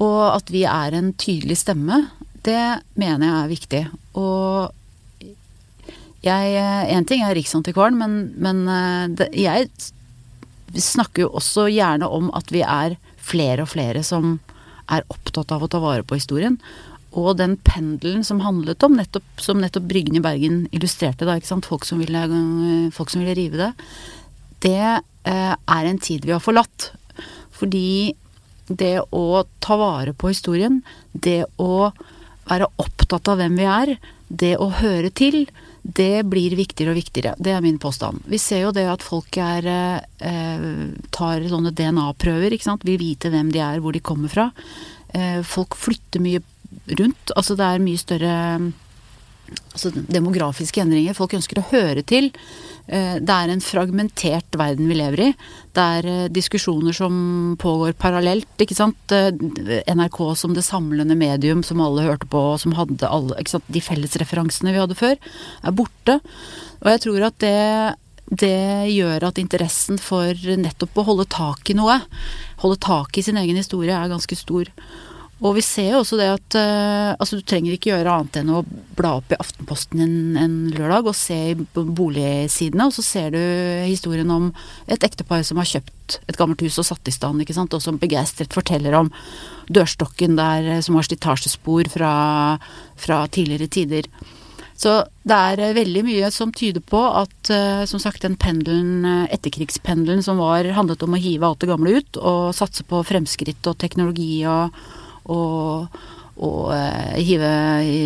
Og 0.01 0.21
at 0.33 0.51
vi 0.53 0.65
er 0.69 0.97
en 0.97 1.13
tydelig 1.21 1.61
stemme, 1.61 2.07
det 2.47 2.81
mener 2.99 3.27
jeg 3.27 3.39
er 3.39 3.51
viktig. 3.55 3.83
Og 4.21 4.77
jeg 6.25 6.61
Én 6.93 7.07
ting 7.09 7.25
er 7.25 7.35
Riksantikvaren, 7.37 7.97
men, 7.97 8.21
men 8.37 8.67
eh, 8.69 9.07
det, 9.17 9.31
jeg 9.37 9.69
snakker 10.77 11.25
jo 11.25 11.35
også 11.41 11.69
gjerne 11.73 12.09
om 12.09 12.29
at 12.37 12.53
vi 12.53 12.63
er 12.63 12.97
flere 13.21 13.65
og 13.65 13.73
flere 13.73 14.03
som 14.07 14.39
er 14.91 15.07
opptatt 15.13 15.53
av 15.55 15.65
å 15.65 15.71
ta 15.71 15.81
vare 15.83 16.05
på 16.05 16.19
historien. 16.19 16.59
Og 17.11 17.35
den 17.41 17.57
pendelen 17.67 18.23
som 18.27 18.43
handlet 18.45 18.83
om, 18.87 18.95
nettopp, 18.99 19.27
som 19.43 19.61
nettopp 19.63 19.89
Bryggen 19.91 20.19
i 20.19 20.23
Bergen 20.23 20.63
illustrerte, 20.77 21.27
da? 21.27 21.39
Folk, 21.67 21.87
som 21.89 22.03
ville, 22.03 22.23
folk 22.95 23.11
som 23.11 23.25
ville 23.25 23.37
rive 23.39 23.59
det, 23.59 23.71
det 24.63 24.79
eh, 24.79 25.55
er 25.57 25.89
en 25.89 25.99
tid 25.99 26.27
vi 26.29 26.37
har 26.37 26.43
forlatt. 26.45 26.93
Fordi 27.57 28.15
det 28.71 28.97
å 29.11 29.43
ta 29.63 29.77
vare 29.81 30.15
på 30.15 30.31
historien, 30.31 30.81
det 31.13 31.45
å 31.59 31.91
være 32.51 32.71
opptatt 32.83 33.29
av 33.31 33.41
hvem 33.41 33.59
vi 33.59 33.67
er, 33.69 33.97
det 34.31 34.55
å 34.63 34.71
høre 34.81 35.11
til, 35.11 35.45
det 35.83 36.23
blir 36.29 36.55
viktigere 36.59 36.93
og 36.93 37.01
viktigere. 37.01 37.35
Det 37.41 37.55
er 37.55 37.65
min 37.65 37.81
påstand. 37.83 38.23
Vi 38.29 38.39
ser 38.39 38.67
jo 38.67 38.75
det 38.75 38.87
at 38.91 39.03
folk 39.03 39.37
er, 39.41 39.67
eh, 39.67 40.67
tar 41.11 41.41
sånne 41.41 41.73
DNA-prøver, 41.73 42.53
ikke 42.53 42.69
sant. 42.69 42.85
Vil 42.85 42.99
vite 42.99 43.31
hvem 43.31 43.51
de 43.51 43.59
er, 43.59 43.81
hvor 43.81 43.93
de 43.93 44.01
kommer 44.01 44.29
fra. 44.29 44.51
Eh, 45.15 45.43
folk 45.43 45.75
flytter 45.75 46.21
mye 46.21 46.43
rundt. 46.99 47.33
Altså 47.35 47.57
det 47.57 47.67
er 47.67 47.79
mye 47.79 47.99
større 47.99 48.73
altså 49.73 49.91
demografiske 49.91 50.83
endringer. 50.83 51.17
Folk 51.17 51.35
ønsker 51.35 51.59
å 51.59 51.69
høre 51.73 52.05
til. 52.07 52.31
Eh, 52.91 53.17
det 53.23 53.35
er 53.35 53.53
en 53.53 53.63
fragmentert 53.63 54.57
verden 54.59 54.89
vi 54.91 54.97
lever 54.99 55.23
i. 55.29 55.31
Det 55.77 55.85
er 55.99 56.09
eh, 56.11 56.31
diskusjoner 56.35 56.97
som 56.97 57.15
pågår 57.61 57.95
parallelt, 58.01 58.51
ikke 58.59 58.77
sant. 58.77 59.15
Eh, 59.15 59.31
NRK 59.95 60.19
som 60.39 60.57
det 60.57 60.67
samlende 60.67 61.15
medium 61.19 61.63
som 61.67 61.83
alle 61.85 62.09
hørte 62.09 62.27
på, 62.31 62.43
og 62.55 62.61
som 62.63 62.75
hadde 62.79 63.07
alle 63.07 63.39
ikke 63.39 63.55
sant? 63.55 63.71
De 63.71 63.85
fellesreferansene 63.85 64.75
vi 64.75 64.83
hadde 64.83 64.99
før, 64.99 65.19
er 65.63 65.77
borte. 65.77 66.19
Og 66.83 66.95
jeg 66.95 67.05
tror 67.07 67.29
at 67.31 67.43
det 67.45 67.59
det 68.31 68.87
gjør 68.95 69.25
at 69.27 69.41
interessen 69.43 69.97
for 69.99 70.39
nettopp 70.39 71.01
å 71.03 71.05
holde 71.09 71.25
tak 71.35 71.67
i 71.73 71.75
noe, 71.75 71.97
holde 72.63 72.79
tak 72.79 73.19
i 73.19 73.25
sin 73.27 73.41
egen 73.41 73.59
historie, 73.59 73.91
er 73.91 74.13
ganske 74.13 74.39
stor. 74.39 74.71
Og 75.41 75.55
vi 75.57 75.63
ser 75.65 75.95
jo 75.95 76.03
også 76.03 76.19
det 76.21 76.27
at 76.29 76.57
uh, 76.61 77.17
altså 77.17 77.39
du 77.39 77.45
trenger 77.49 77.73
ikke 77.73 77.95
gjøre 77.95 78.13
annet 78.13 78.43
enn 78.43 78.51
å 78.53 78.61
bla 78.99 79.15
opp 79.23 79.33
i 79.33 79.39
Aftenposten 79.41 80.03
en, 80.05 80.19
en 80.37 80.57
lørdag 80.75 81.09
og 81.09 81.17
se 81.17 81.39
i 81.53 81.57
boligsidene, 81.57 82.89
og 82.91 82.93
så 82.93 83.05
ser 83.05 83.33
du 83.33 83.41
historien 83.87 84.29
om 84.35 84.51
et 84.85 85.07
ektepar 85.07 85.41
som 85.47 85.61
har 85.63 85.71
kjøpt 85.71 86.19
et 86.29 86.37
gammelt 86.37 86.61
hus 86.67 86.77
og 86.83 86.91
satt 86.91 87.09
i 87.09 87.17
stand, 87.17 87.41
ikke 87.41 87.57
sant, 87.57 87.73
og 87.73 87.81
som 87.81 88.01
begeistret 88.01 88.53
forteller 88.53 88.99
om 89.01 89.09
dørstokken 89.73 90.37
der 90.37 90.75
eh, 90.75 90.85
som 90.85 90.99
har 90.99 91.09
slitasjespor 91.09 91.89
fra, 91.89 92.13
fra 93.01 93.25
tidligere 93.33 93.73
tider. 93.73 94.13
Så 94.77 94.99
det 95.25 95.41
er 95.41 95.65
eh, 95.71 95.77
veldig 95.81 96.05
mye 96.05 96.29
som 96.37 96.53
tyder 96.53 96.85
på 96.85 97.01
at 97.01 97.55
som 97.89 98.03
sagt 98.03 98.29
den 98.29 98.37
pendelen, 98.37 99.07
etterkrigspendelen 99.33 100.21
som 100.27 100.43
var, 100.43 100.69
handlet 100.77 101.01
om 101.07 101.17
å 101.17 101.25
hive 101.25 101.49
alt 101.49 101.65
det 101.65 101.73
gamle 101.73 101.97
ut 101.97 102.21
og 102.21 102.51
satse 102.61 102.85
på 102.85 103.07
fremskritt 103.09 103.65
og 103.73 103.81
teknologi 103.81 104.35
og 104.45 104.77
og, 105.29 106.01
og 106.41 106.71
uh, 106.73 107.17
hive 107.19 107.51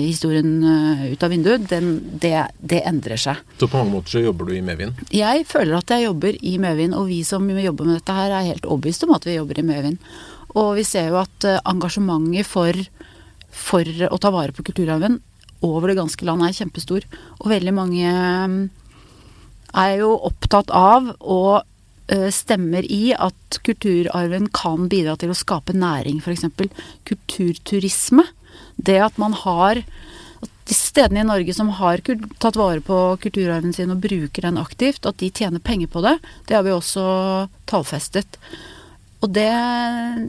historien 0.09 0.57
uh, 0.65 1.05
ut 1.13 1.25
av 1.25 1.33
vinduet, 1.33 1.67
den, 1.71 1.97
det, 2.23 2.35
det, 2.59 2.83
endrer 2.89 3.21
seg. 3.21 3.43
Så 3.61 3.69
på 3.71 3.81
mange 3.81 3.95
måter 3.97 4.17
så 4.17 4.25
jobber 4.25 4.51
du 4.51 4.57
i 4.57 4.63
medvind? 4.65 5.03
Jeg 5.15 5.47
føler 5.51 5.79
at 5.79 5.95
jeg 5.95 6.09
jobber 6.09 6.39
i 6.41 6.55
medvind, 6.63 6.97
og 6.99 7.11
vi 7.11 7.23
som 7.27 7.47
jobber 7.51 7.91
med 7.91 8.01
dette 8.01 8.17
her 8.17 8.35
er 8.35 8.49
helt 8.51 8.67
overbevist 8.67 9.07
om 9.07 9.15
at 9.17 9.29
vi 9.29 9.39
jobber 9.39 9.61
i 9.61 9.67
medvind. 9.67 10.01
Og 10.55 10.75
vi 10.79 10.87
ser 10.87 11.13
jo 11.13 11.21
at 11.23 11.49
uh, 11.49 11.61
engasjementet 11.71 12.49
for, 12.49 12.81
for, 13.51 13.93
å 14.11 14.21
ta 14.23 14.35
vare 14.35 14.57
på 14.57 14.67
kulturarven 14.67 15.21
over 15.65 15.89
det 15.89 16.01
ganske 16.01 16.27
land 16.27 16.45
er 16.45 16.57
kjempestor. 16.57 17.07
Og 17.41 17.53
veldig 17.53 17.73
mange 17.73 18.09
er 19.75 19.95
jo 19.97 20.11
opptatt 20.29 20.69
av 20.75 21.15
å 21.23 21.39
Eh, 21.55 21.74
stemmer 22.35 22.85
i 22.93 23.15
at 23.17 23.59
kulturarven 23.65 24.51
kan 24.53 24.91
bidra 24.93 25.15
til 25.17 25.33
å 25.33 25.37
skape 25.39 25.73
næring, 25.73 26.19
f.eks. 26.21 26.45
kulturturisme. 27.09 28.27
Det 28.77 28.99
at 29.01 29.17
man 29.21 29.33
har 29.45 29.81
de 30.65 30.77
stedene 30.77 31.21
i 31.21 31.29
Norge 31.29 31.55
som 31.57 31.73
har 31.79 32.01
tatt 32.41 32.57
vare 32.57 32.81
på 32.85 32.99
kulturarven 33.25 33.75
sin 33.77 33.93
og 33.93 34.01
bruker 34.05 34.47
den 34.47 34.61
aktivt, 34.61 35.05
at 35.09 35.19
de 35.21 35.31
tjener 35.33 35.65
penger 35.65 35.91
på 35.93 36.05
det, 36.05 36.17
det 36.49 36.57
har 36.57 36.65
vi 36.65 36.73
også 36.73 37.05
tallfestet. 37.69 38.39
Og 39.25 39.31
det, 39.33 39.49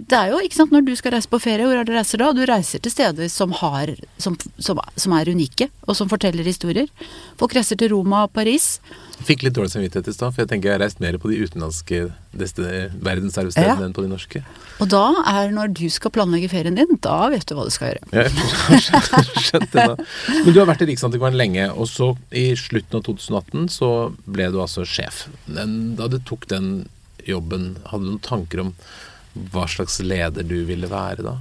det, 0.08 0.16
er 0.16 0.30
jo, 0.32 0.40
ikke 0.40 0.56
sant, 0.56 0.72
når 0.72 0.86
du 0.88 0.94
skal 0.96 1.18
reise 1.18 1.28
på 1.28 1.40
ferie, 1.44 1.66
hvor 1.68 1.76
er 1.76 1.84
det 1.84 1.92
du 1.92 1.98
reiser 1.98 2.22
da? 2.22 2.30
Du 2.32 2.46
reiser 2.48 2.80
til 2.80 2.94
steder 2.94 3.28
som, 3.32 3.52
har, 3.60 3.92
som, 4.24 4.38
som, 4.56 4.80
som 4.96 5.16
er 5.18 5.32
unike, 5.36 5.68
og 5.84 5.98
som 6.00 6.12
forteller 6.12 6.48
historier. 6.48 6.88
Folk 7.40 7.58
reiser 7.58 7.80
til 7.82 7.92
Roma 7.92 8.24
og 8.30 8.32
Paris. 8.38 8.78
Jeg 9.18 9.28
fikk 9.28 9.44
litt 9.44 9.58
dårlig 9.58 9.74
samvittighet 9.74 10.08
i 10.12 10.16
stad, 10.16 10.32
for 10.32 10.44
jeg 10.44 10.52
tenker 10.54 10.72
jeg 10.72 10.78
har 10.78 10.84
reist 10.86 11.04
mer 11.04 11.18
på 11.20 11.32
de 11.32 11.42
utenlandske 11.44 12.06
verdensarvstedene 12.36 13.84
ja. 13.84 13.90
enn 13.90 13.96
på 13.96 14.06
de 14.06 14.12
norske. 14.12 14.44
Og 14.84 14.90
da 14.92 15.04
er 15.32 15.52
når 15.56 15.76
du 15.76 15.86
skal 15.92 16.16
planlegge 16.16 16.52
ferien 16.52 16.80
din, 16.80 16.96
da 17.04 17.20
vet 17.36 17.48
du 17.48 17.56
hva 17.58 17.68
du 17.68 17.76
skal 17.76 17.94
gjøre. 17.94 18.08
Ja, 18.16 18.26
jeg 18.76 19.46
skjønte 19.50 19.72
det 19.76 19.88
da. 19.92 20.10
Men 20.40 20.52
du 20.52 20.60
har 20.62 20.72
vært 20.72 20.88
i 20.88 20.92
Riksantikvaren 20.94 21.40
lenge, 21.40 21.68
og 21.76 21.92
så 21.92 22.14
i 22.32 22.48
slutten 22.60 23.00
av 23.00 23.08
2018 23.12 23.72
så 23.76 23.94
ble 24.24 24.52
du 24.56 24.62
altså 24.64 24.88
sjef. 24.88 25.26
Da 25.52 26.12
du 26.12 26.22
tok 26.24 26.48
den 26.52 26.86
jobben, 27.30 27.76
hadde 27.90 28.06
du 28.06 28.14
noen 28.14 28.24
tanker 28.26 28.64
om 28.64 28.74
hva 29.52 29.66
slags 29.68 30.00
leder 30.00 30.48
du 30.48 30.62
ville 30.68 30.88
være 30.92 31.26
da? 31.26 31.36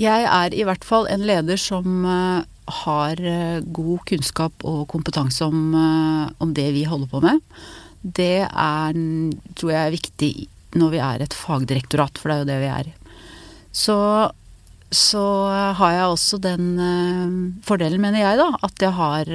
Jeg 0.00 0.24
er 0.24 0.54
i 0.56 0.64
hvert 0.64 0.84
fall 0.86 1.08
en 1.12 1.26
leder 1.28 1.60
som 1.60 2.06
uh, 2.06 2.40
har 2.80 3.20
uh, 3.20 3.60
god 3.60 4.06
kunnskap 4.08 4.64
og 4.64 4.86
kompetanse 4.92 5.44
om, 5.44 5.74
uh, 5.76 6.30
om, 6.40 6.54
det 6.56 6.70
vi 6.76 6.86
holder 6.88 7.10
på 7.10 7.20
med. 7.24 7.42
Det 8.00 8.46
er, 8.48 9.00
tror 9.58 9.74
jeg 9.74 9.80
er 9.82 9.96
viktig 9.96 10.30
når 10.80 10.92
vi 10.94 11.02
er 11.04 11.24
et 11.24 11.36
fagdirektorat, 11.36 12.16
for 12.16 12.30
det 12.30 12.36
er 12.36 12.40
jo 12.40 12.48
det 12.48 12.60
vi 12.62 12.70
er. 12.72 12.92
Så, 13.76 13.96
så 14.88 15.24
har 15.76 15.92
jeg 15.92 16.14
også 16.14 16.38
den 16.40 17.60
fordelen, 17.66 18.00
mener 18.00 18.22
jeg, 18.22 18.38
da, 18.38 18.46
at 18.64 18.84
jeg 18.86 18.94
har 18.96 19.32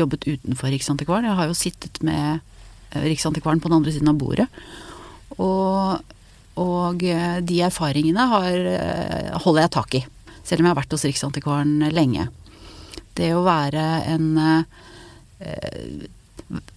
jobbet 0.00 0.26
utenfor 0.26 0.72
Riksantikvaren. 0.72 1.28
Jeg 1.28 1.38
har 1.38 1.52
jo 1.52 1.56
sittet 1.60 2.00
med 2.04 2.42
Riksantikvaren 2.94 3.60
på 3.62 3.70
den 3.70 3.78
andre 3.78 3.92
siden 3.94 4.10
av 4.12 4.18
bordet. 4.20 4.46
Og, 5.42 6.14
og 6.60 7.04
eh, 7.08 7.38
de 7.42 7.60
erfaringene 7.66 8.26
har, 8.30 8.58
eh, 8.74 9.30
holder 9.44 9.64
jeg 9.64 9.74
tak 9.76 9.96
i, 9.98 10.02
selv 10.42 10.62
om 10.62 10.68
jeg 10.68 10.74
har 10.74 10.80
vært 10.82 10.96
hos 10.96 11.06
Riksantikvaren 11.08 11.88
lenge. 11.94 12.28
Det 13.14 13.32
å 13.34 13.44
være 13.46 13.86
en 14.10 14.28
eh, 14.38 14.62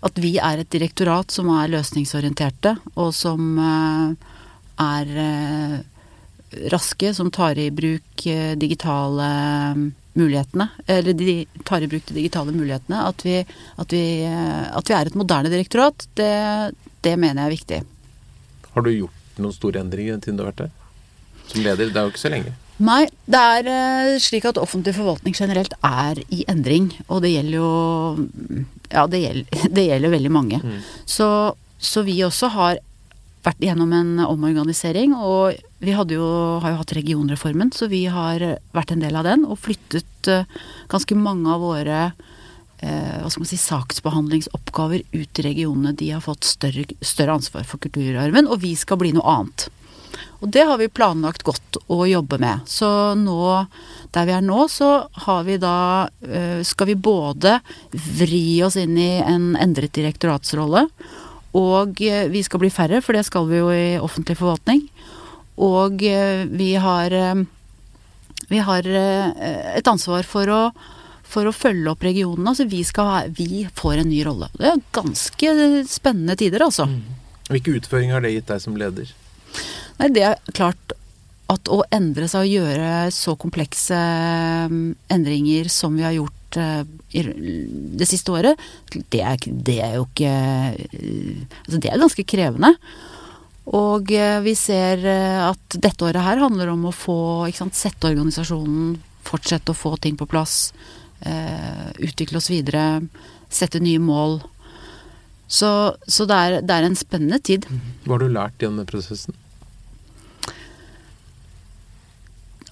At 0.05 0.17
vi 0.17 0.37
er 0.41 0.61
et 0.61 0.71
direktorat 0.73 1.31
som 1.31 1.49
er 1.53 1.69
løsningsorienterte, 1.69 2.73
og 2.95 3.11
som 3.13 3.59
er 3.59 5.11
raske, 6.71 7.11
som 7.13 7.29
tar 7.31 7.59
i 7.61 7.67
bruk 7.75 8.23
digitale 8.57 9.27
mulighetene, 10.17 10.69
eller 10.87 11.17
de 11.17 11.37
tar 11.67 11.83
i 11.85 11.89
bruk 11.91 12.05
de 12.09 12.17
digitale 12.17 12.53
mulighetene. 12.55 13.03
At 13.09 13.25
vi, 13.25 13.39
at 13.43 13.93
vi, 13.93 14.03
at 14.27 14.89
vi 14.89 14.97
er 14.97 15.09
et 15.09 15.17
moderne 15.19 15.51
direktorat, 15.53 16.07
det, 16.19 16.31
det, 17.05 17.15
mener 17.19 17.43
jeg 17.43 17.47
er 17.47 17.55
viktig. 17.55 17.81
Har 18.73 18.85
du 18.85 18.93
gjort 18.93 19.41
noen 19.41 19.55
store 19.55 19.83
endringer 19.83 20.21
siden 20.21 20.39
du 20.39 20.45
har 20.45 20.53
vært 20.53 20.65
der? 20.65 20.73
Som 21.47 21.63
leder? 21.63 21.91
Det 21.91 22.01
er 22.01 22.07
jo 22.07 22.15
ikke 22.15 22.25
så 22.25 22.33
lenge. 22.33 22.55
Nei, 22.77 23.03
det 23.25 23.39
er 23.41 23.69
eh, 23.71 24.15
slik 24.21 24.45
at 24.45 24.59
offentlig 24.61 24.93
forvaltning 24.93 25.33
generelt 25.37 25.73
er 25.85 26.19
i 26.29 26.43
endring. 26.49 26.91
Og 27.07 27.23
det 27.25 27.33
gjelder 27.33 27.57
jo 27.57 27.71
Ja, 28.91 29.07
det 29.09 29.23
gjelder, 29.23 29.63
det 29.77 29.87
gjelder 29.87 30.13
veldig 30.13 30.33
mange. 30.33 30.61
Mm. 30.61 30.83
Så, 31.09 31.29
så 31.77 32.05
vi 32.05 32.19
også 32.25 32.51
har 32.53 32.83
vært 33.45 33.63
gjennom 33.63 33.93
en 33.95 34.23
omorganisering. 34.25 35.15
Og 35.15 35.57
vi 35.83 35.93
jo, 35.93 36.25
har 36.63 36.73
jo 36.73 36.79
hatt 36.81 36.95
regionreformen, 36.97 37.71
så 37.75 37.89
vi 37.91 38.05
har 38.11 38.43
vært 38.75 38.95
en 38.95 39.03
del 39.03 39.17
av 39.19 39.27
den. 39.27 39.45
Og 39.47 39.59
flyttet 39.61 40.31
uh, 40.31 40.47
ganske 40.91 41.17
mange 41.17 41.51
av 41.53 41.63
våre 41.63 42.01
eh, 42.07 43.15
hva 43.21 43.29
skal 43.29 43.43
man 43.43 43.49
si, 43.49 43.59
saksbehandlingsoppgaver 43.61 45.05
ut 45.11 45.39
i 45.39 45.47
regionene. 45.47 45.95
De 45.97 46.11
har 46.15 46.23
fått 46.23 46.47
større, 46.47 46.87
større 47.01 47.37
ansvar 47.39 47.67
for 47.67 47.81
kulturarven, 47.83 48.49
og 48.49 48.61
vi 48.65 48.75
skal 48.79 49.01
bli 49.01 49.13
noe 49.15 49.37
annet. 49.37 49.69
Og 50.41 50.49
det 50.53 50.63
har 50.69 50.77
vi 50.79 50.89
planlagt 50.89 51.43
godt 51.45 51.79
å 51.91 52.03
jobbe 52.07 52.39
med. 52.41 52.65
Så 52.69 52.89
nå, 53.17 53.37
der 54.13 54.27
vi 54.29 54.35
er 54.37 54.45
nå, 54.45 54.65
så 54.71 54.91
har 55.25 55.45
vi 55.47 55.57
da 55.61 55.77
uh, 56.07 56.59
Skal 56.65 56.91
vi 56.93 56.97
både 56.97 57.59
vri 57.91 58.61
oss 58.65 58.77
inn 58.79 58.97
i 58.97 59.17
en 59.21 59.55
endret 59.59 59.95
direktoratsrolle 59.97 60.87
og 61.55 62.01
eh, 62.03 62.27
vi 62.31 62.43
skal 62.43 62.61
bli 62.61 62.71
færre, 62.73 63.01
for 63.03 63.15
det 63.15 63.25
skal 63.27 63.47
vi 63.49 63.61
jo 63.61 63.71
i 63.71 63.97
offentlig 64.01 64.37
forvaltning. 64.39 64.83
Og 65.63 66.03
eh, 66.03 66.43
vi 66.49 66.73
har, 66.81 67.13
eh, 67.13 67.43
vi 68.51 68.61
har 68.63 68.87
et 68.87 69.87
ansvar 69.87 70.27
for 70.27 70.53
å 70.53 70.61
for 71.27 71.43
å 71.43 71.51
følge 71.51 71.91
opp 71.91 72.05
regionene. 72.07 72.53
Altså 72.53 72.63
vi, 72.71 72.79
skal, 72.87 73.27
vi 73.35 73.65
får 73.75 73.99
en 73.99 74.07
ny 74.07 74.21
rolle. 74.23 74.47
Det 74.55 74.69
er 74.69 74.83
ganske 74.95 75.49
spennende 75.91 76.37
tider, 76.39 76.63
altså. 76.63 76.87
Hvilke 77.49 77.73
utføringer 77.81 78.15
har 78.15 78.23
det 78.23 78.31
gitt 78.31 78.47
deg 78.47 78.63
som 78.63 78.77
leder? 78.79 79.11
Nei, 79.99 80.07
det 80.15 80.23
er 80.23 80.55
klart 80.55 80.95
at 81.51 81.67
å 81.71 81.81
endre 81.95 82.27
seg 82.31 82.47
og 82.47 82.55
gjøre 82.57 82.87
så 83.15 83.35
komplekse 83.39 83.99
mm, 84.71 84.95
endringer 85.15 85.67
som 85.71 85.95
vi 85.99 86.07
har 86.07 86.15
gjort 86.15 86.36
eh, 86.55 86.83
i 87.11 87.23
det 87.99 88.07
siste 88.07 88.31
året, 88.31 88.59
det 89.11 89.21
er, 89.21 89.37
det 89.47 89.77
er 89.83 89.97
jo 89.97 90.07
ikke 90.07 90.31
eh, 90.31 91.43
Altså 91.65 91.81
det 91.83 91.91
er 91.91 92.01
ganske 92.01 92.27
krevende. 92.31 92.71
Og 93.75 94.11
eh, 94.15 94.39
vi 94.45 94.55
ser 94.55 95.03
at 95.43 95.75
dette 95.75 96.07
året 96.07 96.23
her 96.23 96.39
handler 96.45 96.71
om 96.71 96.87
å 96.87 96.95
få 96.95 97.19
sant, 97.57 97.75
sette 97.75 98.07
organisasjonen, 98.13 98.95
fortsette 99.27 99.73
å 99.73 99.77
få 99.77 99.97
ting 99.99 100.15
på 100.15 100.29
plass, 100.29 100.71
eh, 101.27 101.89
utvikle 102.07 102.39
oss 102.39 102.51
videre, 102.51 103.01
sette 103.49 103.81
nye 103.83 103.99
mål. 103.99 104.39
Så, 105.47 105.69
så 106.07 106.27
det, 106.27 106.37
er, 106.37 106.61
det, 106.61 106.75
er, 106.75 106.87
en 106.87 106.99
spennende 106.99 107.39
tid. 107.39 107.67
Hva 108.03 108.17
har 108.17 108.23
du 108.23 108.31
lært 108.31 108.63
gjennom 108.63 108.87
prosessen? 108.87 109.35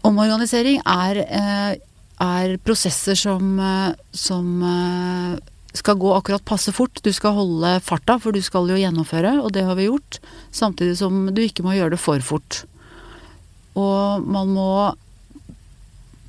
Omorganisering 0.05 0.81
er, 0.83 1.21
eh, 1.23 1.77
er 2.21 2.57
prosesser 2.63 3.17
som, 3.19 3.59
eh, 3.59 3.95
som 4.11 4.63
eh, 4.63 5.39
skal 5.75 5.99
gå 5.99 6.13
akkurat 6.15 6.45
passe 6.45 6.71
fort. 6.71 7.01
Du 7.03 7.11
skal 7.13 7.35
holde 7.35 7.79
farta, 7.83 8.19
for 8.19 8.31
du 8.31 8.41
skal 8.41 8.69
jo 8.71 8.79
gjennomføre, 8.79 9.37
og 9.41 9.51
det 9.55 9.65
har 9.67 9.75
vi 9.75 9.89
gjort. 9.89 10.19
Samtidig 10.55 10.97
som 11.01 11.27
du 11.35 11.41
ikke 11.43 11.65
må 11.65 11.75
gjøre 11.75 11.95
det 11.95 12.03
for 12.03 12.23
fort. 12.23 12.63
Og 13.75 14.23
man 14.23 14.53
må 14.55 14.69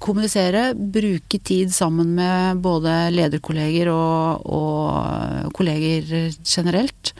kommunisere, 0.03 0.75
bruke 0.75 1.39
tid 1.41 1.73
sammen 1.73 2.13
med 2.19 2.61
både 2.63 3.09
lederkolleger 3.15 3.89
og, 3.91 4.45
og 4.45 5.55
kolleger 5.57 6.35
generelt. 6.45 7.15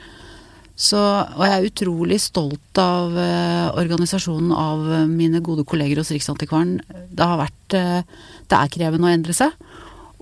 Så, 0.77 0.99
og 0.99 1.41
jeg 1.41 1.55
er 1.55 1.67
utrolig 1.71 2.19
stolt 2.21 2.77
av 2.77 3.15
eh, 3.17 3.69
organisasjonen 3.81 4.51
av 4.53 4.83
mine 5.09 5.41
gode 5.41 5.65
kolleger 5.65 6.03
hos 6.03 6.11
Riksantikvaren. 6.13 6.75
Det 7.09 7.25
har 7.25 7.39
vært 7.41 7.77
uh, 7.79 8.19
Det 8.47 8.57
er 8.57 8.73
krevende 8.73 9.09
å 9.09 9.13
endre 9.13 9.35
seg. 9.35 9.53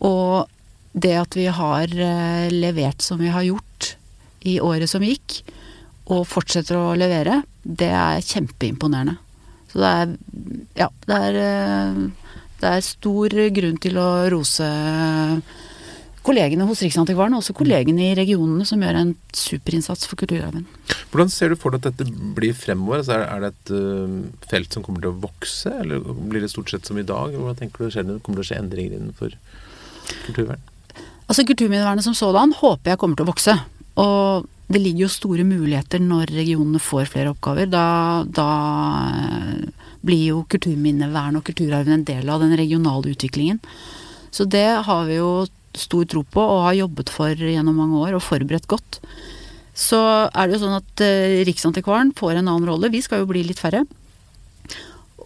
Og 0.06 0.50
det 0.96 1.14
at 1.20 1.36
vi 1.38 1.46
har 1.52 1.92
levert 2.54 3.04
som 3.04 3.20
vi 3.22 3.32
har 3.34 3.46
gjort 3.46 3.96
i 4.46 4.60
året 4.64 4.90
som 4.90 5.04
gikk, 5.04 5.42
og 6.14 6.28
fortsetter 6.30 6.78
å 6.78 6.96
levere, 6.98 7.42
det 7.66 7.90
er 7.90 8.22
kjempeimponerende. 8.26 9.18
Så 9.72 9.82
det 9.82 9.92
er 9.92 10.16
Ja, 10.76 10.90
det 11.08 11.18
er, 11.30 11.38
det 12.62 12.72
er 12.72 12.84
stor 12.86 13.34
grunn 13.56 13.80
til 13.82 13.98
å 14.00 14.10
rose 14.32 14.68
kollegene 16.26 16.66
hos 16.68 16.82
Riksantikvaren 16.84 17.36
og 17.36 17.44
også 17.44 17.56
kollegene 17.58 18.10
i 18.10 18.16
regionene 18.18 18.66
som 18.68 18.82
gjør 18.82 19.00
en 19.00 19.14
superinnsats 19.36 20.08
for 20.10 20.20
kulturarven. 20.20 20.66
Hvordan 21.12 21.32
ser 21.32 21.54
du 21.54 21.60
for 21.60 21.76
deg 21.76 21.86
at 21.86 22.00
dette 22.00 22.34
blir 22.38 22.56
fremover? 22.58 23.04
Altså 23.04 23.20
er 23.22 23.44
det 23.44 23.52
et 23.54 23.74
uh, 23.76 24.48
felt 24.50 24.74
som 24.74 24.86
kommer 24.86 25.06
til 25.06 25.14
å 25.14 25.20
vokse, 25.28 25.72
eller 25.84 26.02
blir 26.02 26.44
det 26.44 26.52
stort 26.54 26.74
sett 26.74 26.90
som 26.90 26.98
i 27.00 27.06
dag? 27.06 27.36
Hvordan 27.36 27.60
tenker 27.62 27.86
du 27.86 27.94
skjer 27.94 28.08
det? 28.08 28.18
Kommer 28.26 28.42
til 28.42 28.48
å 28.48 28.50
skje 28.50 28.62
endringer 28.64 28.98
innenfor 28.98 29.38
kulturvern? 30.26 30.66
Altså 31.26 31.46
Kulturminnevernet 31.48 32.06
som 32.06 32.18
sådan 32.18 32.54
håper 32.54 32.94
jeg 32.94 33.02
kommer 33.02 33.18
til 33.18 33.26
å 33.26 33.32
vokse. 33.32 33.56
Og 34.02 34.46
det 34.70 34.82
ligger 34.82 35.06
jo 35.06 35.14
store 35.14 35.46
muligheter 35.46 36.02
når 36.02 36.34
regionene 36.34 36.82
får 36.82 37.10
flere 37.14 37.32
oppgaver. 37.34 37.70
Da, 37.70 37.88
da 38.26 38.50
eh, 39.10 39.86
blir 40.06 40.24
jo 40.32 40.44
kulturminnevern 40.50 41.40
og 41.40 41.46
kulturarven 41.48 42.00
en 42.00 42.08
del 42.08 42.30
av 42.30 42.42
den 42.42 42.56
regionale 42.58 43.14
utviklingen. 43.14 43.62
Så 44.34 44.46
det 44.50 44.68
har 44.86 45.06
vi 45.10 45.20
jo 45.20 45.46
stor 45.82 46.06
tro 46.10 46.24
på 46.24 46.42
og 46.42 46.66
har 46.68 46.80
jobbet 46.82 47.12
for 47.14 47.34
gjennom 47.36 47.78
mange 47.80 48.02
år 48.08 48.18
og 48.18 48.26
forberedt 48.26 48.68
godt. 48.72 49.00
Så 49.76 50.00
er 50.32 50.48
det 50.48 50.56
jo 50.56 50.64
sånn 50.64 50.78
at 50.78 51.04
eh, 51.04 51.42
Riksantikvaren 51.48 52.14
får 52.16 52.38
en 52.38 52.46
annen 52.48 52.68
rolle. 52.70 52.92
Vi 52.94 53.04
skal 53.04 53.24
jo 53.24 53.30
bli 53.32 53.44
litt 53.44 53.60
færre. 53.60 53.84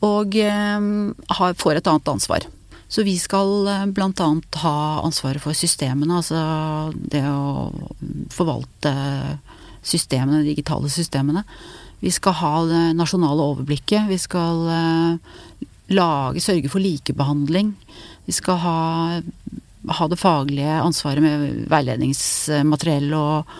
Og 0.05 0.37
eh, 0.41 0.87
har, 1.37 1.59
får 1.59 1.79
et 1.79 1.91
annet 1.91 2.13
ansvar. 2.15 2.47
Så 2.89 3.05
vi 3.05 3.13
skal 3.21 3.67
eh, 3.69 3.85
bl.a. 3.93 4.29
ha 4.63 4.77
ansvaret 5.05 5.43
for 5.43 5.53
systemene, 5.53 6.17
altså 6.17 6.89
det 7.13 7.21
å 7.29 7.69
forvalte 8.33 8.93
systemene, 9.85 10.41
de 10.41 10.55
digitale 10.55 10.89
systemene. 10.91 11.45
Vi 12.01 12.11
skal 12.15 12.37
ha 12.39 12.53
det 12.65 12.83
nasjonale 12.97 13.45
overblikket. 13.53 14.09
Vi 14.09 14.17
skal 14.17 14.65
eh, 14.73 15.37
lage, 15.93 16.41
sørge 16.41 16.71
for 16.71 16.81
likebehandling. 16.81 17.75
Vi 18.25 18.35
skal 18.35 18.61
ha 18.63 18.79
ha 19.87 20.07
det 20.11 20.19
faglige 20.19 20.79
ansvaret 20.83 21.23
med 21.23 21.67
veiledningsmateriell 21.71 23.13
og, 23.15 23.53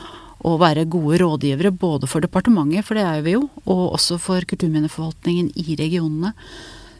og, 0.44 0.58
være 0.62 0.88
gode 0.92 1.22
rådgivere 1.22 1.72
både 1.72 2.10
for 2.12 2.24
departementet, 2.24 2.86
for 2.88 3.00
det 3.00 3.06
er 3.08 3.24
vi 3.26 3.38
jo, 3.38 3.46
og 3.66 3.86
også 3.96 4.20
for 4.22 4.44
kulturminneforvaltningen 4.50 5.54
i 5.56 5.78
regionene. 5.80 6.34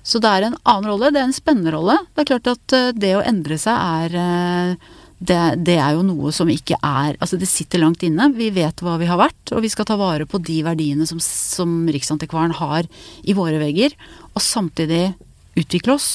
Så 0.04 0.22
det 0.24 0.32
er 0.32 0.48
en 0.48 0.58
annen 0.64 0.88
rolle. 0.90 1.12
Det 1.12 1.20
er 1.22 1.28
en 1.28 1.36
spennende 1.36 1.76
rolle. 1.76 1.98
Det 2.16 2.24
er 2.24 2.32
klart 2.32 2.48
at 2.50 2.76
eh, 2.76 2.94
det 2.96 3.12
å 3.18 3.26
endre 3.28 3.60
seg 3.62 3.76
er 3.76 4.16
eh, 4.18 4.88
det, 5.20 5.40
det, 5.68 5.76
er 5.76 5.98
jo 5.98 6.06
noe 6.08 6.32
som 6.32 6.48
ikke 6.48 6.78
er 6.80 7.18
Altså 7.20 7.36
det 7.36 7.50
sitter 7.52 7.82
langt 7.84 8.06
inne. 8.08 8.30
Vi 8.38 8.48
vet 8.56 8.80
hva 8.82 8.96
vi 9.02 9.10
har 9.10 9.20
vært, 9.20 9.52
og 9.52 9.66
vi 9.66 9.72
skal 9.72 9.86
ta 9.90 10.00
vare 10.00 10.26
på 10.30 10.40
de 10.40 10.62
verdiene 10.64 11.06
som, 11.10 11.20
som 11.20 11.82
Riksantikvaren 11.92 12.56
har 12.56 12.88
i 13.28 13.36
våre 13.36 13.60
vegger, 13.60 13.96
og 14.32 14.42
samtidig 14.44 15.10
utvikle 15.60 15.98
oss. 16.00 16.10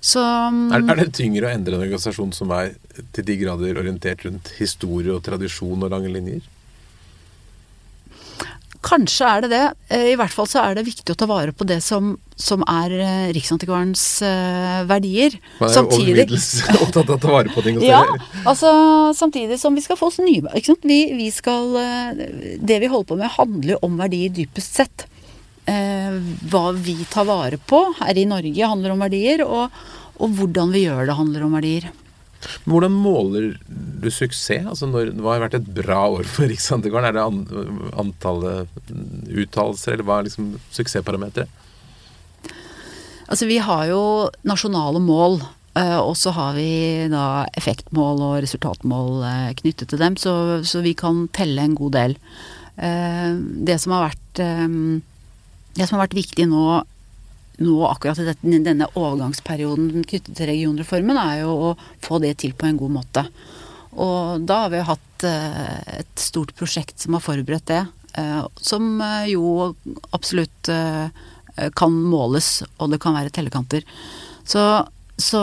Så, 0.00 0.22
um, 0.22 0.68
er, 0.70 0.84
er, 0.84 1.00
det 1.02 1.16
tyngre 1.18 1.48
å 1.48 1.54
endre 1.54 1.74
en 1.74 1.82
organisasjon 1.88 2.30
som 2.36 2.52
er 2.54 2.76
til 3.16 3.26
de 3.26 3.38
grader 3.40 3.80
orientert 3.80 4.22
rundt 4.26 4.52
historie 4.60 5.10
og 5.14 5.24
tradisjon 5.26 5.82
og 5.82 5.92
lange 5.92 6.12
linjer? 6.12 6.46
Kanskje 8.84 9.26
er 9.26 9.42
det 9.42 9.48
det. 9.50 9.64
Eh, 9.90 10.04
I 10.12 10.16
hvert 10.18 10.32
fall 10.32 10.46
så 10.46 10.62
er 10.62 10.76
det 10.78 10.86
viktig 10.86 11.10
å 11.10 11.18
ta 11.18 11.26
vare 11.26 11.50
på 11.56 11.66
det 11.66 11.80
som, 11.82 12.12
som 12.38 12.62
er 12.70 12.94
eh, 12.94 13.26
Riksantikvarens 13.34 14.04
uh, 14.22 14.86
verdier. 14.86 15.34
Man 15.58 15.74
er 15.74 15.82
jo 15.82 16.14
middels 16.14 16.48
opptatt 16.84 17.02
av 17.08 17.16
å 17.16 17.20
ta 17.24 17.32
vare 17.32 17.52
på 17.52 17.64
ting. 17.66 17.82
ja, 17.82 18.04
altså 18.44 18.70
samtidig 19.18 19.58
som 19.58 19.74
vi 19.74 19.82
skal 19.82 19.98
få 19.98 20.12
oss 20.12 20.20
nye? 20.22 20.46
Vi, 20.86 21.00
vi 21.18 21.28
skal, 21.34 21.74
Det 22.62 22.78
vi 22.78 22.90
holder 22.90 23.10
på 23.10 23.18
med, 23.18 23.34
handler 23.34 23.74
jo 23.74 23.82
om 23.88 23.98
verdier 23.98 24.30
dypest 24.38 24.78
sett 24.78 25.08
eh, 25.08 25.17
hva 25.68 26.64
vi 26.72 26.94
tar 27.12 27.26
vare 27.28 27.58
på 27.60 27.82
her 27.98 28.16
i 28.16 28.24
Norge, 28.24 28.70
handler 28.70 28.94
om 28.94 29.02
verdier. 29.04 29.42
Og, 29.44 29.74
og 30.16 30.36
hvordan 30.38 30.72
vi 30.72 30.86
gjør 30.86 31.04
det, 31.10 31.16
handler 31.18 31.44
om 31.44 31.56
verdier. 31.58 31.90
Hvordan 32.68 32.94
måler 32.94 33.52
du 33.68 34.08
suksess? 34.12 34.66
Altså 34.68 34.88
når, 34.88 35.12
hva 35.18 35.34
har 35.34 35.44
vært 35.46 35.58
et 35.58 35.70
bra 35.80 36.04
år 36.14 36.28
for 36.28 36.48
Riksantikvaren? 36.50 37.10
Er 37.10 37.16
det 37.16 37.24
an, 37.24 37.92
antallet 37.98 38.68
uttalelser, 39.28 39.96
eller 39.96 40.06
hva 40.06 40.20
er 40.20 40.28
liksom 40.28 40.52
suksessparameteret? 40.74 41.50
Altså 43.28 43.48
vi 43.48 43.58
har 43.60 43.88
jo 43.90 44.02
nasjonale 44.48 45.02
mål. 45.04 45.40
Eh, 45.78 45.98
og 45.98 46.14
så 46.18 46.32
har 46.36 46.54
vi 46.56 46.70
da 47.12 47.44
effektmål 47.58 48.22
og 48.24 48.38
resultatmål 48.44 49.26
eh, 49.28 49.50
knyttet 49.58 49.92
til 49.92 50.00
dem, 50.00 50.16
så, 50.18 50.32
så 50.64 50.82
vi 50.84 50.94
kan 50.98 51.26
telle 51.36 51.66
en 51.66 51.76
god 51.78 51.94
del. 51.98 52.16
Eh, 52.78 53.34
det 53.68 53.76
som 53.82 53.94
har 53.96 54.08
vært 54.08 54.42
det 55.78 55.86
som 55.86 55.98
har 55.98 56.08
vært 56.08 56.18
viktig 56.18 56.48
nå, 56.50 56.64
nå 57.62 57.76
akkurat 57.86 58.18
i 58.18 58.58
denne 58.64 58.88
overgangsperioden 58.94 60.02
knyttet 60.02 60.34
til 60.34 60.50
regionreformen, 60.50 61.20
er 61.22 61.44
jo 61.44 61.54
å 61.70 61.72
få 62.04 62.20
det 62.22 62.34
til 62.42 62.56
på 62.58 62.68
en 62.68 62.80
god 62.80 62.96
måte. 62.98 63.24
Og 63.98 64.44
da 64.46 64.64
har 64.64 64.74
vi 64.74 64.84
hatt 64.86 65.26
eh, 65.26 66.02
et 66.02 66.20
stort 66.20 66.54
prosjekt 66.58 67.02
som 67.02 67.16
har 67.16 67.24
forberedt 67.24 67.70
det. 67.70 67.82
Eh, 68.18 68.44
som 68.62 69.00
eh, 69.02 69.32
jo 69.34 69.72
absolutt 70.14 70.72
kan 71.74 71.90
måles, 71.90 72.60
og 72.78 72.92
det 72.92 73.00
kan 73.02 73.16
være 73.16 73.32
tellekanter. 73.34 73.82
Så, 74.46 74.60
så, 75.18 75.40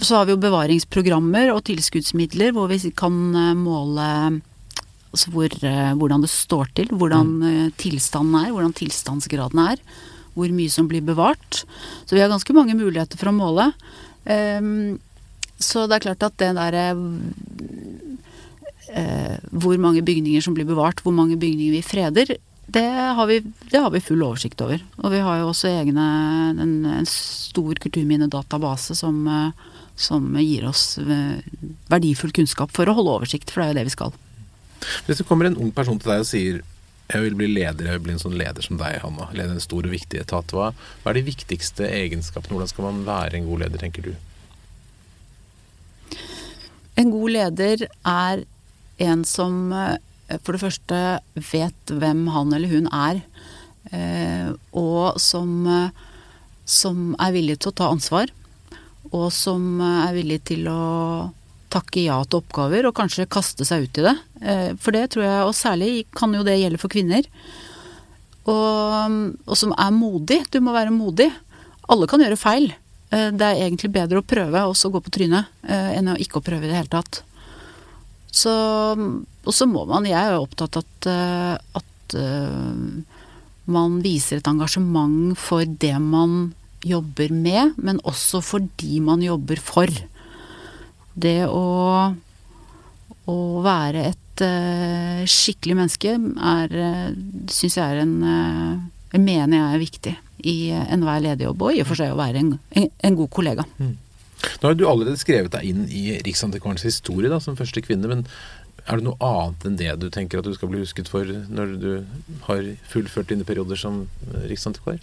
så 0.00 0.14
har 0.16 0.24
vi 0.24 0.32
jo 0.32 0.40
bevaringsprogrammer 0.40 1.50
og 1.52 1.66
tilskuddsmidler 1.68 2.54
hvor 2.56 2.70
vi 2.70 2.78
kan 2.96 3.12
måle 3.60 4.06
altså 5.10 5.32
hvor, 5.34 5.50
eh, 5.66 5.92
hvordan 5.98 6.22
det 6.22 6.30
står 6.30 6.70
til, 6.76 6.88
hvordan 6.94 7.26
mm. 7.26 7.42
Eh, 7.50 7.70
tilstanden 7.80 8.34
er, 8.38 8.52
hvordan 8.54 8.74
tilstandsgraden 8.76 9.58
er. 9.58 9.82
Hvor 10.36 10.48
mye 10.54 10.70
som 10.70 10.88
blir 10.88 11.02
bevart. 11.02 11.64
Så 12.06 12.14
vi 12.14 12.20
har 12.22 12.30
ganske 12.30 12.54
mange 12.54 12.76
muligheter 12.78 13.18
for 13.18 13.28
å 13.32 13.34
måle. 13.34 13.72
Um, 14.24 15.00
så 15.58 15.88
det 15.88 15.96
er 15.96 16.04
klart 16.04 16.22
at 16.22 16.36
det 16.38 16.52
derre 16.54 16.84
uh, 18.92 19.36
Hvor 19.50 19.80
mange 19.80 20.04
bygninger 20.04 20.44
som 20.44 20.54
blir 20.54 20.68
bevart, 20.68 21.02
hvor 21.02 21.12
mange 21.16 21.40
bygninger 21.40 21.74
vi 21.74 21.82
freder, 21.82 22.36
det 22.70 22.86
har, 22.86 23.26
vi, 23.26 23.40
det 23.72 23.82
har 23.82 23.90
vi, 23.90 24.00
full 24.04 24.22
oversikt 24.22 24.62
over. 24.62 24.78
Og 25.02 25.10
vi 25.10 25.18
har 25.26 25.40
jo 25.40 25.50
også 25.50 25.72
egne, 25.72 26.06
en, 26.54 26.86
en 26.86 27.08
stor 27.10 27.74
kulturminnedatabase 27.82 28.94
som, 28.94 29.26
som 29.98 30.38
gir 30.38 30.68
oss 30.70 30.94
verdifull 31.90 32.30
kunnskap 32.36 32.70
for 32.70 32.86
å 32.86 32.94
holde 32.94 33.16
oversikt, 33.18 33.50
for 33.50 33.64
det 33.64 33.66
er 33.66 33.72
jo 33.72 33.80
det 33.80 33.88
vi 33.90 33.96
skal. 33.98 34.14
Hvis 35.06 35.20
det 35.20 35.26
kommer 35.28 35.48
en 35.48 35.58
ung 35.60 35.72
person 35.74 35.98
til 36.00 36.12
deg 36.12 36.24
og 36.24 36.28
sier 36.28 36.60
jeg 37.10 37.24
vil 37.24 37.34
bli 37.34 37.48
leder, 37.50 37.88
jeg 37.88 37.98
vil 37.98 38.04
bli 38.04 38.12
en 38.14 38.22
sånn 38.22 38.36
leder 38.38 38.62
som 38.62 38.78
deg, 38.78 39.00
Hanna. 39.02 39.26
Lede 39.34 39.56
en 39.56 39.62
stor 39.62 39.82
og 39.82 39.90
viktig 39.90 40.20
etat. 40.20 40.52
Hva, 40.54 40.68
hva 41.02 41.10
er 41.10 41.18
de 41.18 41.26
viktigste 41.26 41.88
egenskapene? 41.90 42.54
Hvordan 42.54 42.70
skal 42.70 42.86
man 42.86 43.00
være 43.08 43.40
en 43.40 43.48
god 43.48 43.64
leder, 43.64 43.82
tenker 43.82 44.06
du? 44.06 44.12
En 47.00 47.10
god 47.10 47.34
leder 47.34 47.82
er 48.06 48.44
en 49.02 49.24
som 49.26 49.72
eh, 49.74 49.96
for 50.44 50.54
det 50.54 50.62
første 50.62 51.00
vet 51.50 51.90
hvem 51.90 52.26
han 52.30 52.54
eller 52.54 52.70
hun 52.70 52.86
er, 52.94 53.22
eh, 53.90 54.50
og 54.76 55.18
som, 55.22 55.66
eh, 55.66 55.90
som 56.68 57.16
er 57.18 57.34
villig 57.34 57.58
til 57.58 57.72
å 57.72 57.78
ta 57.80 57.90
ansvar. 57.90 58.30
Og 59.10 59.32
som 59.34 59.80
er 59.82 60.12
villig 60.14 60.42
til 60.52 60.68
å 60.70 60.82
takke 61.72 62.04
ja 62.04 62.18
til 62.26 62.40
oppgaver, 62.42 62.88
og 62.88 62.96
kanskje 62.98 63.28
kaste 63.30 63.66
seg 63.68 63.86
ut 63.86 64.00
i 64.00 64.06
det. 64.08 64.14
For 64.82 64.96
det 64.96 65.06
tror 65.14 65.24
jeg, 65.26 65.46
og 65.46 65.56
særlig 65.56 65.90
kan 66.16 66.34
jo 66.34 66.44
det 66.46 66.58
gjelde 66.60 66.80
for 66.82 66.92
kvinner. 66.92 67.26
Og, 68.50 69.16
og 69.46 69.58
som 69.58 69.74
er 69.76 69.94
modig. 69.94 70.40
Du 70.50 70.58
må 70.64 70.74
være 70.74 70.94
modig. 70.94 71.28
Alle 71.90 72.08
kan 72.10 72.22
gjøre 72.24 72.40
feil. 72.40 72.70
Det 73.10 73.46
er 73.46 73.64
egentlig 73.64 73.90
bedre 73.94 74.22
å 74.22 74.26
prøve 74.26 74.62
og 74.70 74.76
så 74.78 74.90
gå 74.90 75.02
på 75.02 75.12
trynet, 75.14 75.50
enn 75.66 76.12
å 76.12 76.18
ikke 76.22 76.42
prøve 76.46 76.66
i 76.66 76.70
det 76.70 76.78
hele 76.78 76.92
tatt. 76.92 77.22
Så 78.30 78.52
Og 78.94 79.54
så 79.54 79.66
må 79.66 79.84
man 79.88 80.06
Jeg 80.06 80.18
er 80.18 80.36
jo 80.36 80.44
opptatt 80.46 80.78
av 80.78 80.84
at, 80.86 81.08
eh, 81.10 81.56
at 81.80 82.16
man 83.70 84.00
viser 84.02 84.40
et 84.40 84.48
engasjement 84.50 85.38
for 85.38 85.62
det 85.62 85.94
man 86.02 86.54
jobber 86.82 87.30
med, 87.30 87.76
men 87.78 88.00
også 88.08 88.40
for 88.42 88.64
de 88.80 89.00
man 89.04 89.22
jobber 89.22 89.60
for. 89.62 89.86
Det 91.14 91.44
å, 91.46 91.64
å 93.30 93.38
være 93.64 94.04
et 94.12 94.44
uh, 94.46 95.22
skikkelig 95.28 95.78
menneske 95.78 96.14
er 96.16 96.76
uh, 96.76 97.08
syns 97.50 97.78
jeg 97.80 97.84
er 97.84 98.04
en 98.04 98.14
uh, 98.22 99.18
mener 99.18 99.56
jeg 99.56 99.66
er 99.66 99.82
viktig 99.82 100.14
i 100.50 100.56
enhver 100.72 101.20
lederjobb, 101.24 101.66
og 101.66 101.74
i 101.76 101.82
og 101.82 101.90
for 101.90 102.00
seg 102.00 102.14
å 102.14 102.20
være 102.20 102.40
en, 102.40 102.54
en, 102.78 102.86
en 103.04 103.18
god 103.18 103.30
kollega. 103.34 103.66
Mm. 103.82 103.98
Nå 104.40 104.70
har 104.70 104.76
du 104.76 104.86
allerede 104.88 105.20
skrevet 105.20 105.52
deg 105.52 105.66
inn 105.68 105.84
i 105.92 106.14
Riksantikvarens 106.24 106.86
historie 106.86 107.28
da, 107.28 107.40
som 107.44 107.58
første 107.58 107.82
kvinne, 107.84 108.08
men 108.08 108.24
er 108.86 108.98
det 108.98 109.06
noe 109.06 109.20
annet 109.22 109.66
enn 109.68 109.78
det 109.78 109.92
du 110.00 110.08
tenker 110.12 110.40
at 110.40 110.48
du 110.48 110.54
skal 110.56 110.70
bli 110.72 110.80
husket 110.82 111.10
for 111.10 111.28
når 111.28 111.74
du 111.82 111.90
har 112.46 112.66
fullført 112.90 113.30
dine 113.30 113.46
perioder 113.46 113.78
som 113.78 114.02
eh, 114.30 114.46
riksantikvar? 114.50 115.00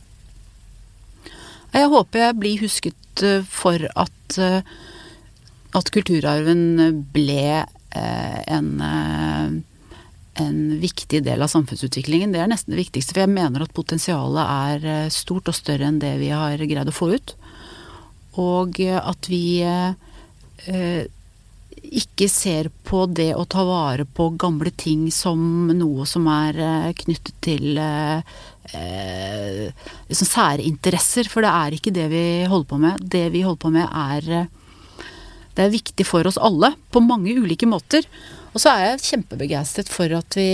Jeg 1.75 1.89
håper 1.93 2.23
jeg 2.23 2.37
blir 2.41 2.63
husket 2.63 3.23
eh, 3.23 3.45
for 3.45 3.85
at, 3.93 4.39
eh, 4.41 4.75
at 5.77 5.91
kulturarven 5.93 7.03
ble 7.13 7.63
en, 7.97 8.69
en 10.41 10.57
viktig 10.81 11.21
del 11.25 11.41
av 11.41 11.51
samfunnsutviklingen. 11.53 12.33
Det 12.33 12.41
er 12.43 12.49
nesten 12.51 12.73
det 12.73 12.81
viktigste, 12.81 13.13
for 13.15 13.23
jeg 13.23 13.33
mener 13.33 13.63
at 13.63 13.73
potensialet 13.77 14.43
er 14.83 15.13
stort 15.13 15.49
og 15.49 15.57
større 15.57 15.87
enn 15.89 16.01
det 16.01 16.15
vi 16.21 16.29
har 16.33 16.61
greid 16.61 16.91
å 16.91 16.95
få 16.95 17.11
ut. 17.15 17.33
Og 18.37 18.77
at 18.85 19.29
vi 19.31 19.43
eh, 19.65 21.05
ikke 21.87 22.27
ser 22.29 22.69
på 22.87 23.05
det 23.09 23.31
å 23.37 23.45
ta 23.49 23.63
vare 23.67 24.05
på 24.05 24.29
gamle 24.39 24.71
ting 24.77 25.07
som 25.13 25.71
noe 25.73 26.05
som 26.09 26.27
er 26.31 26.59
eh, 26.61 26.93
knyttet 27.01 27.35
til 27.43 27.79
eh, 27.81 28.21
liksom 30.09 30.29
sære 30.29 30.65
interesser. 30.67 31.29
For 31.31 31.45
det 31.45 31.53
er 31.53 31.77
ikke 31.77 31.95
det 31.95 32.07
vi 32.13 32.23
holder 32.49 32.69
på 32.69 32.81
med. 32.83 33.03
Det 33.17 33.27
vi 33.33 33.43
holder 33.45 33.63
på 33.63 33.73
med 33.73 33.87
er 33.87 34.47
Det 35.57 35.65
er 35.65 35.73
viktig 35.73 36.05
for 36.05 36.27
oss 36.29 36.37
alle 36.37 36.75
på 36.93 37.01
mange 37.01 37.33
ulike 37.33 37.65
måter. 37.69 38.05
Og 38.53 38.61
så 38.61 38.71
er 38.71 38.83
jeg 38.83 39.05
kjempebegeistret 39.05 39.89
for 39.91 40.13
at 40.17 40.37
vi 40.37 40.45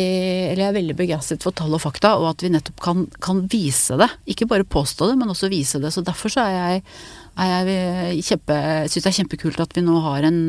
Eller 0.50 0.66
jeg 0.66 0.70
er 0.72 0.78
veldig 0.78 0.96
begeistret 1.00 1.44
for 1.44 1.56
tall 1.56 1.76
og 1.76 1.84
fakta, 1.84 2.16
og 2.20 2.30
at 2.34 2.44
vi 2.44 2.52
nettopp 2.52 2.80
kan, 2.84 3.06
kan 3.24 3.44
vise 3.52 3.98
det. 4.00 4.10
Ikke 4.32 4.48
bare 4.50 4.68
påstå 4.68 5.12
det, 5.12 5.20
men 5.20 5.32
også 5.32 5.52
vise 5.52 5.80
det. 5.84 5.92
Så 5.96 6.04
derfor 6.06 6.32
så 6.32 6.48
er 6.48 6.56
jeg 6.56 6.82
jeg 7.34 8.24
kjempe, 8.28 8.56
synes 8.88 9.04
det 9.04 9.10
er 9.10 9.16
kjempekult 9.18 9.62
at 9.64 9.72
vi 9.74 9.82
nå 9.82 9.98
har 10.06 10.28
en, 10.28 10.40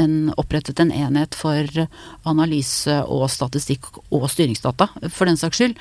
en, 0.00 0.14
opprettet 0.40 0.80
en 0.80 0.92
enhet 0.94 1.36
for 1.36 1.68
analyse 2.24 2.94
og 3.04 3.26
statistikk 3.28 3.90
og 4.08 4.24
styringsdata, 4.32 4.88
for 5.12 5.28
den 5.28 5.36
saks 5.40 5.60
skyld. 5.60 5.76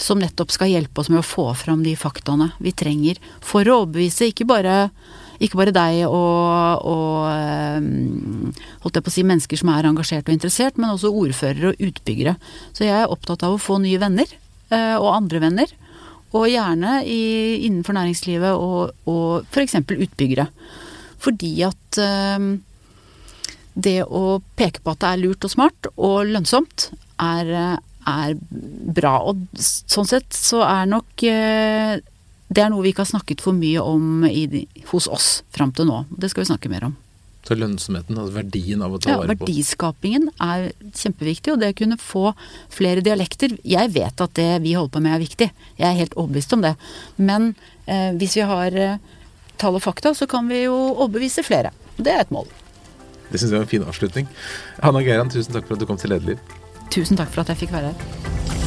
Som 0.00 0.22
nettopp 0.22 0.54
skal 0.54 0.72
hjelpe 0.72 1.02
oss 1.02 1.10
med 1.12 1.20
å 1.20 1.26
få 1.26 1.50
fram 1.58 1.84
de 1.84 1.92
faktaene 1.98 2.54
vi 2.64 2.72
trenger 2.72 3.20
for 3.44 3.68
å 3.68 3.82
overbevise 3.82 4.30
ikke 4.32 4.48
bare, 4.48 4.88
ikke 5.42 5.58
bare 5.58 5.74
deg 5.74 6.04
og, 6.06 6.86
og 6.86 7.26
eh, 7.32 7.82
holdt 8.84 8.98
jeg 8.98 9.04
på 9.04 9.10
å 9.10 9.14
si 9.14 9.24
mennesker 9.26 9.58
som 9.58 9.72
er 9.72 9.88
engasjert 9.88 10.28
og 10.28 10.36
interessert, 10.36 10.78
men 10.78 10.92
også 10.92 11.10
ordførere 11.10 11.72
og 11.72 11.86
utbyggere. 11.88 12.36
Så 12.76 12.86
jeg 12.86 12.94
er 13.00 13.10
opptatt 13.10 13.42
av 13.46 13.56
å 13.56 13.62
få 13.62 13.80
nye 13.82 14.00
venner, 14.02 14.30
eh, 14.70 14.94
og 14.98 15.10
andre 15.16 15.42
venner. 15.42 15.72
Og 16.32 16.48
gjerne 16.48 17.00
i, 17.04 17.22
innenfor 17.66 17.98
næringslivet 17.98 18.54
og, 18.56 18.94
og 19.10 19.48
f.eks. 19.52 19.80
utbyggere. 19.82 20.46
Fordi 21.22 21.52
at 21.66 21.98
um, 22.38 22.54
det 23.74 23.98
å 24.06 24.38
peke 24.56 24.80
på 24.80 24.94
at 24.94 25.02
det 25.02 25.10
er 25.10 25.20
lurt 25.20 25.44
og 25.44 25.52
smart 25.52 25.90
og 25.92 26.30
lønnsomt, 26.30 26.88
er, 27.22 27.52
er 28.08 28.32
bra. 28.96 29.12
Og 29.28 29.44
sånn 29.60 30.08
sett 30.08 30.32
så 30.34 30.64
er 30.64 30.88
nok 30.90 31.26
Det 32.52 32.64
er 32.64 32.72
noe 32.72 32.84
vi 32.84 32.92
ikke 32.92 33.06
har 33.06 33.12
snakket 33.14 33.40
for 33.44 33.56
mye 33.56 33.80
om 33.80 34.26
i, 34.28 34.66
hos 34.90 35.08
oss 35.08 35.30
fram 35.54 35.72
til 35.76 35.88
nå. 35.88 36.02
Det 36.10 36.32
skal 36.32 36.44
vi 36.44 36.50
snakke 36.52 36.72
mer 36.72 36.90
om. 36.90 36.98
Så 37.42 37.56
lønnsomheten, 37.58 38.14
altså 38.14 38.36
verdien 38.36 38.82
av 38.86 38.92
å 38.94 39.00
ta 39.02 39.10
ja, 39.10 39.18
vare 39.18 39.34
på 39.34 39.48
Verdiskapingen 39.48 40.28
er 40.38 40.68
kjempeviktig, 40.94 41.54
og 41.54 41.58
det 41.62 41.72
å 41.72 41.78
kunne 41.80 41.98
få 41.98 42.28
flere 42.70 43.02
dialekter 43.02 43.56
Jeg 43.66 43.90
vet 43.96 44.22
at 44.22 44.34
det 44.38 44.60
vi 44.62 44.76
holder 44.78 44.94
på 44.94 45.02
med 45.02 45.16
er 45.16 45.24
viktig, 45.24 45.48
jeg 45.80 45.88
er 45.88 45.98
helt 45.98 46.14
overbevist 46.14 46.54
om 46.54 46.62
det. 46.62 46.76
Men 47.18 47.50
eh, 47.90 48.12
hvis 48.20 48.38
vi 48.38 48.46
har 48.46 48.78
eh, 48.78 48.96
tall 49.58 49.80
og 49.80 49.82
fakta, 49.82 50.14
så 50.14 50.30
kan 50.30 50.46
vi 50.50 50.62
jo 50.68 50.76
overbevise 50.92 51.42
flere. 51.46 51.74
Det 51.98 52.14
er 52.14 52.22
et 52.22 52.34
mål. 52.34 52.46
Det 53.32 53.40
syns 53.40 53.50
jeg 53.50 53.58
var 53.58 53.66
en 53.66 53.74
fin 53.74 53.90
avslutning. 53.90 54.30
Hanna 54.78 55.02
Geiran, 55.02 55.32
tusen 55.32 55.56
takk 55.56 55.66
for 55.66 55.74
at 55.74 55.82
du 55.82 55.88
kom 55.90 55.98
til 55.98 56.14
Lederliv. 56.14 56.38
Tusen 56.94 57.18
takk 57.18 57.32
for 57.32 57.42
at 57.42 57.50
jeg 57.50 57.64
fikk 57.64 57.74
være 57.74 57.90
her. 57.90 58.61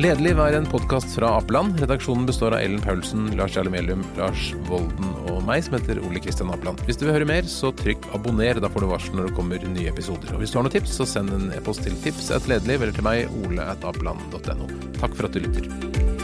Lederliv 0.00 0.38
er 0.40 0.54
en 0.56 0.64
podkast 0.64 1.10
fra 1.12 1.34
Apeland. 1.36 1.74
Redaksjonen 1.82 2.22
består 2.24 2.54
av 2.56 2.62
Ellen 2.64 2.80
Paulsen, 2.80 3.26
Lars 3.36 3.52
Jarle 3.58 3.68
Melum, 3.74 4.00
Lars 4.16 4.46
Volden 4.64 5.10
og 5.28 5.42
meg, 5.44 5.60
som 5.66 5.76
heter 5.76 6.00
Ole 6.08 6.22
Kristian 6.24 6.48
Apeland. 6.54 6.80
Hvis 6.88 6.96
du 6.96 7.04
vil 7.04 7.18
høre 7.18 7.28
mer, 7.28 7.44
så 7.44 7.68
trykk 7.76 8.08
abonner. 8.16 8.62
Da 8.64 8.72
får 8.72 8.86
du 8.86 8.88
varsel 8.94 9.18
når 9.18 9.28
det 9.28 9.36
kommer 9.36 9.68
nye 9.74 9.92
episoder. 9.92 10.32
Og 10.32 10.40
hvis 10.40 10.54
du 10.54 10.56
har 10.56 10.64
noen 10.64 10.76
tips, 10.78 10.96
så 10.96 11.08
send 11.18 11.36
en 11.36 11.52
e-post 11.52 11.84
til 11.84 12.00
tips 12.00 12.32
eller 12.32 12.64
til 12.64 13.04
meg, 13.04 13.28
ole. 13.44 13.68
Takk 13.84 15.20
for 15.20 15.28
at 15.28 15.36
du 15.36 15.44
lytter. 15.44 16.19